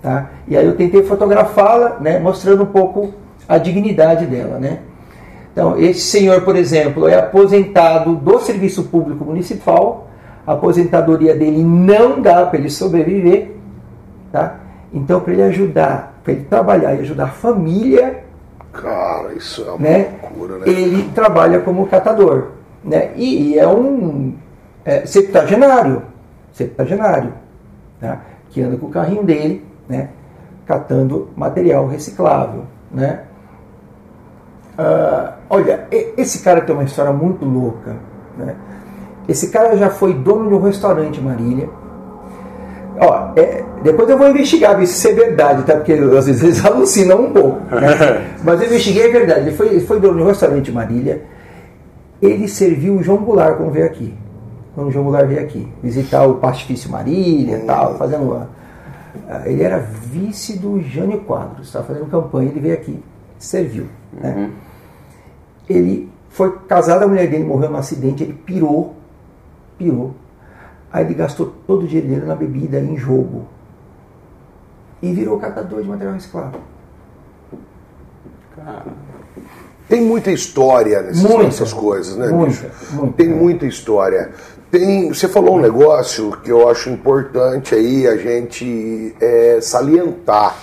Tá? 0.02 0.30
E 0.48 0.56
aí 0.56 0.66
eu 0.66 0.76
tentei 0.76 1.04
fotografá-la, 1.04 1.98
né, 2.00 2.20
mostrando 2.20 2.64
um 2.64 2.68
pouco 2.68 3.14
a 3.48 3.58
dignidade 3.58 4.26
dela. 4.26 4.60
Né? 4.60 4.80
Então, 5.52 5.78
esse 5.80 6.02
senhor, 6.02 6.42
por 6.42 6.56
exemplo, 6.56 7.08
é 7.08 7.18
aposentado 7.18 8.16
do 8.16 8.40
Serviço 8.40 8.84
Público 8.84 9.24
Municipal, 9.24 10.10
a 10.46 10.54
aposentadoria 10.54 11.36
dele 11.36 11.64
não 11.64 12.22
dá 12.22 12.46
para 12.46 12.60
ele 12.60 12.70
sobreviver. 12.70 13.52
Tá? 14.32 14.60
Então, 14.94 15.20
para 15.20 15.34
ele 15.34 15.44
ajudar, 15.44 16.20
para 16.24 16.34
ele 16.34 16.44
trabalhar 16.44 16.94
e 16.96 17.00
ajudar 17.00 17.26
a 17.26 17.28
família, 17.28 18.24
Cara, 18.74 19.34
isso 19.34 19.64
é 19.64 19.70
uma 19.70 19.80
né, 19.80 20.20
loucura, 20.22 20.58
né? 20.58 20.68
ele 20.68 21.10
trabalha 21.12 21.62
como 21.62 21.88
catador. 21.88 22.50
Né? 22.84 23.12
E, 23.16 23.54
e 23.54 23.60
é 23.60 23.68
um 23.68 24.36
é, 24.84 25.06
septagenário, 25.06 26.04
septagenário, 26.52 27.34
tá? 28.00 28.22
que 28.50 28.62
anda 28.62 28.76
com 28.76 28.88
o 28.88 28.92
carrinho 28.92 29.24
dele, 29.24 29.66
né? 29.88 30.10
catando 30.66 31.30
material 31.36 31.88
reciclável. 31.88 32.66
Né? 32.92 33.22
Ah, 34.78 35.34
olha, 35.50 35.88
esse 36.18 36.40
cara 36.40 36.62
tem 36.62 36.76
uma 36.76 36.84
história 36.84 37.12
muito 37.14 37.46
louca. 37.46 37.96
Né? 38.38 38.56
Esse 39.28 39.50
cara 39.50 39.76
já 39.78 39.90
foi 39.90 40.14
dono 40.14 40.50
de 40.50 40.56
um 40.56 40.62
restaurante 40.62 41.20
em 41.20 41.24
Marília. 41.24 41.70
Ó, 43.00 43.32
é, 43.36 43.64
depois 43.84 44.10
eu 44.10 44.18
vou 44.18 44.30
investigar 44.30 44.78
ver 44.78 44.88
se 44.88 44.94
isso 44.94 45.08
é 45.08 45.14
verdade, 45.26 45.64
tá? 45.64 45.76
Porque 45.76 45.94
às 45.94 46.26
vezes 46.28 46.42
eles 46.44 46.66
alucinam 46.66 47.26
um 47.26 47.32
pouco. 47.34 47.60
né? 47.76 48.26
Mas 48.44 48.62
eu 48.62 48.68
investiguei, 48.68 49.04
é 49.04 49.10
verdade. 49.12 49.42
Ele 49.48 49.52
foi, 49.56 49.68
ele 49.68 49.82
foi 49.86 50.00
dono 50.00 50.18
de 50.18 50.24
um 50.24 50.28
restaurante 50.28 50.70
em 50.72 50.74
Marília. 50.74 51.24
Ele 52.22 52.48
serviu 52.48 52.96
o 52.96 53.04
João 53.04 53.18
Goulart 53.20 53.58
quando 53.58 53.72
veio 53.72 53.86
aqui. 53.86 54.14
Quando 54.74 54.88
o 54.88 54.92
João 54.92 55.04
Goulart 55.06 55.28
veio 55.28 55.42
aqui. 55.42 55.68
Visitar 55.84 56.26
o 56.26 56.36
Pastifício 56.36 56.90
Marília 56.90 57.58
e 57.58 57.66
tal, 57.66 57.96
fazendo. 57.98 58.34
a- 58.34 58.48
a- 59.36 59.50
Ele 59.50 59.62
era 59.64 59.78
vice 59.80 60.58
do 60.58 60.82
Jânio 60.82 61.20
Quadros, 61.22 61.68
estava 61.68 61.86
fazendo 61.86 62.06
campanha, 62.06 62.50
ele 62.50 62.60
veio 62.62 62.74
aqui, 62.76 63.02
serviu. 63.38 63.88
Né? 64.14 64.50
Ele 65.68 66.10
foi 66.30 66.60
casado, 66.68 67.04
a 67.04 67.08
mulher 67.08 67.30
dele 67.30 67.44
morreu 67.44 67.70
num 67.70 67.78
acidente, 67.78 68.24
ele 68.24 68.34
pirou, 68.34 68.96
pirou. 69.78 70.14
Aí 70.92 71.06
ele 71.06 71.14
gastou 71.14 71.54
todo 71.66 71.84
o 71.84 71.88
dinheiro 71.88 72.26
na 72.26 72.36
bebida, 72.36 72.80
em 72.80 72.98
jogo. 72.98 73.48
E 75.02 75.12
virou 75.14 75.40
catador 75.40 75.82
de 75.82 75.88
material 75.88 76.14
reciclável. 76.14 76.60
Tem 79.88 80.02
muita 80.02 80.32
história 80.32 81.02
nessas, 81.02 81.22
Muita. 81.22 81.44
nessas 81.44 81.74
coisas, 81.74 82.16
né, 82.16 82.28
Muita, 82.28 82.72
muita. 82.92 83.14
Tem 83.14 83.30
muita 83.30 83.66
história. 83.66 84.32
Tem, 84.72 85.10
você 85.10 85.28
falou 85.28 85.58
um 85.58 85.62
negócio 85.62 86.32
que 86.44 86.52
eu 86.52 86.68
acho 86.68 86.90
importante 86.90 87.76
aí 87.76 88.08
a 88.08 88.18
gente 88.18 89.16
é, 89.22 89.60
salientar. 89.62 90.56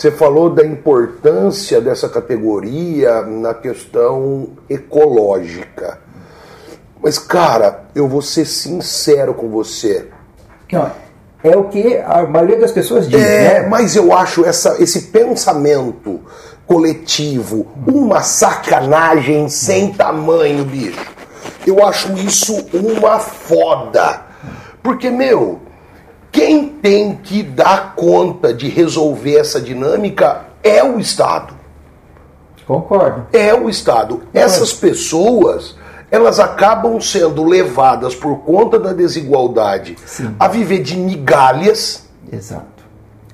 Você 0.00 0.10
falou 0.10 0.48
da 0.48 0.64
importância 0.64 1.78
dessa 1.78 2.08
categoria 2.08 3.20
na 3.20 3.52
questão 3.52 4.48
ecológica. 4.66 5.98
Mas, 7.02 7.18
cara, 7.18 7.84
eu 7.94 8.08
vou 8.08 8.22
ser 8.22 8.46
sincero 8.46 9.34
com 9.34 9.50
você. 9.50 10.08
Não, 10.72 10.90
é 11.44 11.54
o 11.54 11.64
que 11.64 11.98
a 11.98 12.22
maioria 12.22 12.58
das 12.58 12.72
pessoas 12.72 13.06
diz, 13.06 13.22
É, 13.22 13.60
né? 13.60 13.68
mas 13.68 13.94
eu 13.94 14.10
acho 14.10 14.42
essa, 14.42 14.82
esse 14.82 15.08
pensamento 15.08 16.18
coletivo 16.66 17.66
uma 17.86 18.22
sacanagem 18.22 19.50
sem 19.50 19.92
tamanho, 19.92 20.64
bicho. 20.64 20.98
Eu 21.66 21.86
acho 21.86 22.10
isso 22.14 22.56
uma 22.72 23.18
foda. 23.18 24.22
Porque, 24.82 25.10
meu, 25.10 25.60
quem 26.32 26.68
tem 26.68 27.16
que 27.22 27.42
dar 27.42 27.94
conta 27.96 28.52
de 28.54 28.68
resolver 28.68 29.36
essa 29.36 29.60
dinâmica 29.60 30.42
é 30.62 30.82
o 30.84 30.98
Estado. 30.98 31.54
Concordo. 32.66 33.26
É 33.32 33.52
o 33.52 33.68
Estado. 33.68 34.22
Essas 34.32 34.72
pessoas, 34.72 35.74
elas 36.10 36.38
acabam 36.38 37.00
sendo 37.00 37.44
levadas 37.44 38.14
por 38.14 38.38
conta 38.38 38.78
da 38.78 38.92
desigualdade 38.92 39.96
Sim. 40.06 40.34
a 40.38 40.46
viver 40.46 40.78
de 40.82 40.96
migalhas 40.96 42.08
Exato. 42.32 42.84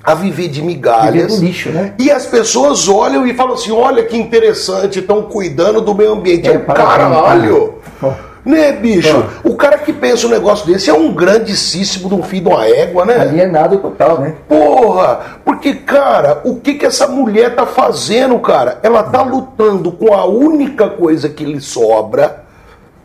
a 0.03 0.15
viver 0.15 0.49
de 0.49 0.63
migalhas. 0.63 1.35
Viver 1.35 1.47
lixo, 1.47 1.69
né? 1.71 1.95
E 1.99 2.11
as 2.11 2.25
pessoas 2.25 2.89
olham 2.89 3.27
e 3.27 3.35
falam 3.35 3.55
assim: 3.55 3.73
olha 3.73 4.05
que 4.05 4.17
interessante, 4.17 5.01
estão 5.01 5.23
cuidando 5.25 5.83
do 5.83 5.95
meio 5.95 6.13
ambiente. 6.13 6.49
É, 6.49 6.55
Eu, 6.57 6.61
parabéns, 6.61 6.99
caralho! 6.99 7.75
cara. 8.01 8.26
Né, 8.47 8.71
bicho? 8.71 9.25
O 9.43 9.57
cara 9.57 9.77
que 9.77 9.93
pensa 9.93 10.29
um 10.29 10.31
negócio 10.31 10.65
desse 10.65 10.89
é 10.89 10.95
um 10.95 11.13
grandíssimo 11.13 12.09
de 12.09 12.15
um 12.15 12.23
filho 12.23 12.45
de 12.45 12.49
uma 12.51 12.65
égua, 12.65 13.05
né? 13.05 13.21
Alienado 13.21 13.79
total, 13.79 14.21
né? 14.21 14.37
Porra! 14.49 15.19
Porque, 15.45 15.75
cara, 15.75 16.43
o 16.45 16.61
que 16.61 16.75
que 16.75 16.87
essa 16.87 17.09
mulher 17.09 17.57
tá 17.57 17.67
fazendo, 17.67 18.39
cara? 18.39 18.79
Ela 18.85 19.03
tá 19.03 19.21
lutando 19.23 19.91
com 19.91 20.15
a 20.15 20.25
única 20.27 20.89
coisa 20.89 21.29
que 21.29 21.45
lhe 21.45 21.61
sobra, 21.61 22.45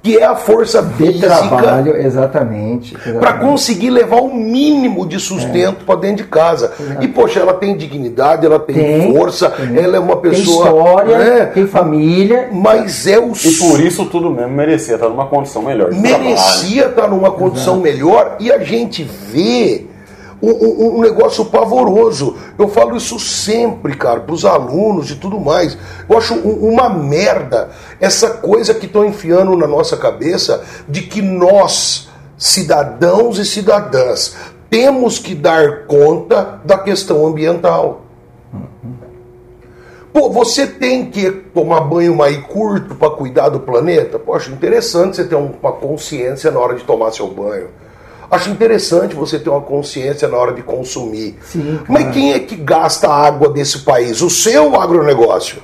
que 0.03 0.17
é 0.17 0.23
a 0.25 0.35
força 0.35 0.81
De 0.81 1.19
trabalho, 1.19 1.95
exatamente. 1.95 2.93
para 2.95 3.09
exatamente. 3.11 3.39
conseguir 3.45 3.89
levar 3.91 4.21
o 4.21 4.33
mínimo 4.33 5.05
de 5.07 5.19
sustento 5.19 5.85
pra 5.85 5.95
dentro 5.95 6.23
de 6.23 6.29
casa. 6.29 6.73
E, 6.99 7.07
poxa, 7.07 7.39
ela 7.39 7.53
tem 7.53 7.77
dignidade, 7.77 8.45
ela 8.45 8.59
tem, 8.59 8.75
Tem, 8.75 9.13
força, 9.13 9.49
tem. 9.51 9.77
ela 9.77 9.97
é 9.97 9.99
uma 9.99 10.15
Tem 10.17 10.31
pessoa. 10.31 10.65
história, 10.67 11.17
né? 11.17 11.45
tem 11.45 11.67
família. 11.67 12.49
Mas 12.51 13.05
é 13.05 13.19
o 13.19 13.31
E 13.33 13.51
por 13.59 13.79
isso 13.79 14.05
tudo 14.05 14.29
mesmo 14.31 14.51
merecia 14.53 14.95
estar 14.95 15.07
numa 15.09 15.27
condição 15.27 15.61
melhor. 15.61 15.91
merecia 15.93 16.87
estar 16.87 17.07
numa 17.07 17.31
condição 17.31 17.77
melhor 17.79 18.37
e 18.39 18.51
a 18.51 18.57
gente 18.59 19.03
vê 19.03 19.85
um, 20.41 20.97
um- 20.97 21.01
negócio 21.01 21.45
pavoroso. 21.45 22.35
Eu 22.57 22.67
falo 22.67 22.97
isso 22.97 23.19
sempre, 23.19 23.95
cara, 23.95 24.19
para 24.21 24.33
os 24.33 24.43
alunos 24.45 25.11
e 25.11 25.15
tudo 25.15 25.39
mais. 25.39 25.77
Eu 26.09 26.17
acho 26.17 26.33
um- 26.33 26.69
uma 26.69 26.89
merda 26.89 27.69
essa 27.99 28.29
coisa 28.29 28.73
que 28.73 28.85
estão 28.85 29.05
enfiando 29.05 29.55
na 29.55 29.67
nossa 29.67 29.95
cabeça 29.97 30.63
de 30.87 31.01
que 31.03 31.21
nós, 31.21 32.09
cidadãos 32.37 33.37
e 33.37 33.45
cidadãs, 33.45 34.35
temos 34.69 35.19
que 35.19 35.35
dar 35.35 35.85
conta 35.85 36.59
da 36.63 36.77
questão 36.77 37.25
ambiental. 37.27 38.01
Pô, 40.13 40.29
você 40.29 40.67
tem 40.67 41.09
que 41.09 41.31
tomar 41.31 41.81
banho 41.81 42.13
mais 42.15 42.37
curto 42.47 42.95
para 42.95 43.09
cuidar 43.11 43.47
do 43.47 43.61
planeta? 43.61 44.19
Poxa, 44.19 44.51
interessante 44.51 45.15
você 45.15 45.23
ter 45.23 45.35
uma 45.35 45.71
consciência 45.71 46.51
na 46.51 46.59
hora 46.59 46.75
de 46.75 46.83
tomar 46.83 47.11
seu 47.13 47.27
banho. 47.27 47.67
Acho 48.31 48.49
interessante 48.49 49.13
você 49.13 49.37
ter 49.37 49.49
uma 49.49 49.59
consciência 49.61 50.25
na 50.27 50.37
hora 50.37 50.53
de 50.53 50.63
consumir. 50.63 51.37
Sim. 51.43 51.79
Mas 51.87 52.11
quem 52.13 52.31
é 52.33 52.39
que 52.39 52.55
gasta 52.55 53.09
a 53.09 53.25
água 53.27 53.49
desse 53.49 53.79
país? 53.79 54.21
O 54.21 54.29
seu 54.29 54.79
agronegócio? 54.79 55.61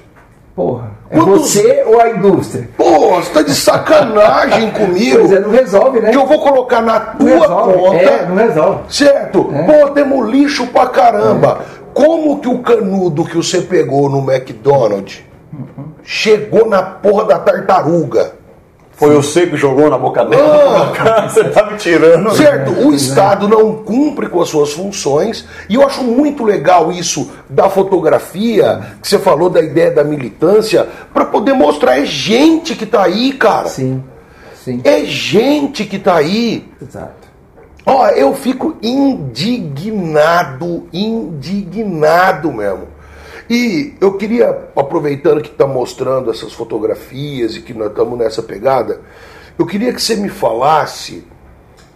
Porra, 0.54 0.90
é 1.10 1.18
Quantos- 1.18 1.52
você 1.52 1.84
ou 1.88 2.02
a 2.02 2.10
indústria? 2.10 2.68
Pô, 2.76 3.12
você 3.12 3.30
tá 3.32 3.42
de 3.44 3.54
sacanagem 3.54 4.72
comigo. 4.76 5.20
Pois 5.20 5.32
é, 5.32 5.40
não 5.40 5.52
resolve, 5.52 6.00
né? 6.02 6.10
Que 6.12 6.18
eu 6.18 6.26
vou 6.26 6.40
colocar 6.40 6.82
na 6.82 7.00
tua 7.00 7.30
resolve. 7.30 7.74
conta. 7.74 7.96
É, 7.96 8.26
não 8.28 8.36
resolve. 8.36 8.80
Certo? 8.90 9.50
É. 9.54 9.64
Pô, 9.64 9.90
temos 9.92 10.30
lixo 10.30 10.68
pra 10.68 10.88
caramba. 10.88 11.62
Como 11.94 12.40
que 12.40 12.48
o 12.50 12.60
canudo 12.60 13.24
que 13.24 13.38
você 13.38 13.62
pegou 13.62 14.10
no 14.10 14.20
McDonald's 14.30 15.20
chegou 16.04 16.68
na 16.68 16.82
porra 16.82 17.26
da 17.26 17.40
tartaruga? 17.40 18.34
Foi 18.98 19.14
você 19.14 19.46
que 19.46 19.56
jogou 19.56 19.90
na 19.92 19.98
boca 19.98 20.22
Ah. 20.22 20.26
dela? 20.26 21.28
Você 21.30 21.44
tá 21.46 21.70
me 21.70 21.78
tirando. 21.78 22.32
Certo, 22.36 22.72
o 22.72 22.92
Estado 22.94 23.48
não 23.48 23.76
cumpre 23.76 24.28
com 24.28 24.42
as 24.42 24.50
suas 24.50 24.74
funções, 24.74 25.46
e 25.70 25.76
eu 25.76 25.86
acho 25.86 26.04
muito 26.04 26.44
legal 26.44 26.92
isso 26.92 27.30
da 27.48 27.70
fotografia, 27.70 28.82
que 29.00 29.08
você 29.08 29.20
falou 29.20 29.52
da 29.52 29.62
ideia 29.62 29.92
da 29.92 30.04
militância, 30.04 30.88
para 31.14 31.26
poder 31.26 31.54
mostrar 31.54 32.00
é 32.00 32.06
gente 32.06 32.74
que 32.76 32.88
tá 32.88 33.04
aí, 33.04 33.34
cara. 33.34 33.68
Sim, 33.70 34.04
sim. 34.64 34.82
É 34.84 35.06
gente 35.06 35.86
que 35.86 36.00
tá 36.00 36.16
aí. 36.16 36.68
Exato. 36.82 37.28
Ó, 37.86 38.08
eu 38.10 38.34
fico 38.34 38.76
indignado, 39.62 40.88
indignado 40.92 42.52
mesmo. 42.52 42.88
E 43.50 43.94
eu 44.02 44.14
queria, 44.14 44.70
aproveitando 44.76 45.42
que 45.42 45.50
está 45.50 45.66
mostrando 45.66 46.30
essas 46.30 46.52
fotografias 46.54 47.56
e 47.56 47.62
que 47.62 47.74
nós 47.74 47.90
estamos 47.90 48.18
nessa 48.18 48.44
pegada, 48.44 49.02
eu 49.58 49.66
queria 49.66 49.94
que 49.94 50.02
você 50.02 50.16
me 50.16 50.30
falasse 50.30 51.24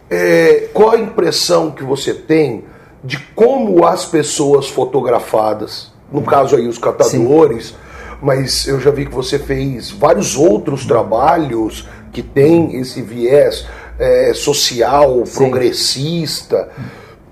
é, 0.10 0.70
qual 0.74 0.92
a 0.92 1.00
impressão 1.00 1.72
que 1.72 1.84
você 1.84 2.14
tem 2.14 2.64
de 3.04 3.20
como 3.36 3.86
as 3.86 4.06
pessoas 4.06 4.70
fotografadas, 4.70 5.92
no 6.12 6.22
caso 6.22 6.56
aí 6.56 6.68
os 6.68 6.78
catadores, 6.78 7.74
mas 8.22 8.68
eu 8.68 8.80
já 8.80 8.92
vi 8.92 9.06
que 9.06 9.14
você 9.14 9.40
fez 9.40 9.90
vários 9.90 10.36
outros 10.36 10.86
trabalhos 10.86 11.88
que 12.14 12.22
tem 12.22 12.76
esse 12.80 13.02
viés 13.02 13.66
é, 13.98 14.34
social, 14.34 15.26
Sim. 15.26 15.38
progressista. 15.38 16.70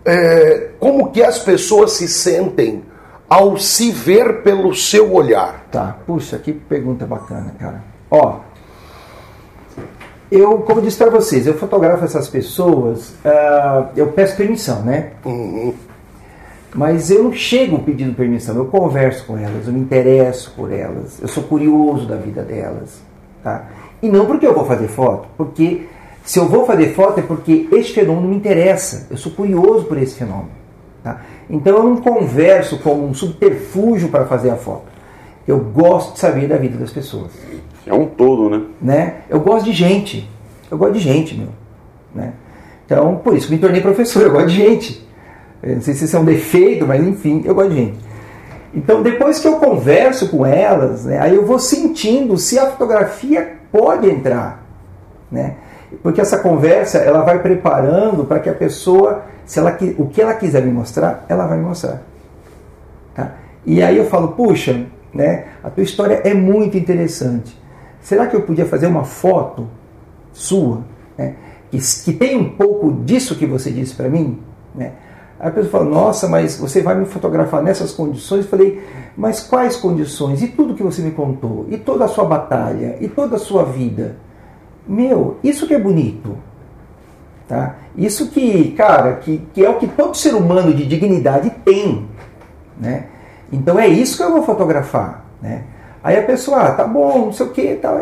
É, 0.03 0.69
como 0.79 1.11
que 1.11 1.21
as 1.21 1.39
pessoas 1.39 1.91
se 1.91 2.07
sentem 2.07 2.83
ao 3.29 3.57
se 3.57 3.91
ver 3.91 4.41
pelo 4.41 4.73
seu 4.73 5.13
olhar? 5.13 5.67
Tá, 5.71 5.97
puxa, 6.05 6.37
que 6.37 6.51
pergunta 6.51 7.05
bacana, 7.05 7.53
cara. 7.59 7.83
Ó, 8.09 8.39
eu, 10.31 10.59
como 10.59 10.81
disse 10.81 10.97
para 10.97 11.09
vocês, 11.09 11.47
eu 11.47 11.55
fotografo 11.55 12.05
essas 12.05 12.27
pessoas, 12.27 13.13
ah, 13.25 13.89
eu 13.95 14.07
peço 14.07 14.37
permissão, 14.37 14.81
né? 14.83 15.11
Uhum. 15.25 15.73
Mas 16.73 17.09
eu 17.09 17.23
não 17.23 17.33
chego 17.33 17.79
pedindo 17.79 18.15
permissão, 18.15 18.55
eu 18.55 18.65
converso 18.65 19.25
com 19.25 19.37
elas, 19.37 19.65
eu 19.65 19.73
me 19.73 19.79
interesso 19.79 20.53
por 20.55 20.71
elas, 20.71 21.19
eu 21.19 21.27
sou 21.27 21.43
curioso 21.43 22.07
da 22.07 22.15
vida 22.15 22.43
delas, 22.43 23.01
tá? 23.43 23.67
E 24.01 24.07
não 24.07 24.27
porque 24.27 24.45
eu 24.45 24.53
vou 24.53 24.65
fazer 24.65 24.87
foto, 24.87 25.27
porque 25.35 25.87
se 26.23 26.37
eu 26.37 26.47
vou 26.47 26.67
fazer 26.67 26.93
foto 26.93 27.19
é 27.19 27.23
porque 27.23 27.67
este 27.71 27.93
fenômeno 27.93 28.27
me 28.27 28.35
interessa, 28.35 29.07
eu 29.09 29.17
sou 29.17 29.31
curioso 29.31 29.85
por 29.85 29.97
esse 29.97 30.13
fenômeno, 30.13 30.51
tá? 31.03 31.21
Então 31.49 31.77
eu 31.77 31.83
não 31.83 31.97
converso 31.97 32.77
como 32.79 33.07
um 33.07 33.13
subterfúgio 33.13 34.09
para 34.09 34.25
fazer 34.25 34.51
a 34.51 34.55
foto. 34.55 34.89
Eu 35.47 35.59
gosto 35.59 36.13
de 36.13 36.19
saber 36.19 36.47
da 36.47 36.57
vida 36.57 36.77
das 36.77 36.91
pessoas 36.91 37.31
É 37.87 37.93
um 37.93 38.05
todo, 38.05 38.49
né? 38.49 38.65
né? 38.79 39.13
Eu 39.29 39.39
gosto 39.39 39.65
de 39.65 39.73
gente. 39.73 40.29
Eu 40.69 40.77
gosto 40.77 40.93
de 40.93 40.99
gente, 40.99 41.35
meu. 41.35 41.49
Né? 42.13 42.33
Então, 42.85 43.15
por 43.15 43.35
isso 43.35 43.47
que 43.47 43.53
me 43.53 43.59
tornei 43.59 43.81
professor. 43.81 44.21
Eu 44.21 44.31
gosto 44.31 44.49
de 44.49 44.55
gente. 44.55 45.07
Eu 45.61 45.75
não 45.75 45.81
sei 45.81 45.93
se 45.93 46.05
isso 46.05 46.15
é 46.15 46.19
um 46.19 46.25
defeito, 46.25 46.85
mas 46.85 47.05
enfim, 47.05 47.41
eu 47.45 47.55
gosto 47.55 47.71
de 47.71 47.75
gente. 47.77 47.97
Então, 48.73 49.01
depois 49.01 49.39
que 49.39 49.47
eu 49.47 49.55
converso 49.55 50.29
com 50.29 50.45
elas, 50.45 51.05
né, 51.05 51.19
aí 51.19 51.35
eu 51.35 51.45
vou 51.45 51.57
sentindo 51.57 52.37
se 52.37 52.59
a 52.59 52.67
fotografia 52.67 53.57
pode 53.71 54.09
entrar, 54.09 54.63
né? 55.31 55.55
Porque 56.03 56.21
essa 56.21 56.37
conversa 56.37 56.99
ela 56.99 57.23
vai 57.23 57.39
preparando 57.39 58.23
para 58.25 58.39
que 58.39 58.49
a 58.49 58.53
pessoa, 58.53 59.23
se 59.49 59.57
ela 59.57 59.75
o 59.97 60.05
que 60.05 60.21
ela 60.21 60.35
quiser 60.35 60.63
me 60.63 60.71
mostrar, 60.71 61.25
ela 61.27 61.47
vai 61.47 61.57
me 61.57 61.65
mostrar. 61.65 62.03
Tá? 63.15 63.31
E 63.65 63.81
aí 63.81 63.97
eu 63.97 64.05
falo, 64.05 64.27
puxa, 64.33 64.85
né, 65.11 65.47
a 65.63 65.71
tua 65.71 65.83
história 65.83 66.21
é 66.23 66.35
muito 66.35 66.77
interessante. 66.77 67.59
Será 67.99 68.27
que 68.27 68.35
eu 68.35 68.43
podia 68.43 68.67
fazer 68.67 68.85
uma 68.85 69.03
foto 69.03 69.67
sua, 70.31 70.83
né, 71.17 71.33
que, 71.71 71.79
que 71.79 72.13
tem 72.13 72.37
um 72.37 72.51
pouco 72.51 72.93
disso 73.03 73.35
que 73.35 73.47
você 73.47 73.71
disse 73.71 73.95
para 73.95 74.07
mim? 74.07 74.39
Né? 74.75 74.91
Aí 75.39 75.47
a 75.47 75.51
pessoa 75.51 75.71
fala, 75.71 75.85
nossa, 75.85 76.27
mas 76.27 76.59
você 76.59 76.83
vai 76.83 76.93
me 76.93 77.07
fotografar 77.07 77.63
nessas 77.63 77.91
condições? 77.91 78.45
Eu 78.45 78.51
falei, 78.51 78.79
mas 79.17 79.41
quais 79.41 79.75
condições? 79.75 80.43
E 80.43 80.47
tudo 80.49 80.75
que 80.75 80.83
você 80.83 81.01
me 81.01 81.09
contou? 81.09 81.65
E 81.69 81.77
toda 81.79 82.05
a 82.05 82.07
sua 82.07 82.25
batalha? 82.25 82.97
E 83.01 83.07
toda 83.07 83.37
a 83.37 83.39
sua 83.39 83.63
vida? 83.63 84.15
Meu, 84.87 85.37
isso 85.43 85.65
que 85.65 85.73
é 85.73 85.79
bonito. 85.79 86.37
Tá? 87.49 87.77
Isso 87.97 88.29
que, 88.29 88.73
cara, 88.73 89.13
que, 89.15 89.41
que 89.55 89.65
é 89.65 89.69
o 89.69 89.79
que 89.79 89.87
todo 89.87 90.15
ser 90.15 90.35
humano 90.35 90.71
de 90.71 90.85
dignidade 90.85 91.49
tem. 91.65 92.07
Né? 92.79 93.05
Então 93.51 93.79
é 93.79 93.87
isso 93.87 94.17
que 94.17 94.23
eu 94.23 94.31
vou 94.31 94.43
fotografar. 94.43 95.25
Né? 95.41 95.63
Aí 96.03 96.15
a 96.15 96.21
pessoa, 96.21 96.59
ah, 96.59 96.71
tá 96.73 96.85
bom, 96.85 97.25
não 97.25 97.33
sei 97.33 97.47
o 97.47 97.49
que, 97.49 97.75
tal, 97.77 97.97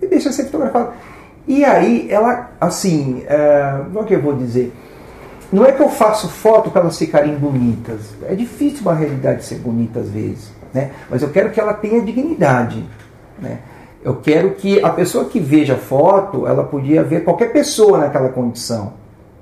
e 0.00 0.06
deixa 0.06 0.32
ser 0.32 0.44
fotografado. 0.44 0.92
E 1.46 1.62
aí 1.62 2.10
ela, 2.10 2.52
assim, 2.58 3.22
é, 3.28 3.82
como 3.84 4.00
é 4.00 4.04
que 4.04 4.14
eu 4.14 4.22
vou 4.22 4.34
dizer? 4.34 4.72
Não 5.52 5.66
é 5.66 5.72
que 5.72 5.82
eu 5.82 5.90
faço 5.90 6.30
foto 6.30 6.70
para 6.70 6.80
elas 6.80 6.96
ficarem 6.98 7.34
bonitas. 7.34 8.14
É 8.26 8.34
difícil 8.34 8.80
uma 8.80 8.94
realidade 8.94 9.44
ser 9.44 9.56
bonita 9.56 10.00
às 10.00 10.08
vezes. 10.08 10.50
Né? 10.72 10.90
Mas 11.10 11.20
eu 11.20 11.28
quero 11.28 11.50
que 11.50 11.60
ela 11.60 11.74
tenha 11.74 12.00
dignidade. 12.00 12.82
Né? 13.38 13.58
Eu 14.02 14.16
quero 14.16 14.52
que 14.52 14.82
a 14.82 14.90
pessoa 14.90 15.26
que 15.26 15.38
veja 15.38 15.74
a 15.74 15.78
foto, 15.78 16.46
ela 16.46 16.64
podia 16.64 17.02
ver 17.02 17.22
qualquer 17.22 17.52
pessoa 17.52 17.98
naquela 17.98 18.30
condição. 18.30 18.94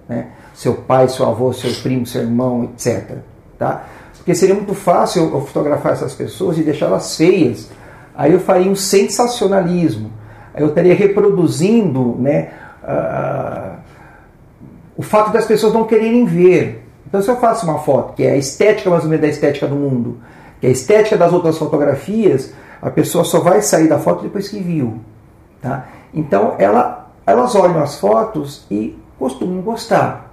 Né? 0.09 0.29
Seu 0.55 0.75
pai, 0.75 1.09
seu 1.09 1.29
avô, 1.29 1.53
seu 1.53 1.71
primo, 1.83 2.05
seu 2.05 2.23
irmão, 2.23 2.65
etc. 2.65 3.19
Tá? 3.57 3.85
Porque 4.17 4.35
seria 4.35 4.55
muito 4.55 4.75
fácil 4.75 5.31
eu 5.33 5.41
fotografar 5.43 5.93
essas 5.93 6.13
pessoas 6.13 6.59
e 6.59 6.63
deixá-las 6.63 7.17
feias. 7.17 7.71
Aí 8.15 8.33
eu 8.33 8.41
faria 8.41 8.71
um 8.71 8.75
sensacionalismo. 8.75 10.11
Aí 10.53 10.63
eu 10.63 10.69
estaria 10.69 10.95
reproduzindo 10.95 12.17
né, 12.19 12.51
ah, 12.83 13.77
o 14.97 15.03
fato 15.03 15.33
das 15.33 15.47
pessoas 15.47 15.73
não 15.73 15.85
quererem 15.85 16.25
ver. 16.25 16.85
Então, 17.07 17.23
se 17.23 17.29
eu 17.31 17.37
faço 17.37 17.65
uma 17.65 17.79
foto 17.79 18.15
que 18.15 18.25
é 18.25 18.33
a 18.33 18.37
estética 18.37 18.91
mais 18.91 19.05
ou 19.05 19.09
menos 19.09 19.23
da 19.23 19.29
estética 19.29 19.67
do 19.67 19.77
mundo, 19.77 20.19
que 20.61 20.67
é 20.67 20.69
a 20.69 20.73
estética 20.73 21.17
das 21.17 21.33
outras 21.33 21.57
fotografias, 21.57 22.53
a 22.81 22.91
pessoa 22.91 23.25
só 23.25 23.41
vai 23.41 23.63
sair 23.63 23.89
da 23.89 23.99
foto 23.99 24.23
depois 24.23 24.49
que 24.49 24.61
viu. 24.61 25.01
Tá? 25.61 25.87
Então, 26.13 26.55
ela, 26.59 27.11
elas 27.27 27.55
olham 27.55 27.83
as 27.83 27.99
fotos 27.99 28.67
e 28.71 28.99
costumam 29.19 29.61
gostar. 29.61 30.31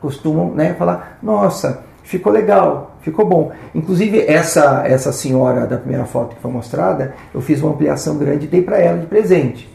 Costumam 0.00 0.50
né, 0.50 0.74
falar: 0.74 1.18
nossa, 1.22 1.84
ficou 2.02 2.32
legal, 2.32 2.96
ficou 3.00 3.26
bom. 3.26 3.52
Inclusive, 3.74 4.20
essa, 4.26 4.82
essa 4.86 5.12
senhora 5.12 5.66
da 5.66 5.76
primeira 5.76 6.04
foto 6.04 6.34
que 6.34 6.42
foi 6.42 6.50
mostrada, 6.50 7.14
eu 7.32 7.40
fiz 7.40 7.62
uma 7.62 7.72
ampliação 7.72 8.16
grande 8.18 8.46
e 8.46 8.48
dei 8.48 8.62
para 8.62 8.78
ela 8.78 8.98
de 8.98 9.06
presente. 9.06 9.68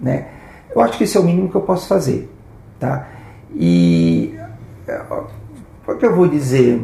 Né? 0.00 0.26
Eu 0.74 0.80
acho 0.80 0.96
que 0.96 1.04
isso 1.04 1.18
é 1.18 1.20
o 1.20 1.24
mínimo 1.24 1.48
que 1.48 1.56
eu 1.56 1.62
posso 1.62 1.86
fazer. 1.86 2.30
Tá? 2.78 3.06
E 3.54 4.38
o 5.86 5.94
que 5.94 6.06
eu 6.06 6.14
vou 6.14 6.26
dizer? 6.26 6.82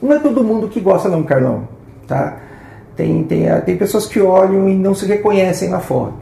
Não 0.00 0.12
é 0.12 0.18
todo 0.18 0.44
mundo 0.44 0.68
que 0.68 0.80
gosta 0.80 1.08
não, 1.08 1.22
Carlão. 1.22 1.68
Tá? 2.06 2.36
Tem, 2.96 3.22
tem, 3.24 3.46
tem 3.60 3.76
pessoas 3.76 4.06
que 4.06 4.20
olham 4.20 4.68
e 4.68 4.74
não 4.74 4.94
se 4.94 5.06
reconhecem 5.06 5.68
na 5.68 5.80
foto. 5.80 6.14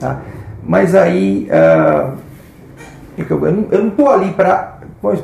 Tá? 0.00 0.20
Mas 0.62 0.94
aí 0.94 1.48
uh, 1.48 2.16
eu 3.16 3.80
não 3.80 3.88
estou 3.88 4.10
ali 4.10 4.32
para 4.32 4.78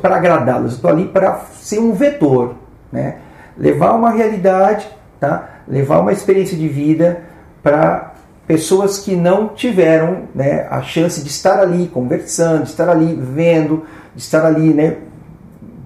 agradá-los, 0.05 0.74
estou 0.74 0.90
ali 0.90 1.07
para 1.07 1.40
ser 1.61 1.80
um 1.80 1.92
vetor. 1.92 2.55
Né? 2.90 3.16
Levar 3.59 3.92
uma 3.94 4.11
realidade, 4.11 4.88
tá? 5.18 5.48
levar 5.66 6.00
uma 6.00 6.12
experiência 6.12 6.57
de 6.57 6.68
vida 6.68 7.22
para 7.62 8.12
pessoas 8.46 8.98
que 8.98 9.14
não 9.14 9.48
tiveram 9.48 10.24
né, 10.34 10.66
a 10.70 10.82
chance 10.82 11.22
de 11.22 11.28
estar 11.28 11.61
ali 11.61 11.86
conversando, 11.88 12.64
de 12.64 12.70
estar 12.70 12.88
ali 12.88 13.14
vendo, 13.14 13.84
de 14.14 14.22
estar 14.22 14.44
ali 14.44 14.74
né, 14.74 14.96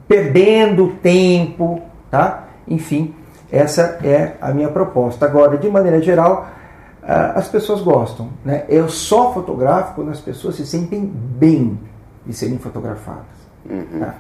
perdendo 0.09 0.89
tempo, 1.03 1.83
tá? 2.11 2.49
Enfim, 2.67 3.15
essa 3.51 3.99
é 4.03 4.33
a 4.41 4.53
minha 4.53 4.69
proposta. 4.69 5.25
Agora, 5.27 5.57
de 5.57 5.69
maneira 5.69 6.01
geral, 6.01 6.49
as 7.03 7.49
pessoas 7.49 7.81
gostam. 7.81 8.31
Né? 8.45 8.65
Eu 8.69 8.89
só 8.89 9.33
fotografo 9.33 9.95
quando 9.95 10.11
as 10.11 10.21
pessoas 10.21 10.57
se 10.57 10.67
sentem 10.67 11.05
bem 11.05 11.79
de 12.25 12.35
serem 12.35 12.59
fotografadas. 12.59 13.25
Uhum. 13.69 14.01
Tá? 14.01 14.15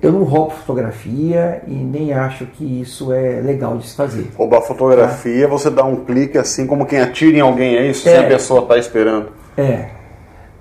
Eu 0.00 0.12
não 0.12 0.22
roubo 0.22 0.52
fotografia 0.52 1.62
e 1.66 1.74
nem 1.74 2.12
acho 2.12 2.46
que 2.46 2.80
isso 2.80 3.12
é 3.12 3.40
legal 3.40 3.76
de 3.76 3.86
se 3.88 3.94
fazer. 3.94 4.30
Roubar 4.36 4.62
fotografia, 4.62 5.46
tá? 5.46 5.52
você 5.52 5.68
dá 5.68 5.84
um 5.84 6.04
clique 6.04 6.38
assim 6.38 6.66
como 6.66 6.86
quem 6.86 7.00
atira 7.00 7.36
em 7.36 7.40
alguém, 7.40 7.76
é 7.76 7.86
isso? 7.86 8.08
É, 8.08 8.12
sem 8.12 8.24
a 8.24 8.28
pessoa 8.28 8.62
estar 8.62 8.74
tá 8.74 8.80
esperando. 8.80 9.28
É. 9.56 9.88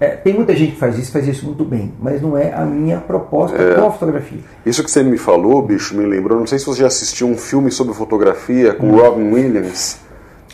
é. 0.03 0.09
Tem 0.17 0.33
muita 0.33 0.55
gente 0.55 0.73
que 0.73 0.79
faz 0.79 0.97
isso, 0.97 1.11
faz 1.11 1.27
isso 1.27 1.45
muito 1.45 1.63
bem, 1.63 1.93
mas 1.99 2.21
não 2.21 2.37
é 2.37 2.53
a 2.53 2.65
minha 2.65 2.97
proposta 2.99 3.57
é. 3.57 3.75
com 3.75 3.87
a 3.87 3.91
fotografia. 3.91 4.39
Isso 4.65 4.83
que 4.83 4.91
você 4.91 5.03
me 5.03 5.17
falou, 5.17 5.61
bicho, 5.61 5.95
me 5.95 6.05
lembrou, 6.05 6.39
não 6.39 6.47
sei 6.47 6.59
se 6.59 6.65
você 6.65 6.81
já 6.81 6.87
assistiu 6.87 7.27
um 7.27 7.37
filme 7.37 7.71
sobre 7.71 7.93
fotografia 7.93 8.73
com 8.73 8.87
hum. 8.87 8.97
Robin 8.97 9.31
Williams. 9.33 9.99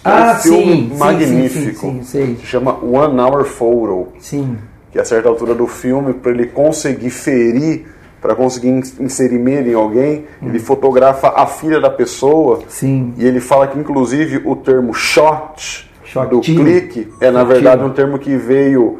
É 0.03 0.09
ah, 0.09 0.35
um 0.37 0.41
filme 0.41 0.89
sim, 0.89 0.97
magnífico. 0.97 1.79
Sim, 1.81 2.03
sim, 2.03 2.25
sim, 2.25 2.37
Se 2.39 2.45
chama 2.45 2.77
One 2.83 3.19
Hour 3.19 3.43
Photo. 3.43 4.07
Sim. 4.19 4.57
Que 4.91 4.99
a 4.99 5.05
certa 5.05 5.27
altura 5.27 5.53
do 5.53 5.67
filme, 5.67 6.13
para 6.13 6.31
ele 6.31 6.47
conseguir 6.47 7.09
ferir 7.09 7.85
para 8.21 8.35
conseguir 8.35 8.67
inserir 8.99 9.39
medo 9.39 9.69
em 9.69 9.73
alguém, 9.73 10.25
hum. 10.41 10.49
ele 10.49 10.59
fotografa 10.59 11.29
a 11.35 11.45
filha 11.45 11.79
da 11.79 11.89
pessoa. 11.89 12.59
Sim. 12.67 13.13
E 13.17 13.25
ele 13.25 13.39
fala 13.39 13.67
que, 13.67 13.79
inclusive, 13.79 14.41
o 14.45 14.55
termo 14.57 14.93
shot 14.93 15.89
do 16.29 16.41
clique 16.41 17.07
é, 17.21 17.29
na 17.29 17.43
verdade, 17.43 17.83
um 17.83 17.91
termo 17.91 18.17
que 18.17 18.35
veio, 18.35 18.99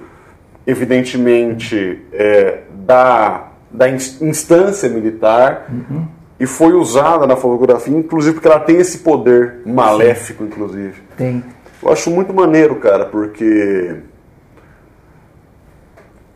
evidentemente, 0.70 2.02
é, 2.14 2.60
da, 2.72 3.48
da 3.72 3.90
instância 3.90 4.88
militar 4.88 5.68
uhum. 5.70 6.08
e 6.40 6.46
foi 6.46 6.74
usada 6.74 7.26
na 7.26 7.36
fotografia, 7.36 7.96
inclusive 7.96 8.36
porque 8.36 8.48
ela 8.48 8.60
tem 8.60 8.78
esse 8.78 9.00
poder 9.00 9.62
maléfico, 9.66 10.44
Sim. 10.44 10.50
inclusive. 10.50 11.02
Tem. 11.18 11.44
Eu 11.82 11.92
acho 11.92 12.12
muito 12.12 12.34
maneiro, 12.34 12.76
cara, 12.76 13.06
porque. 13.06 13.96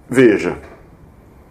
Veja, 0.09 0.57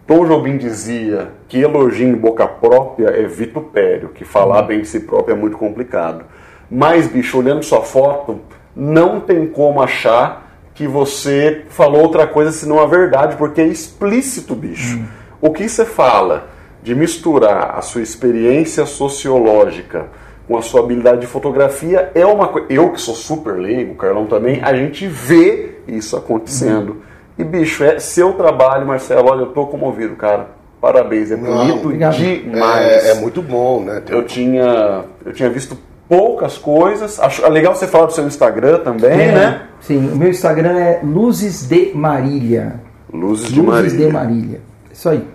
Tom 0.07 0.25
Jobim 0.25 0.57
dizia 0.57 1.31
que 1.47 1.59
elogio 1.59 2.07
em 2.07 2.15
boca 2.15 2.47
própria 2.47 3.09
é 3.09 3.25
vitupério, 3.27 4.09
que 4.09 4.25
falar 4.25 4.63
bem 4.63 4.81
de 4.81 4.87
si 4.87 5.01
próprio 5.01 5.35
é 5.35 5.37
muito 5.37 5.57
complicado. 5.57 6.25
Mas, 6.69 7.07
bicho, 7.07 7.37
olhando 7.37 7.63
sua 7.63 7.81
foto, 7.81 8.39
não 8.75 9.19
tem 9.19 9.47
como 9.47 9.81
achar 9.81 10.42
que 10.73 10.87
você 10.87 11.65
falou 11.69 12.01
outra 12.01 12.25
coisa 12.25 12.51
senão 12.51 12.79
a 12.79 12.85
verdade, 12.85 13.35
porque 13.35 13.61
é 13.61 13.67
explícito, 13.67 14.55
bicho. 14.55 14.97
Hum. 14.97 15.05
O 15.41 15.51
que 15.51 15.67
você 15.67 15.85
fala 15.85 16.47
de 16.81 16.95
misturar 16.95 17.75
a 17.77 17.81
sua 17.81 18.01
experiência 18.01 18.85
sociológica 18.85 20.07
com 20.47 20.57
a 20.57 20.61
sua 20.61 20.81
habilidade 20.81 21.21
de 21.21 21.27
fotografia 21.27 22.11
é 22.13 22.25
uma 22.25 22.47
coisa. 22.47 22.67
Eu 22.69 22.91
que 22.91 22.99
sou 22.99 23.15
super 23.15 23.57
leigo, 23.57 23.93
o 23.93 23.95
Carlão 23.95 24.25
também, 24.25 24.61
a 24.61 24.73
gente 24.73 25.07
vê 25.07 25.75
isso 25.87 26.17
acontecendo. 26.17 26.93
Hum. 26.93 27.13
E, 27.37 27.43
bicho, 27.43 27.83
é 27.83 27.99
seu 27.99 28.33
trabalho, 28.33 28.85
Marcelo. 28.85 29.29
Olha, 29.29 29.41
eu 29.41 29.47
tô 29.47 29.65
comovido, 29.65 30.15
cara. 30.15 30.49
Parabéns, 30.79 31.31
é 31.31 31.37
bonito 31.37 31.89
Não, 31.89 32.09
demais. 32.11 33.05
É, 33.05 33.11
é, 33.11 33.13
muito 33.15 33.41
bom, 33.41 33.81
né? 33.81 34.03
Eu 34.09 34.25
tinha, 34.25 35.05
eu 35.25 35.31
tinha 35.31 35.49
visto 35.49 35.77
poucas 36.17 36.57
coisas. 36.57 37.19
Acho 37.19 37.45
é 37.45 37.49
legal 37.49 37.75
você 37.75 37.87
falar 37.87 38.05
do 38.05 38.13
seu 38.13 38.27
Instagram 38.27 38.79
também, 38.79 39.11
é, 39.11 39.31
né? 39.31 39.61
Sim, 39.81 40.11
o 40.11 40.15
meu 40.15 40.29
Instagram 40.29 40.77
é 40.77 40.99
Luzes 41.03 41.67
de 41.67 41.91
Marília. 41.95 42.79
Luzes 43.11 43.51
de 43.51 43.61
Marília. 43.61 43.83
Luzes 43.83 43.97
de 43.97 44.07
Marília. 44.11 44.61
Isso 44.91 45.09
aí. 45.09 45.27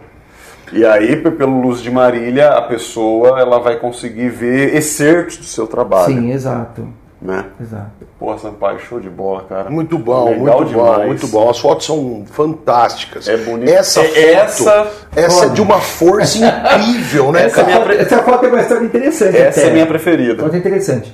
E 0.72 0.84
aí, 0.84 1.16
pelo 1.16 1.60
Luz 1.60 1.80
de 1.80 1.90
Marília, 1.90 2.50
a 2.50 2.62
pessoa 2.62 3.40
ela 3.40 3.58
vai 3.58 3.76
conseguir 3.76 4.28
ver 4.28 4.74
excertos 4.74 5.38
do 5.38 5.44
seu 5.44 5.66
trabalho. 5.66 6.14
Sim, 6.14 6.30
exato 6.30 6.86
né? 7.20 7.46
Exato. 7.60 7.90
Pô, 8.18 8.36
Sampaio, 8.38 8.78
show 8.78 9.00
de 9.00 9.10
bola, 9.10 9.44
cara. 9.48 9.70
Muito 9.70 9.98
bom, 9.98 10.30
Legal 10.30 10.58
muito 10.58 10.68
demais. 10.70 10.96
bom, 10.96 11.06
muito 11.06 11.28
bom. 11.28 11.50
As 11.50 11.58
fotos 11.58 11.86
são 11.86 12.24
fantásticas. 12.30 13.28
É 13.28 13.36
bonito. 13.36 13.70
Essa 13.70 14.00
é, 14.00 14.04
foto, 14.04 14.44
essa, 14.44 14.92
essa 15.16 15.46
é 15.46 15.48
de 15.48 15.60
uma 15.60 15.80
força 15.80 16.38
incrível, 16.46 17.32
né, 17.32 17.46
essa 17.46 17.64
cara? 17.64 17.80
Foto, 17.80 17.92
essa 17.92 18.22
foto 18.22 18.46
é 18.46 18.48
uma 18.48 18.60
história 18.60 18.84
interessante. 18.84 19.36
Essa 19.36 19.60
até. 19.60 19.70
é 19.70 19.72
minha 19.72 19.86
preferida. 19.86 20.42
Foto 20.42 20.56
interessante. 20.56 21.12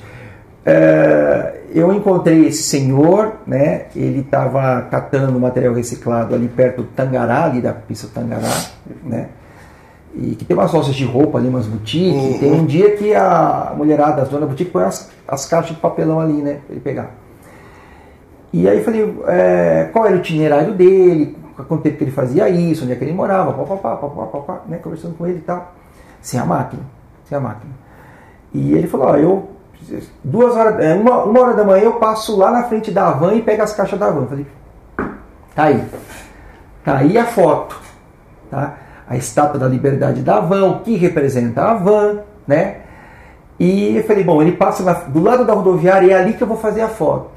É, 0.66 1.60
eu 1.74 1.92
encontrei 1.92 2.46
esse 2.46 2.62
senhor, 2.62 3.34
né? 3.46 3.86
Ele 3.94 4.20
estava 4.20 4.82
catando 4.90 5.38
material 5.38 5.74
reciclado 5.74 6.34
ali 6.34 6.48
perto 6.48 6.82
do 6.82 6.88
Tangará, 6.88 7.44
ali 7.44 7.60
da 7.60 7.72
pista 7.72 8.06
do 8.06 8.12
Tangará, 8.12 8.52
né? 9.02 9.28
E 10.16 10.36
que 10.36 10.44
tem 10.44 10.56
umas 10.56 10.72
lojas 10.72 10.94
de 10.94 11.04
roupa 11.04 11.38
ali, 11.38 11.48
umas 11.48 11.66
boutiques. 11.66 12.22
Uhum. 12.22 12.38
Tem 12.38 12.52
um 12.52 12.64
dia 12.64 12.96
que 12.96 13.14
a 13.14 13.72
mulherada, 13.76 14.22
as 14.22 14.28
donas 14.28 14.42
da 14.42 14.46
boutique, 14.46 14.70
põe 14.70 14.84
as, 14.84 15.10
as 15.26 15.46
caixas 15.46 15.74
de 15.74 15.80
papelão 15.80 16.20
ali, 16.20 16.34
né? 16.34 16.60
Pra 16.66 16.72
ele 16.74 16.80
pegar. 16.80 17.10
E 18.52 18.68
aí 18.68 18.78
eu 18.78 18.84
falei, 18.84 19.18
é, 19.26 19.88
qual 19.92 20.06
era 20.06 20.14
o 20.14 20.18
itinerário 20.18 20.74
dele, 20.74 21.36
quanto 21.68 21.82
tempo 21.82 21.98
que 21.98 22.04
ele 22.04 22.12
fazia 22.12 22.48
isso, 22.48 22.84
onde 22.84 22.92
é 22.92 22.96
que 22.96 23.02
ele 23.02 23.12
morava, 23.12 23.52
papapá, 23.52 23.96
papapá, 23.96 24.60
né? 24.68 24.78
Conversando 24.78 25.16
com 25.16 25.26
ele 25.26 25.38
e 25.38 25.42
tal. 25.42 25.74
Sem 26.20 26.38
a 26.38 26.44
máquina, 26.44 26.82
sem 27.24 27.36
a 27.36 27.40
máquina. 27.40 27.72
E 28.52 28.72
ele 28.74 28.86
falou, 28.86 29.08
ó, 29.08 29.16
eu, 29.16 29.48
duas 30.22 30.54
horas, 30.54 30.78
é, 30.78 30.94
uma, 30.94 31.24
uma 31.24 31.40
hora 31.40 31.54
da 31.54 31.64
manhã 31.64 31.82
eu 31.82 31.94
passo 31.94 32.36
lá 32.36 32.52
na 32.52 32.62
frente 32.64 32.92
da 32.92 33.10
van 33.10 33.34
e 33.34 33.42
pego 33.42 33.62
as 33.62 33.72
caixas 33.72 33.98
da 33.98 34.08
van. 34.10 34.22
Eu 34.22 34.28
falei, 34.28 34.46
tá 35.56 35.64
aí. 35.64 35.84
Tá 36.84 36.98
aí 36.98 37.18
a 37.18 37.24
foto, 37.24 37.80
tá? 38.50 38.83
A 39.08 39.16
estátua 39.16 39.58
da 39.58 39.68
liberdade 39.68 40.22
da 40.22 40.40
van, 40.40 40.66
o 40.66 40.80
que 40.80 40.96
representa 40.96 41.62
a 41.62 41.74
van, 41.74 42.20
né? 42.46 42.76
E 43.58 43.96
eu 43.96 44.04
falei, 44.04 44.24
bom, 44.24 44.42
ele 44.42 44.52
passa 44.52 44.82
na, 44.82 44.92
do 44.92 45.22
lado 45.22 45.44
da 45.44 45.52
rodoviária 45.52 46.06
e 46.06 46.10
é 46.10 46.18
ali 46.18 46.32
que 46.32 46.42
eu 46.42 46.46
vou 46.46 46.56
fazer 46.56 46.80
a 46.80 46.88
foto. 46.88 47.30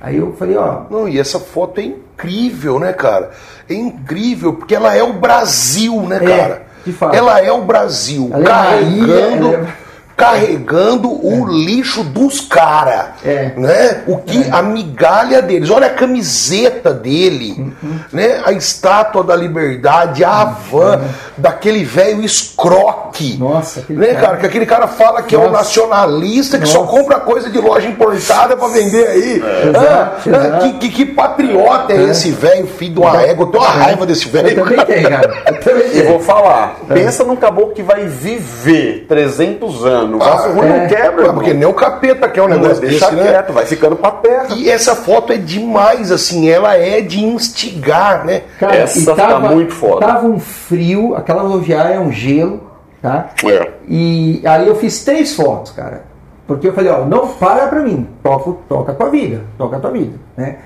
Aí 0.00 0.16
eu 0.16 0.34
falei, 0.34 0.56
ó. 0.56 0.82
Não, 0.90 1.08
e 1.08 1.18
essa 1.18 1.40
foto 1.40 1.80
é 1.80 1.84
incrível, 1.84 2.78
né, 2.78 2.92
cara? 2.92 3.30
É 3.68 3.74
incrível, 3.74 4.54
porque 4.54 4.74
ela 4.74 4.94
é 4.94 5.02
o 5.02 5.14
Brasil, 5.14 6.02
né, 6.02 6.16
é, 6.16 6.26
cara? 6.26 6.62
De 6.84 6.92
fato. 6.92 7.14
Ela 7.14 7.40
é 7.40 7.50
o 7.50 7.62
Brasil, 7.62 8.30
ela 8.32 8.42
é 8.42 8.46
carregando. 8.46 9.54
É 9.54 9.85
carregando 10.16 11.10
o 11.10 11.46
lixo 11.46 12.02
dos 12.02 12.40
caras. 12.40 13.10
É. 13.24 13.52
Né? 13.56 14.02
O 14.06 14.16
que 14.16 14.44
é. 14.44 14.50
a 14.50 14.62
migalha 14.62 15.42
deles. 15.42 15.68
Olha 15.68 15.88
a 15.88 15.90
camiseta 15.90 16.92
dele, 16.94 17.54
uhum. 17.58 17.98
né? 18.12 18.40
A 18.44 18.52
estátua 18.52 19.22
da 19.22 19.36
liberdade, 19.36 20.24
a 20.24 20.44
van 20.44 20.96
uhum. 20.96 21.08
daquele 21.36 21.84
velho 21.84 22.22
escroque. 22.24 23.36
Nossa, 23.38 23.84
né, 23.90 24.14
cara? 24.14 24.20
cara? 24.20 24.36
Que 24.38 24.46
aquele 24.46 24.66
cara 24.66 24.88
fala 24.88 25.22
que 25.22 25.36
Nossa. 25.36 25.46
é 25.46 25.50
um 25.50 25.52
nacionalista 25.52 26.58
que 26.58 26.64
Nossa. 26.64 26.78
só 26.78 26.84
compra 26.84 27.20
coisa 27.20 27.50
de 27.50 27.58
loja 27.58 27.86
importada 27.86 28.56
para 28.56 28.68
vender 28.68 29.06
aí. 29.06 29.42
É. 29.42 29.68
Exato, 29.68 29.82
ah, 29.84 30.20
exato. 30.26 30.64
Que, 30.64 30.72
que, 30.78 30.88
que, 30.90 31.06
patriota 31.06 31.92
é, 31.92 31.96
é. 31.96 32.10
esse 32.10 32.30
velho, 32.30 32.66
filho 32.66 32.94
de 32.94 33.00
uma 33.00 33.20
égua? 33.20 33.44
Eu 33.44 33.50
tenho 33.50 33.64
uma 33.64 33.70
raiva 33.70 34.06
desse 34.06 34.28
velho. 34.28 34.48
Eu 34.48 34.64
também 34.64 34.84
tenho, 34.86 35.10
cara. 35.10 35.42
Eu 35.46 35.60
também 35.60 35.90
tenho. 35.90 36.04
E 36.04 36.08
vou 36.08 36.20
falar. 36.20 36.76
É. 36.88 36.94
Pensa 36.94 37.22
num 37.22 37.36
caboclo 37.36 37.74
que 37.74 37.82
vai 37.82 38.06
viver 38.06 39.04
300 39.08 39.84
anos 39.84 40.05
mano. 40.06 40.16
O 40.16 40.18
vaso 40.18 40.48
ah, 40.48 40.52
ruim 40.52 40.68
é, 40.68 40.80
não 40.80 40.88
quebra. 40.88 41.32
Porque 41.32 41.54
nem 41.54 41.66
o 41.66 41.74
capeta 41.74 42.28
quer 42.28 42.42
um 42.42 42.48
negócio 42.48 42.80
desse, 42.80 42.98
deixa 42.98 43.10
né? 43.10 43.22
quieto, 43.22 43.52
vai 43.52 43.66
ficando 43.66 43.96
pra 43.96 44.10
terra. 44.10 44.46
E 44.56 44.70
essa 44.70 44.94
foto 44.94 45.32
é 45.32 45.36
demais, 45.36 46.10
assim, 46.10 46.48
ela 46.48 46.76
é 46.76 47.00
de 47.00 47.24
instigar, 47.24 48.24
né? 48.24 48.42
Cara, 48.58 48.76
essa 48.76 49.14
tá 49.14 49.28
tava, 49.28 49.48
tá 49.48 49.54
muito 49.54 49.72
foda. 49.72 50.06
Tava 50.06 50.26
um 50.26 50.38
frio, 50.38 51.14
aquela 51.14 51.42
rodoviária 51.42 51.94
é 51.94 52.00
um 52.00 52.12
gelo, 52.12 52.62
tá? 53.02 53.30
É. 53.44 53.70
E 53.88 54.42
aí 54.44 54.66
eu 54.66 54.76
fiz 54.76 55.04
três 55.04 55.34
fotos, 55.34 55.72
cara. 55.72 56.02
Porque 56.46 56.68
eu 56.68 56.72
falei, 56.72 56.90
ó, 56.90 57.04
não 57.04 57.28
para 57.28 57.66
pra 57.66 57.80
mim, 57.80 58.08
toca, 58.22 58.52
toca 58.68 58.92
a 58.92 58.94
tua 58.94 59.10
vida, 59.10 59.42
toca 59.58 59.76
a 59.76 59.80
tua 59.80 59.90
vida, 59.90 60.16
né? 60.36 60.56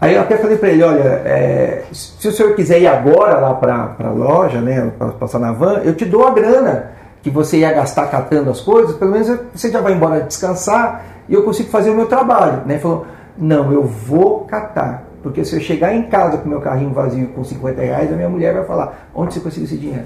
Aí 0.00 0.14
eu 0.14 0.22
até 0.22 0.36
falei 0.36 0.56
para 0.56 0.68
ele, 0.68 0.82
olha, 0.82 1.02
é, 1.24 1.82
se 1.92 2.28
o 2.28 2.32
senhor 2.32 2.54
quiser 2.54 2.80
ir 2.80 2.86
agora 2.86 3.38
lá 3.38 3.54
para 3.54 3.96
a 3.98 4.10
loja, 4.10 4.60
né, 4.60 4.92
para 4.96 5.08
passar 5.08 5.40
na 5.40 5.50
van, 5.50 5.80
eu 5.84 5.92
te 5.94 6.04
dou 6.04 6.24
a 6.24 6.30
grana 6.30 6.97
que 7.22 7.30
você 7.30 7.58
ia 7.58 7.72
gastar 7.72 8.06
catando 8.06 8.50
as 8.50 8.60
coisas, 8.60 8.96
pelo 8.96 9.10
menos 9.12 9.28
você 9.54 9.70
já 9.70 9.80
vai 9.80 9.92
embora 9.92 10.20
descansar 10.20 11.04
e 11.28 11.34
eu 11.34 11.42
consigo 11.42 11.68
fazer 11.70 11.90
o 11.90 11.94
meu 11.94 12.06
trabalho. 12.06 12.62
Né? 12.64 12.74
Ele 12.74 12.78
falou, 12.78 13.06
não, 13.36 13.72
eu 13.72 13.82
vou 13.82 14.40
catar. 14.40 15.04
Porque 15.22 15.44
se 15.44 15.56
eu 15.56 15.60
chegar 15.60 15.92
em 15.92 16.02
casa 16.04 16.38
com 16.38 16.48
meu 16.48 16.60
carrinho 16.60 16.92
vazio 16.92 17.26
com 17.34 17.42
50 17.42 17.80
reais, 17.82 18.12
a 18.12 18.14
minha 18.16 18.28
mulher 18.28 18.54
vai 18.54 18.64
falar: 18.64 19.08
onde 19.12 19.34
você 19.34 19.40
conseguiu 19.40 19.64
esse 19.64 19.76
dinheiro? 19.76 20.04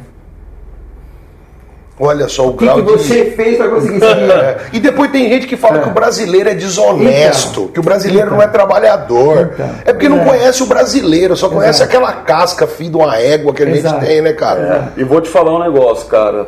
Olha 2.01 2.27
só 2.27 2.47
o, 2.47 2.51
O 2.51 2.57
que, 2.57 2.65
grau 2.65 2.77
que 2.77 2.83
você 2.83 3.25
de. 3.27 3.31
fez 3.33 3.59
para 3.59 3.69
conseguir 3.69 3.97
esse 3.99 4.07
dinheiro? 4.15 4.33
É, 4.33 4.57
E 4.73 4.81
depois 4.81 5.11
tem 5.13 5.29
gente 5.29 5.47
que 5.47 5.57
fala 5.57 5.79
É. 5.79 5.83
que 5.83 5.89
o 5.91 5.93
brasileiro 5.93 6.49
é 6.49 6.55
desonesto, 6.55 7.61
Então. 7.61 7.69
que 7.69 7.79
o 7.79 7.83
brasileiro 7.83 8.27
Então. 8.29 8.39
não 8.39 8.43
é 8.43 8.49
trabalhador. 8.49 9.51
Então. 9.53 9.71
É 9.85 9.93
porque 9.93 10.09
não 10.09 10.21
É. 10.23 10.25
conhece 10.25 10.63
o 10.63 10.67
brasileiro, 10.67 11.37
só 11.37 11.49
conhece 11.51 11.83
Exato. 11.83 11.91
aquela 11.91 12.13
casca, 12.23 12.67
filho 12.67 12.91
de 12.93 12.97
uma 12.97 13.17
égua 13.19 13.53
que 13.53 13.63
a 13.63 13.67
gente 13.67 13.79
Exato. 13.81 14.01
tem, 14.05 14.23
né, 14.23 14.33
cara? 14.33 14.93
E 14.97 15.05
vou 15.05 15.21
te 15.21 15.29
falar 15.29 15.55
um 15.55 15.63
negócio, 15.63 16.07
cara. 16.09 16.47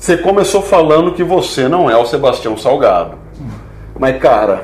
Você 0.00 0.16
começou 0.16 0.62
falando 0.62 1.12
que 1.12 1.22
você 1.22 1.68
não 1.68 1.90
é 1.90 1.94
o 1.94 2.06
Sebastião 2.06 2.56
Salgado. 2.56 3.18
Mas, 3.98 4.18
cara, 4.18 4.62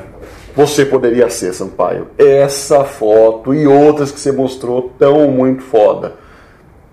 você 0.55 0.83
poderia 0.83 1.29
ser, 1.29 1.53
Sampaio. 1.53 2.07
Essa 2.17 2.83
foto 2.83 3.53
e 3.53 3.67
outras 3.67 4.11
que 4.11 4.19
você 4.19 4.31
mostrou 4.31 4.91
tão 4.97 5.27
muito 5.27 5.61
foda. 5.61 6.15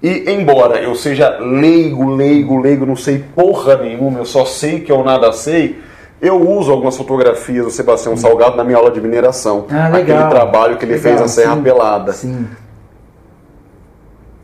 E 0.03 0.31
embora 0.31 0.79
eu 0.79 0.95
seja 0.95 1.39
leigo, 1.39 2.11
leigo, 2.11 2.61
leigo, 2.61 2.85
não 2.85 2.97
sei 2.97 3.25
porra 3.35 3.77
nenhuma, 3.79 4.19
eu 4.19 4.27
só 4.27 4.45
sei 4.45 4.81
que 4.81 4.93
eu 4.93 5.03
nada 5.03 5.33
sei, 5.33 5.81
eu 6.21 6.39
uso 6.47 6.71
algumas 6.71 6.99
fotografias 6.99 7.65
do 7.65 7.71
Sebastião 7.71 8.15
Salgado 8.15 8.59
na 8.59 8.63
minha 8.63 8.77
aula 8.77 8.91
de 8.91 9.01
mineração. 9.01 9.65
Ah, 9.71 9.89
legal. 9.89 10.19
Aquele 10.19 10.29
trabalho 10.29 10.77
que 10.77 10.85
ele 10.85 10.97
Legal, 10.97 11.03
fez 11.03 11.21
na 11.23 11.29
Serra 11.29 11.57
sim. 11.57 11.63
Pelada. 11.63 12.13
Sim. 12.13 12.47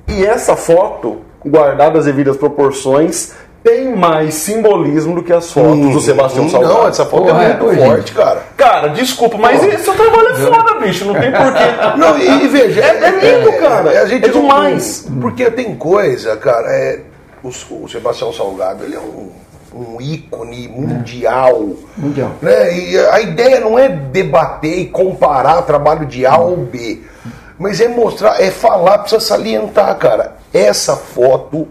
E 0.08 0.24
essa 0.24 0.56
foto, 0.56 1.18
guardada 1.44 1.98
as 1.98 2.06
devidas 2.06 2.38
proporções, 2.38 3.34
tem 3.62 3.94
mais 3.94 4.34
simbolismo 4.34 5.14
do 5.16 5.22
que 5.22 5.32
as 5.32 5.52
fotos 5.52 5.92
do 5.92 6.00
Sebastião 6.00 6.48
Salgado. 6.48 6.74
Não, 6.74 6.88
essa 6.88 7.04
foto 7.04 7.26
Porra, 7.26 7.44
é 7.44 7.50
é, 7.50 7.56
muito 7.58 7.74
gente. 7.74 7.86
forte, 7.86 8.12
cara. 8.12 8.42
Cara, 8.56 8.88
desculpa, 8.88 9.36
mas 9.36 9.62
esse 9.62 9.84
seu 9.84 9.94
trabalho 9.94 10.28
é 10.28 10.34
foda, 10.34 10.74
bicho. 10.80 11.04
Não 11.04 11.14
tem 11.14 11.30
porquê. 11.30 11.64
Não, 11.98 12.18
e, 12.18 12.44
e 12.44 12.48
veja, 12.48 12.80
É- 12.80 13.04
é 13.04 13.10
lindo, 13.38 13.52
cara. 13.58 14.02
A 14.02 14.06
gente 14.06 14.24
É 14.24 14.32
não- 14.32 14.40
demais. 14.42 15.06
porque 15.20 15.50
tem 15.50 15.74
coisa, 15.76 16.36
cara, 16.36 16.68
é, 16.72 17.00
o, 17.44 17.48
o 17.48 17.88
Sebastião 17.88 18.32
Salgado, 18.32 18.82
ele 18.84 18.96
é 18.96 19.00
um, 19.00 19.30
um 19.74 20.00
ícone 20.00 20.66
mundial. 20.68 21.70
Mundial. 21.98 22.30
Né? 22.40 22.78
E 22.78 22.98
a 22.98 23.20
ideia 23.20 23.60
não 23.60 23.78
é 23.78 23.88
debater 23.88 24.78
e 24.78 24.86
comparar 24.86 25.60
trabalho 25.62 26.06
de 26.06 26.24
A 26.24 26.38
ou 26.38 26.56
B, 26.56 27.02
mas 27.58 27.78
é 27.78 27.88
mostrar, 27.88 28.40
é 28.40 28.50
falar, 28.50 28.98
precisa 29.00 29.20
salientar, 29.20 29.94
cara. 29.96 30.36
Essa 30.52 30.96
foto 30.96 31.68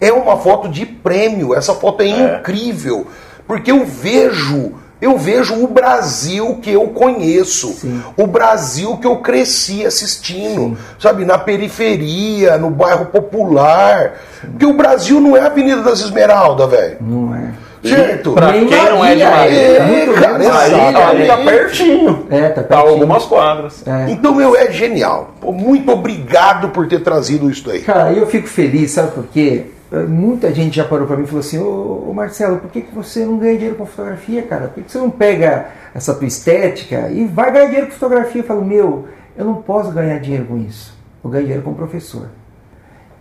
é 0.00 0.12
uma 0.12 0.36
foto 0.36 0.68
de 0.68 0.84
prêmio, 0.86 1.54
essa 1.54 1.74
foto 1.74 2.02
é, 2.02 2.06
incrível, 2.08 3.06
porque 3.46 3.70
eu 3.72 3.84
vejo, 3.84 4.72
eu 5.00 5.16
vejo 5.18 5.54
o 5.62 5.66
Brasil 5.66 6.58
que 6.62 6.70
eu 6.72 6.88
conheço, 6.88 7.68
Sim. 7.74 8.02
o 8.16 8.26
Brasil 8.26 8.96
que 8.98 9.06
eu 9.06 9.16
cresci 9.16 9.84
assistindo, 9.86 10.76
sabe, 10.98 11.24
na 11.24 11.38
periferia, 11.38 12.58
no 12.58 12.70
bairro 12.70 13.06
popular, 13.06 14.14
porque 14.50 14.66
o 14.66 14.72
Brasil 14.74 15.20
não 15.20 15.36
é 15.36 15.40
a 15.40 15.46
Avenida 15.46 15.82
das 15.82 16.00
Esmeraldas, 16.00 16.70
velho. 16.70 16.96
Não 17.00 17.34
é. 17.34 17.50
Certo? 17.84 18.32
Pra 18.32 18.50
Nem 18.50 18.66
quem 18.66 18.84
não 18.84 19.04
é 19.04 19.14
de 19.14 19.22
Marília, 19.24 19.60
é, 19.60 19.86
muito 19.86 20.20
cara, 20.20 20.42
Exato. 20.44 20.98
aí 20.98 21.26
tá 21.28 21.36
pertinho. 21.36 22.26
É, 22.30 22.48
tá 22.48 22.62
Tá 22.62 22.76
pertinho. 22.76 22.92
algumas 22.94 23.24
quadras. 23.26 23.86
É. 23.86 24.10
Então, 24.10 24.34
meu, 24.34 24.56
é 24.56 24.72
genial. 24.72 25.34
Pô, 25.40 25.52
Muito 25.52 25.92
obrigado 25.92 26.70
por 26.70 26.88
ter 26.88 27.00
trazido 27.04 27.48
isso 27.48 27.70
aí. 27.70 27.82
Cara, 27.82 28.12
eu 28.12 28.26
fico 28.26 28.48
feliz, 28.48 28.90
sabe 28.90 29.12
por 29.12 29.24
quê? 29.32 29.66
Eh, 29.92 30.02
Muita 30.04 30.52
gente 30.52 30.76
já 30.76 30.84
parou 30.84 31.06
pra 31.06 31.16
mim 31.16 31.24
e 31.24 31.26
falou 31.26 31.40
assim: 31.40 31.58
Ô, 31.58 32.06
ô, 32.08 32.14
Marcelo, 32.14 32.58
por 32.58 32.70
que, 32.70 32.82
que 32.82 32.94
você 32.94 33.24
não 33.24 33.38
ganha 33.38 33.54
dinheiro 33.54 33.76
com 33.76 33.86
fotografia, 33.86 34.42
cara? 34.42 34.68
Por 34.68 34.74
que, 34.74 34.82
que 34.82 34.92
você 34.92 34.98
não 34.98 35.10
pega 35.10 35.68
essa 35.94 36.14
tua 36.14 36.26
estética 36.26 37.08
e 37.10 37.24
vai 37.26 37.52
ganhar 37.52 37.66
dinheiro 37.66 37.86
com 37.88 37.92
fotografia? 37.92 38.40
Eu 38.42 38.46
falo: 38.46 38.64
Meu, 38.64 39.08
eu 39.36 39.44
não 39.44 39.56
posso 39.62 39.90
ganhar 39.92 40.18
dinheiro 40.18 40.46
com 40.46 40.56
isso. 40.58 40.96
Eu 41.22 41.30
ganho 41.30 41.44
dinheiro 41.44 41.62
como 41.62 41.76
professor. 41.76 42.28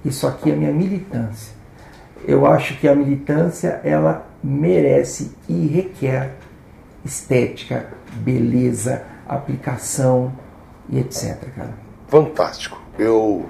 Isso 0.04 0.28
aqui 0.28 0.52
é 0.52 0.56
minha 0.56 0.72
militância. 0.72 1.54
Eu 2.28 2.46
acho 2.46 2.78
que 2.78 2.88
a 2.88 2.96
militância 2.96 3.80
ela 3.84 4.26
merece 4.44 5.32
e 5.50 5.68
requer 5.68 6.36
estética, 7.04 7.88
beleza, 8.14 9.04
aplicação 9.28 10.32
e 10.90 11.00
etc, 11.00 11.38
cara. 11.56 11.74
Fantástico. 12.08 12.80
Eu 12.98 13.46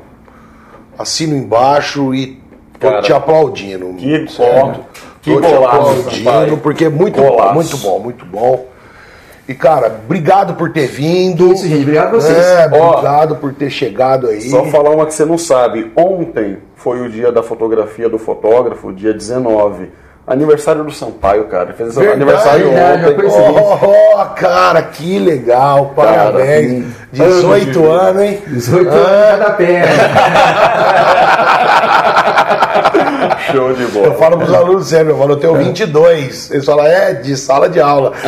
assino 0.98 1.36
embaixo 1.36 2.14
e 2.14 2.42
tô 2.80 2.88
Cara, 2.90 3.02
te 3.02 3.14
aplaudindo. 3.14 3.94
que 3.96 4.28
foto, 4.28 4.80
que 5.22 5.34
Tô 5.34 5.42
te 5.42 5.54
aplaudindo, 5.54 6.24
pai. 6.24 6.60
porque 6.62 6.86
é 6.86 6.90
muito 6.90 7.22
bom, 7.22 7.54
muito 7.54 7.78
bom, 7.78 8.00
muito 8.00 8.26
bom. 8.26 8.68
E, 9.48 9.54
cara, 9.54 10.00
obrigado 10.04 10.56
por 10.56 10.72
ter 10.72 10.88
vindo. 10.88 11.54
Isso, 11.54 11.68
gente, 11.68 11.82
obrigado 11.84 12.08
a 12.16 12.20
vocês. 12.20 12.36
É, 12.38 12.68
Ó, 12.74 12.92
obrigado 12.94 13.36
por 13.36 13.54
ter 13.54 13.70
chegado 13.70 14.28
aí. 14.28 14.42
Só 14.50 14.66
falar 14.66 14.90
uma 14.90 15.06
que 15.06 15.14
você 15.14 15.24
não 15.24 15.38
sabe. 15.38 15.92
Ontem 15.96 16.58
foi 16.76 17.00
o 17.02 17.10
dia 17.10 17.32
da 17.32 17.44
fotografia 17.44 18.10
do 18.10 18.18
fotógrafo, 18.18 18.92
dia 18.92 19.14
19. 19.14 19.90
Aniversário 20.28 20.84
do 20.84 20.92
Sampaio, 20.92 21.46
cara. 21.46 21.74
Fez 21.74 21.90
esse 21.90 22.00
Verdade, 22.00 22.22
aniversário 22.24 22.70
verdade, 22.72 22.98
ontem. 22.98 23.10
eu 23.10 23.16
conheci. 23.16 23.38
Oh, 23.40 23.78
oh, 24.22 24.26
cara, 24.36 24.82
que 24.82 25.20
legal, 25.20 25.94
parabéns. 25.96 26.72
sim. 26.86 26.94
18 27.12 27.80
Anos 27.86 28.02
anos, 28.02 28.22
hein? 28.24 28.42
18 28.48 28.90
Ah, 28.90 28.94
anos 28.96 29.40
cada 29.40 29.52
perna. 29.52 29.92
Show 33.52 33.74
de 33.74 33.84
Eu 33.84 33.90
bola. 33.92 34.14
falo 34.16 34.38
pros 34.38 34.54
alunos 34.54 34.88
sempre, 34.88 35.14
eu 35.14 35.18
falo, 35.18 35.34
eu 35.34 35.38
tenho 35.38 35.56
22. 35.56 36.50
Eles 36.52 36.66
falam, 36.66 36.86
é, 36.86 37.14
de 37.14 37.38
sala 37.38 37.70
de 37.70 37.80
aula. 37.80 38.12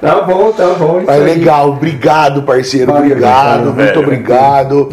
Tá 0.00 0.22
bom, 0.22 0.50
tá 0.52 0.66
bom. 0.78 1.02
Mas 1.06 1.22
legal, 1.22 1.68
obrigado, 1.70 2.42
parceiro. 2.42 2.90
Valeu, 2.92 3.06
obrigado, 3.10 3.64
gente, 3.66 3.74
muito 3.74 3.76
velho. 3.76 4.00
obrigado. 4.00 4.88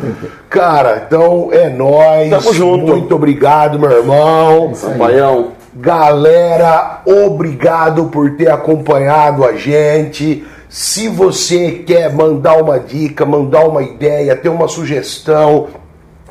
Cara, 0.49 1.03
então 1.05 1.49
é 1.51 1.69
nóis. 1.69 2.29
Tamo 2.29 2.53
junto. 2.53 2.87
Muito 2.87 3.15
obrigado, 3.15 3.79
meu 3.79 3.91
irmão. 3.91 4.73
Sampaião, 4.73 5.51
Galera, 5.79 7.01
obrigado 7.05 8.05
por 8.05 8.35
ter 8.35 8.49
acompanhado 8.49 9.45
a 9.45 9.53
gente. 9.53 10.43
Se 10.67 11.07
você 11.07 11.83
quer 11.85 12.11
mandar 12.11 12.57
uma 12.57 12.79
dica, 12.79 13.23
mandar 13.25 13.67
uma 13.67 13.83
ideia, 13.83 14.35
ter 14.35 14.49
uma 14.49 14.67
sugestão, 14.67 15.67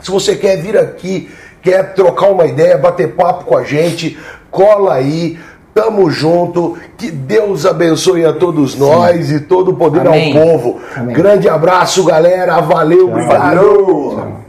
se 0.00 0.10
você 0.10 0.34
quer 0.34 0.56
vir 0.56 0.76
aqui, 0.76 1.30
quer 1.62 1.94
trocar 1.94 2.30
uma 2.30 2.44
ideia, 2.44 2.76
bater 2.76 3.14
papo 3.14 3.44
com 3.44 3.56
a 3.56 3.62
gente, 3.62 4.18
cola 4.50 4.94
aí. 4.94 5.38
Tamo 5.76 6.10
junto. 6.10 6.78
Que 6.96 7.10
Deus 7.10 7.66
abençoe 7.66 8.24
a 8.24 8.32
todos 8.32 8.74
nós 8.78 9.30
e 9.30 9.40
todo 9.40 9.72
o 9.72 9.74
poder 9.74 10.06
Amém. 10.06 10.34
ao 10.34 10.46
povo. 10.46 10.80
Amém. 10.96 11.14
Grande 11.14 11.50
abraço, 11.50 12.02
galera. 12.02 12.58
Valeu, 12.62 13.10
obrigado. 13.10 14.45